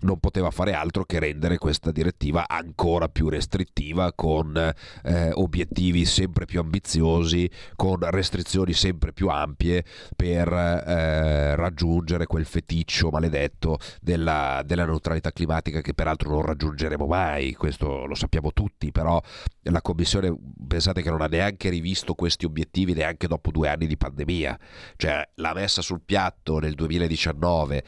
non 0.00 0.18
poteva 0.18 0.50
fare 0.50 0.72
altro 0.72 1.04
che 1.04 1.18
rendere 1.18 1.58
questa 1.58 1.90
direttiva 1.90 2.48
ancora 2.48 3.08
più 3.08 3.28
restrittiva 3.28 4.12
con 4.12 4.56
eh, 4.56 5.30
obiettivi 5.32 6.04
sempre 6.04 6.44
più 6.44 6.60
ambiziosi, 6.60 7.50
con 7.76 7.98
restrizioni 8.00 8.72
sempre 8.72 9.12
più 9.12 9.28
ampie 9.28 9.84
per 10.16 10.52
eh, 10.52 11.54
raggiungere 11.56 12.26
quel 12.26 12.44
feticcio 12.44 13.10
maledetto 13.10 13.78
della, 14.00 14.62
della, 14.64 14.84
neutralità 14.84 15.30
climatica 15.30 15.80
che 15.80 15.94
peraltro 15.94 16.30
non 16.30 16.42
raggiungeremo 16.42 17.06
mai, 17.06 17.54
questo 17.54 18.06
lo 18.06 18.14
sappiamo 18.14 18.52
tutti, 18.52 18.90
però 18.92 19.20
la 19.62 19.82
Commissione 19.82 20.34
pensate 20.66 21.02
che 21.02 21.10
non 21.10 21.20
ha 21.20 21.26
neanche 21.26 21.68
rivisto 21.68 22.14
questi 22.14 22.44
obiettivi 22.44 22.94
neanche 22.94 23.26
dopo 23.26 23.50
due 23.50 23.68
anni 23.68 23.86
di 23.86 23.96
pandemia, 23.96 24.58
cioè 24.96 25.28
l'ha 25.34 25.54
messa 25.54 25.82
sul 25.82 26.00
piatto 26.04 26.58
nel 26.58 26.74
2019 26.74 27.84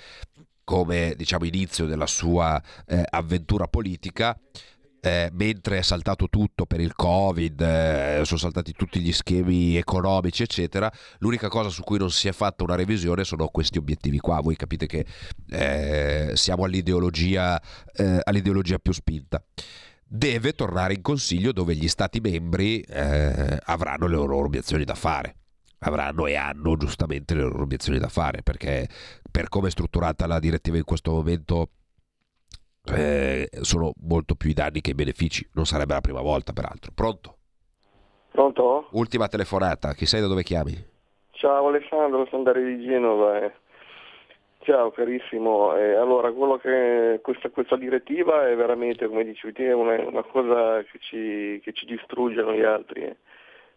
come 0.65 1.15
diciamo 1.17 1.45
inizio 1.45 1.87
della 1.87 2.07
sua 2.07 2.61
eh, 2.87 3.05
avventura 3.09 3.67
politica. 3.67 4.39
Eh, 5.05 5.31
mentre 5.33 5.79
è 5.79 5.83
saltato 5.83 6.29
tutto 6.29 6.65
per 6.65 6.79
il 6.79 6.95
covid, 6.95 7.61
eh, 7.61 8.23
sono 8.25 8.39
saltati 8.39 8.71
tutti 8.71 9.01
gli 9.01 9.13
schemi 9.13 9.77
economici, 9.77 10.45
eccetera, 10.45 10.89
l'unica 11.19 11.49
cosa 11.49 11.71
su 11.71 11.83
cui 11.83 11.99
non 11.99 12.13
si 12.13 12.29
è 12.29 12.33
fatta 12.33 12.63
una 12.63 12.77
revisione 12.77 13.25
sono 13.25 13.49
questi 13.49 13.79
obiettivi 13.79 14.19
qua. 14.19 14.39
Voi 14.41 14.55
capite 14.55 14.87
che 14.87 15.05
eh, 15.51 16.31
siamo 16.35 16.63
all'ideologia, 16.67 17.61
eh, 17.97 18.21
all'ideologia, 18.23 18.79
più 18.79 18.93
spinta. 18.93 19.43
Deve 20.07 20.53
tornare 20.53 20.95
in 20.95 21.03
consiglio 21.03 21.51
dove 21.51 21.75
gli 21.75 21.89
stati 21.89 22.21
membri 22.21 22.81
eh, 22.83 23.59
avranno 23.65 24.07
le 24.07 24.15
loro 24.15 24.37
obiezioni 24.37 24.85
da 24.85 24.95
fare 24.95 25.42
avranno 25.83 26.27
e 26.27 26.37
hanno 26.37 26.77
giustamente 26.77 27.35
le 27.35 27.43
loro 27.43 27.63
obiezioni 27.63 27.99
da 27.99 28.09
fare 28.09 28.43
perché 28.43 28.89
per 29.31 29.49
come 29.49 29.69
è 29.69 29.71
strutturata 29.71 30.27
la 30.27 30.39
direttiva 30.39 30.77
in 30.77 30.85
questo 30.85 31.13
momento 31.13 31.69
eh, 32.95 33.49
sono 33.61 33.93
molto 34.03 34.35
più 34.35 34.51
i 34.51 34.55
danni 34.55 34.81
che 34.81 34.91
i 34.91 34.95
benefici 34.95 35.49
non 35.55 35.67
sarebbe 35.67 35.95
la 35.95 36.01
prima 36.01 36.21
volta 36.21 36.53
peraltro 36.53 36.93
pronto? 36.95 37.37
pronto? 38.31 38.89
ultima 38.93 39.29
telefonata 39.29 39.95
chi 39.95 40.07
sei 40.07 40.21
da 40.21 40.27
dove 40.27 40.43
chiami? 40.43 40.73
ciao 41.33 41.67
Alessandro 41.67 42.27
sono 42.27 42.45
Dario 42.45 42.65
di 42.65 42.85
Genova 42.85 43.43
eh. 43.45 43.53
ciao 44.61 44.91
carissimo 44.93 45.77
eh, 45.77 45.95
allora 45.95 46.31
quello 46.33 46.59
che 46.59 47.21
questa, 47.23 47.51
questa, 47.51 47.77
direttiva 47.77 48.49
è 48.49 48.55
veramente 48.55 49.09
come 49.09 49.25
dicevi 49.25 49.53
te 49.53 49.73
una, 49.73 50.01
una 50.07 50.23
cosa 50.23 50.83
che 50.85 50.99
ci, 51.01 51.61
che 51.63 51.73
ci 51.73 51.87
distrugge 51.87 52.43
noi 52.43 52.63
altri 52.65 53.03
eh. 53.03 53.17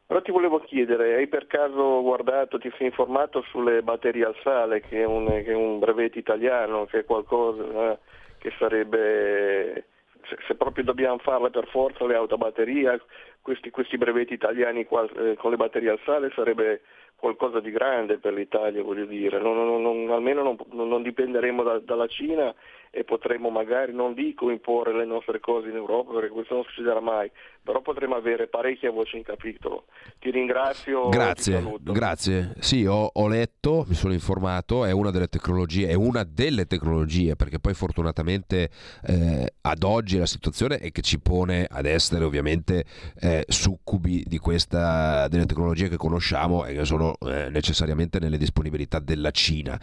Però 0.08 0.22
ti 0.22 0.32
volevo 0.32 0.60
chiedere, 0.60 1.16
hai 1.16 1.28
per 1.28 1.47
caso 1.47 2.01
guardato, 2.03 2.60
ti 2.60 2.72
sei 2.78 2.88
informato 2.88 3.41
sulle 3.49 3.82
batterie 3.82 4.26
al 4.26 4.36
sale, 4.43 4.82
che 4.82 5.01
è 5.01 5.06
un, 5.06 5.26
che 5.26 5.45
è 5.45 5.56
un 5.56 5.80
brevetto 5.80 6.20
italiano, 6.20 6.86
che 6.86 6.99
è 6.99 7.06
qualcosa 7.06 7.64
eh, 7.64 7.97
che 8.38 8.53
sarebbe, 8.60 9.86
se, 10.28 10.38
se, 10.45 10.53
proprio 10.53 10.84
dobbiamo 10.84 11.18
farle 11.18 11.49
per 11.49 11.68
forza 11.70 12.06
le 12.06 12.16
autobatterie, 12.16 13.01
questi, 13.41 13.72
questi 13.72 13.97
brevetti 13.97 14.34
italiani 14.34 14.86
qua, 14.86 15.10
eh, 15.18 15.36
con 15.38 15.49
le 15.49 15.58
batterie 15.58 15.89
al 15.89 15.99
sale 16.06 16.32
sarebbe 16.36 16.82
qualcosa 17.16 17.60
di 17.60 17.72
grande 17.72 18.20
per 18.20 18.34
l'Italia, 18.34 18.84
voglio 18.84 19.06
dire, 19.06 19.39
non, 19.39 19.56
non, 19.56 19.82
non, 19.82 20.12
almeno 20.12 20.56
non, 20.72 21.01
dipenderemo 21.01 21.64
da, 21.64 21.80
dalla 21.80 22.06
Cina 22.06 22.53
e 22.98 23.04
potremo 23.04 23.50
magari, 23.50 23.91
non 23.91 24.14
dico 24.14 24.50
imporre 24.50 24.96
le 24.96 25.04
nostre 25.04 25.41
cose 25.41 25.68
in 25.68 25.76
Europa 25.76 26.14
perché 26.14 26.30
questo 26.30 26.54
non 26.54 26.64
succederà 26.64 27.02
mai, 27.02 27.30
però 27.62 27.82
potremo 27.82 28.16
avere 28.16 28.48
parecchie 28.48 28.89
voci 28.89 29.18
in 29.18 29.24
capitolo. 29.24 29.88
Ti 30.18 30.32
ringrazio. 30.32 31.10
Grazie, 31.10 31.62
ti 31.62 31.91
grazie. 31.91 32.54
Sì, 32.60 32.86
ho, 32.86 33.10
ho, 33.12 33.28
letto, 33.28 33.84
mi 33.89 33.96
sono 33.96 34.14
informato, 34.14 34.86
è 34.86 34.91
una 34.91 35.12
delle 35.12 35.28
tecnologie, 35.28 35.89
è 35.89 35.93
una 35.93 36.24
delle 36.24 36.68
tecnologie 36.68 37.36
perché 37.36 37.60
poi 37.60 37.74
fortunatamente 37.74 38.70
eh, 39.06 39.54
ad 39.60 39.84
oggi 39.84 40.18
la 40.18 40.26
situazione 40.26 40.78
è 40.78 40.89
che 40.93 41.02
ci 41.02 41.20
pone 41.20 41.68
ad 41.70 41.86
essere 41.86 42.24
ovviamente 42.24 42.86
eh, 43.20 43.43
succubi 43.50 44.24
di 44.26 44.38
questa, 44.38 45.28
delle 45.28 45.46
tecnologie 45.46 45.89
che 45.89 45.98
conosciamo 45.98 46.64
e 46.64 46.74
che 46.74 46.86
sono 46.86 47.18
eh, 47.28 47.50
necessariamente 47.50 48.20
nelle 48.20 48.38
disponibilità 48.38 49.00
della 49.00 49.32
Cina. 49.32 49.78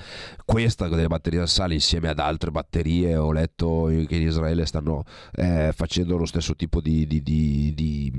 Questa 0.46 0.88
delle 0.88 1.08
batterie 1.08 1.40
al 1.40 1.48
sale 1.48 1.74
insieme 1.74 2.08
ad 2.08 2.18
altre 2.18 2.50
batterie 2.50 3.00
teorie, 3.02 3.16
ho 3.16 3.32
letto 3.32 3.86
che 4.06 4.16
in 4.16 4.26
Israele 4.26 4.66
stanno 4.66 5.04
eh, 5.34 5.72
facendo 5.74 6.16
lo 6.16 6.26
stesso 6.26 6.54
tipo 6.54 6.80
di, 6.80 7.06
di, 7.06 7.22
di, 7.22 7.74
di 7.74 8.12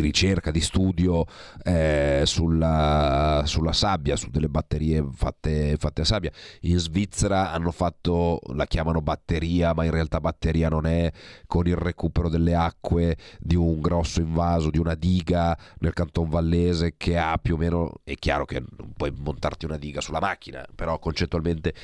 ricerca, 0.00 0.50
di 0.50 0.60
studio 0.60 1.26
eh, 1.62 2.22
sulla, 2.24 3.42
sulla, 3.46 3.72
sabbia, 3.72 4.16
su 4.16 4.30
delle 4.30 4.48
batterie 4.48 5.04
fatte, 5.12 5.76
fatte, 5.78 6.02
a 6.02 6.04
sabbia. 6.04 6.30
In 6.62 6.78
Svizzera 6.78 7.52
hanno 7.52 7.70
fatto, 7.70 8.40
la 8.54 8.66
chiamano 8.66 9.00
batteria, 9.00 9.74
ma 9.74 9.84
in 9.84 9.90
realtà 9.90 10.20
batteria 10.20 10.68
non 10.68 10.86
è, 10.86 11.10
con 11.46 11.66
il 11.66 11.76
recupero 11.76 12.28
delle 12.28 12.54
acque 12.54 13.16
di 13.38 13.56
un 13.56 13.80
grosso 13.80 14.20
invaso, 14.20 14.70
di 14.70 14.78
una 14.78 14.94
diga 14.94 15.56
nel 15.78 15.92
canton 15.92 16.28
vallese 16.28 16.94
che 16.96 17.16
ha 17.18 17.38
più 17.40 17.54
o 17.54 17.58
meno, 17.58 17.92
è 18.04 18.14
chiaro 18.14 18.44
che 18.44 18.60
non 18.60 18.92
puoi 18.96 19.12
montarti 19.16 19.64
una 19.64 19.78
diga 19.78 20.00
sulla 20.00 20.20
macchina, 20.20 20.64
però 20.74 20.98
concettualmente 20.98 21.74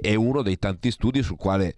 è 0.00 0.14
un 0.14 0.27
uno 0.28 0.42
dei 0.42 0.58
tanti 0.58 0.90
studi 0.90 1.22
sul 1.22 1.36
quale 1.36 1.74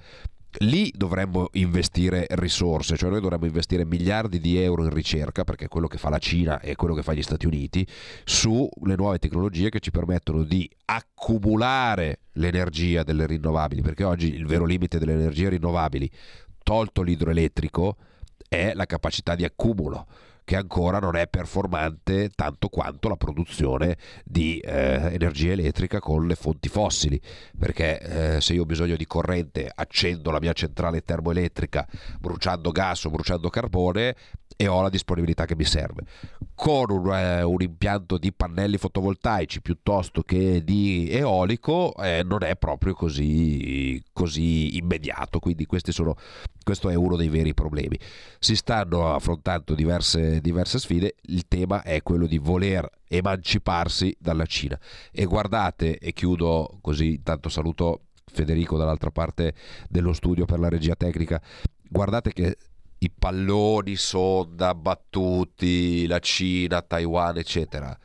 lì 0.59 0.93
dovremmo 0.95 1.49
investire 1.53 2.27
risorse, 2.31 2.97
cioè 2.97 3.11
noi 3.11 3.21
dovremmo 3.21 3.47
investire 3.47 3.85
miliardi 3.85 4.41
di 4.41 4.59
euro 4.59 4.85
in 4.85 4.91
ricerca, 4.91 5.45
perché 5.45 5.67
è 5.67 5.69
quello 5.69 5.87
che 5.87 5.97
fa 5.97 6.09
la 6.09 6.19
Cina 6.19 6.61
e 6.61 6.75
quello 6.75 6.95
che 6.95 7.03
fa 7.03 7.15
gli 7.15 7.23
Stati 7.23 7.47
Uniti, 7.47 7.87
sulle 8.25 8.97
nuove 8.97 9.19
tecnologie 9.19 9.71
che 9.71 9.81
ci 9.81 9.91
permettono 9.91 10.43
di 10.43 10.69
accumulare 10.87 12.21
l'energia 12.33 13.05
delle 13.05 13.27
rinnovabili, 13.27 13.83
perché 13.83 14.05
oggi 14.05 14.35
il 14.35 14.47
vero 14.47 14.65
limite 14.65 14.99
delle 14.99 15.13
energie 15.13 15.49
rinnovabili, 15.49 16.11
tolto 16.63 17.03
l'idroelettrico, 17.03 17.97
è 18.49 18.73
la 18.75 18.87
capacità 18.87 19.37
di 19.37 19.45
accumulo 19.45 20.07
che 20.51 20.57
ancora 20.57 20.99
non 20.99 21.15
è 21.15 21.29
performante 21.29 22.29
tanto 22.35 22.71
quanto 22.71 23.09
la 23.09 23.15
produzione 23.15 23.97
di 24.25 24.59
eh, 24.59 25.11
energia 25.13 25.53
elettrica 25.53 26.01
con 26.01 26.27
le 26.27 26.35
fonti 26.35 26.69
fossili, 26.69 27.21
perché 27.57 28.01
eh, 28.01 28.41
se 28.41 28.55
io 28.55 28.63
ho 28.63 28.67
bisogno 28.67 28.97
di 28.97 29.07
corrente 29.07 29.71
accendo 29.73 30.33
la 30.33 30.41
mia 30.41 30.53
centrale 30.53 31.03
termoelettrica 31.03 31.87
bruciando 32.19 32.73
gas 32.73 33.05
o 33.05 33.11
bruciando 33.11 33.49
carbone, 33.49 34.17
e 34.61 34.67
ho 34.67 34.83
la 34.83 34.91
disponibilità 34.91 35.47
che 35.47 35.57
mi 35.57 35.65
serve. 35.65 36.03
Con 36.55 36.91
un, 36.91 37.15
eh, 37.15 37.43
un 37.43 37.63
impianto 37.63 38.19
di 38.19 38.31
pannelli 38.31 38.77
fotovoltaici 38.77 39.63
piuttosto 39.63 40.21
che 40.21 40.63
di 40.63 41.09
eolico 41.11 41.95
eh, 41.97 42.23
non 42.23 42.43
è 42.43 42.57
proprio 42.57 42.93
così, 42.93 44.03
così 44.13 44.77
immediato, 44.77 45.39
quindi 45.39 45.67
sono, 45.85 46.15
questo 46.63 46.91
è 46.91 46.95
uno 46.95 47.17
dei 47.17 47.31
veri 47.31 47.55
problemi. 47.55 47.99
Si 48.39 48.55
stanno 48.55 49.15
affrontando 49.15 49.75
diverse, 49.75 50.40
diverse 50.41 50.79
sfide, 50.79 51.17
il 51.23 51.47
tema 51.47 51.83
è 51.83 52.03
quello 52.03 52.27
di 52.27 52.39
voler 52.39 52.89
emanciparsi 53.09 54.17
dalla 54.19 54.47
Cina. 54.47 54.79
E 55.13 55.25
guardate, 55.25 55.99
e 55.99 56.13
chiudo 56.13 56.79
così, 56.81 57.15
intanto 57.15 57.49
saluto 57.49 58.07
Federico 58.25 58.77
dall'altra 58.77 59.11
parte 59.11 59.55
dello 59.89 60.13
studio 60.13 60.45
per 60.45 60.59
la 60.59 60.69
regia 60.69 60.95
tecnica, 60.95 61.41
guardate 61.89 62.33
che 62.33 62.57
i 62.99 63.11
palloni 63.11 63.97
sonda 63.97 64.75
battuti, 64.75 66.07
la 66.07 66.19
Cina, 66.19 66.83
Taiwan, 66.83 67.39
eccetera. 67.39 67.97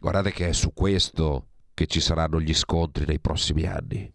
Guardate 0.00 0.32
che 0.32 0.48
è 0.48 0.52
su 0.52 0.72
questo 0.74 1.46
che 1.72 1.86
ci 1.86 2.00
saranno 2.00 2.40
gli 2.40 2.52
scontri 2.52 3.04
nei 3.06 3.20
prossimi 3.20 3.64
anni, 3.64 4.12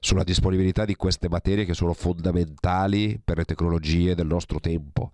sulla 0.00 0.22
disponibilità 0.22 0.84
di 0.84 0.94
queste 0.96 1.28
materie 1.28 1.64
che 1.64 1.74
sono 1.74 1.92
fondamentali 1.92 3.20
per 3.22 3.38
le 3.38 3.44
tecnologie 3.44 4.14
del 4.14 4.26
nostro 4.26 4.60
tempo. 4.60 5.12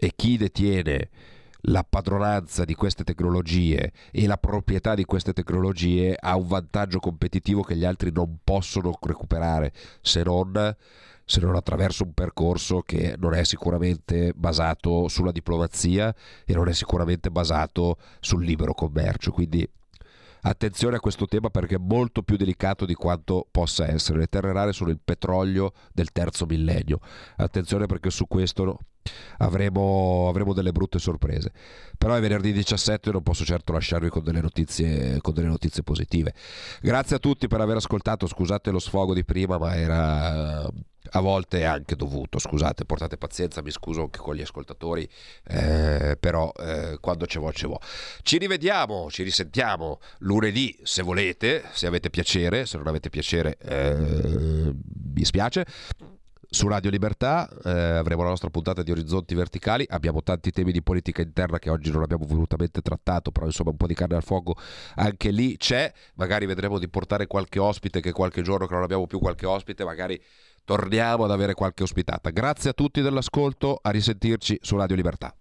E 0.00 0.12
chi 0.14 0.36
detiene 0.36 1.10
la 1.62 1.84
padronanza 1.88 2.64
di 2.64 2.74
queste 2.74 3.02
tecnologie 3.02 3.92
e 4.12 4.26
la 4.26 4.36
proprietà 4.38 4.94
di 4.94 5.04
queste 5.04 5.32
tecnologie 5.32 6.16
ha 6.18 6.36
un 6.36 6.46
vantaggio 6.46 7.00
competitivo 7.00 7.62
che 7.62 7.76
gli 7.76 7.84
altri 7.84 8.12
non 8.12 8.38
possono 8.44 8.96
recuperare 9.00 9.72
se 10.00 10.22
non 10.22 10.76
se 11.24 11.40
non 11.40 11.56
attraverso 11.56 12.04
un 12.04 12.14
percorso 12.14 12.80
che 12.80 13.14
non 13.18 13.34
è 13.34 13.44
sicuramente 13.44 14.32
basato 14.34 15.08
sulla 15.08 15.30
diplomazia 15.30 16.14
e 16.46 16.54
non 16.54 16.68
è 16.68 16.72
sicuramente 16.72 17.30
basato 17.30 17.98
sul 18.20 18.42
libero 18.42 18.72
commercio. 18.72 19.30
Quindi 19.30 19.68
attenzione 20.40 20.96
a 20.96 21.00
questo 21.00 21.26
tema 21.26 21.50
perché 21.50 21.74
è 21.74 21.78
molto 21.78 22.22
più 22.22 22.38
delicato 22.38 22.86
di 22.86 22.94
quanto 22.94 23.46
possa 23.50 23.86
essere. 23.86 24.20
Le 24.20 24.28
terre 24.28 24.52
rare 24.54 24.72
sono 24.72 24.88
il 24.88 25.00
petrolio 25.04 25.72
del 25.92 26.12
terzo 26.12 26.46
millennio. 26.46 26.98
Attenzione 27.36 27.84
perché 27.84 28.08
su 28.08 28.26
questo 28.26 28.78
avremo, 29.38 30.28
avremo 30.28 30.52
delle 30.52 30.72
brutte 30.72 30.98
sorprese. 30.98 31.52
Però 31.96 32.14
è 32.14 32.20
venerdì 32.20 32.52
17 32.52 33.08
e 33.08 33.12
non 33.12 33.22
posso 33.22 33.44
certo 33.44 33.72
lasciarvi 33.72 34.08
con 34.08 34.22
delle, 34.22 34.40
notizie, 34.40 35.20
con 35.20 35.34
delle 35.34 35.48
notizie 35.48 35.82
positive. 35.82 36.34
Grazie 36.80 37.16
a 37.16 37.18
tutti 37.18 37.48
per 37.48 37.60
aver 37.60 37.76
ascoltato. 37.76 38.26
Scusate 38.26 38.70
lo 38.70 38.78
sfogo 38.78 39.14
di 39.14 39.24
prima, 39.24 39.58
ma 39.58 39.74
era 39.74 40.70
a 41.12 41.20
volte 41.20 41.64
anche 41.64 41.96
dovuto, 41.96 42.38
scusate, 42.38 42.84
portate 42.84 43.16
pazienza, 43.16 43.62
mi 43.62 43.70
scuso 43.70 44.02
anche 44.02 44.18
con 44.18 44.34
gli 44.34 44.42
ascoltatori, 44.42 45.08
eh, 45.44 46.16
però 46.18 46.52
eh, 46.58 46.98
quando 47.00 47.24
c'è 47.24 47.38
vo 47.38 47.50
c'è 47.50 47.66
vo. 47.66 47.80
Ci 48.22 48.38
rivediamo, 48.38 49.10
ci 49.10 49.22
risentiamo 49.22 50.00
lunedì 50.18 50.78
se 50.82 51.02
volete, 51.02 51.64
se 51.72 51.86
avete 51.86 52.10
piacere, 52.10 52.66
se 52.66 52.76
non 52.76 52.86
avete 52.86 53.08
piacere 53.08 53.56
eh, 53.58 54.74
mi 55.14 55.24
spiace. 55.24 55.64
Su 56.50 56.66
Radio 56.66 56.88
Libertà 56.88 57.46
eh, 57.62 57.70
avremo 57.70 58.22
la 58.22 58.30
nostra 58.30 58.48
puntata 58.48 58.82
di 58.82 58.90
Orizzonti 58.90 59.34
Verticali, 59.34 59.84
abbiamo 59.86 60.22
tanti 60.22 60.50
temi 60.50 60.72
di 60.72 60.82
politica 60.82 61.20
interna 61.20 61.58
che 61.58 61.68
oggi 61.68 61.90
non 61.90 62.02
abbiamo 62.02 62.24
volutamente 62.24 62.80
trattato, 62.80 63.30
però 63.30 63.44
insomma 63.44 63.68
un 63.68 63.76
po' 63.76 63.86
di 63.86 63.92
carne 63.92 64.16
al 64.16 64.22
fuoco 64.22 64.56
anche 64.94 65.30
lì 65.30 65.58
c'è, 65.58 65.92
magari 66.14 66.46
vedremo 66.46 66.78
di 66.78 66.88
portare 66.88 67.26
qualche 67.26 67.58
ospite 67.58 68.00
che 68.00 68.12
qualche 68.12 68.40
giorno 68.40 68.66
che 68.66 68.72
non 68.72 68.82
abbiamo 68.82 69.06
più 69.06 69.18
qualche 69.18 69.44
ospite, 69.44 69.84
magari 69.84 70.18
torniamo 70.64 71.24
ad 71.24 71.32
avere 71.32 71.52
qualche 71.52 71.82
ospitata. 71.82 72.30
Grazie 72.30 72.70
a 72.70 72.72
tutti 72.72 73.02
dell'ascolto, 73.02 73.78
a 73.82 73.90
risentirci 73.90 74.58
su 74.62 74.74
Radio 74.78 74.96
Libertà. 74.96 75.34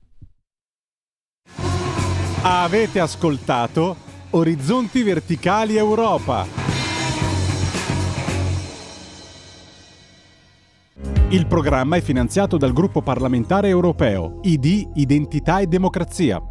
Avete 2.41 2.99
ascoltato 2.99 3.95
Orizzonti 4.31 5.03
Verticali 5.03 5.77
Europa. 5.77 6.76
Il 11.29 11.45
programma 11.45 11.97
è 11.97 12.01
finanziato 12.01 12.57
dal 12.57 12.73
gruppo 12.73 13.01
parlamentare 13.01 13.67
europeo 13.67 14.39
ID 14.43 14.91
Identità 14.95 15.59
e 15.59 15.67
Democrazia 15.67 16.41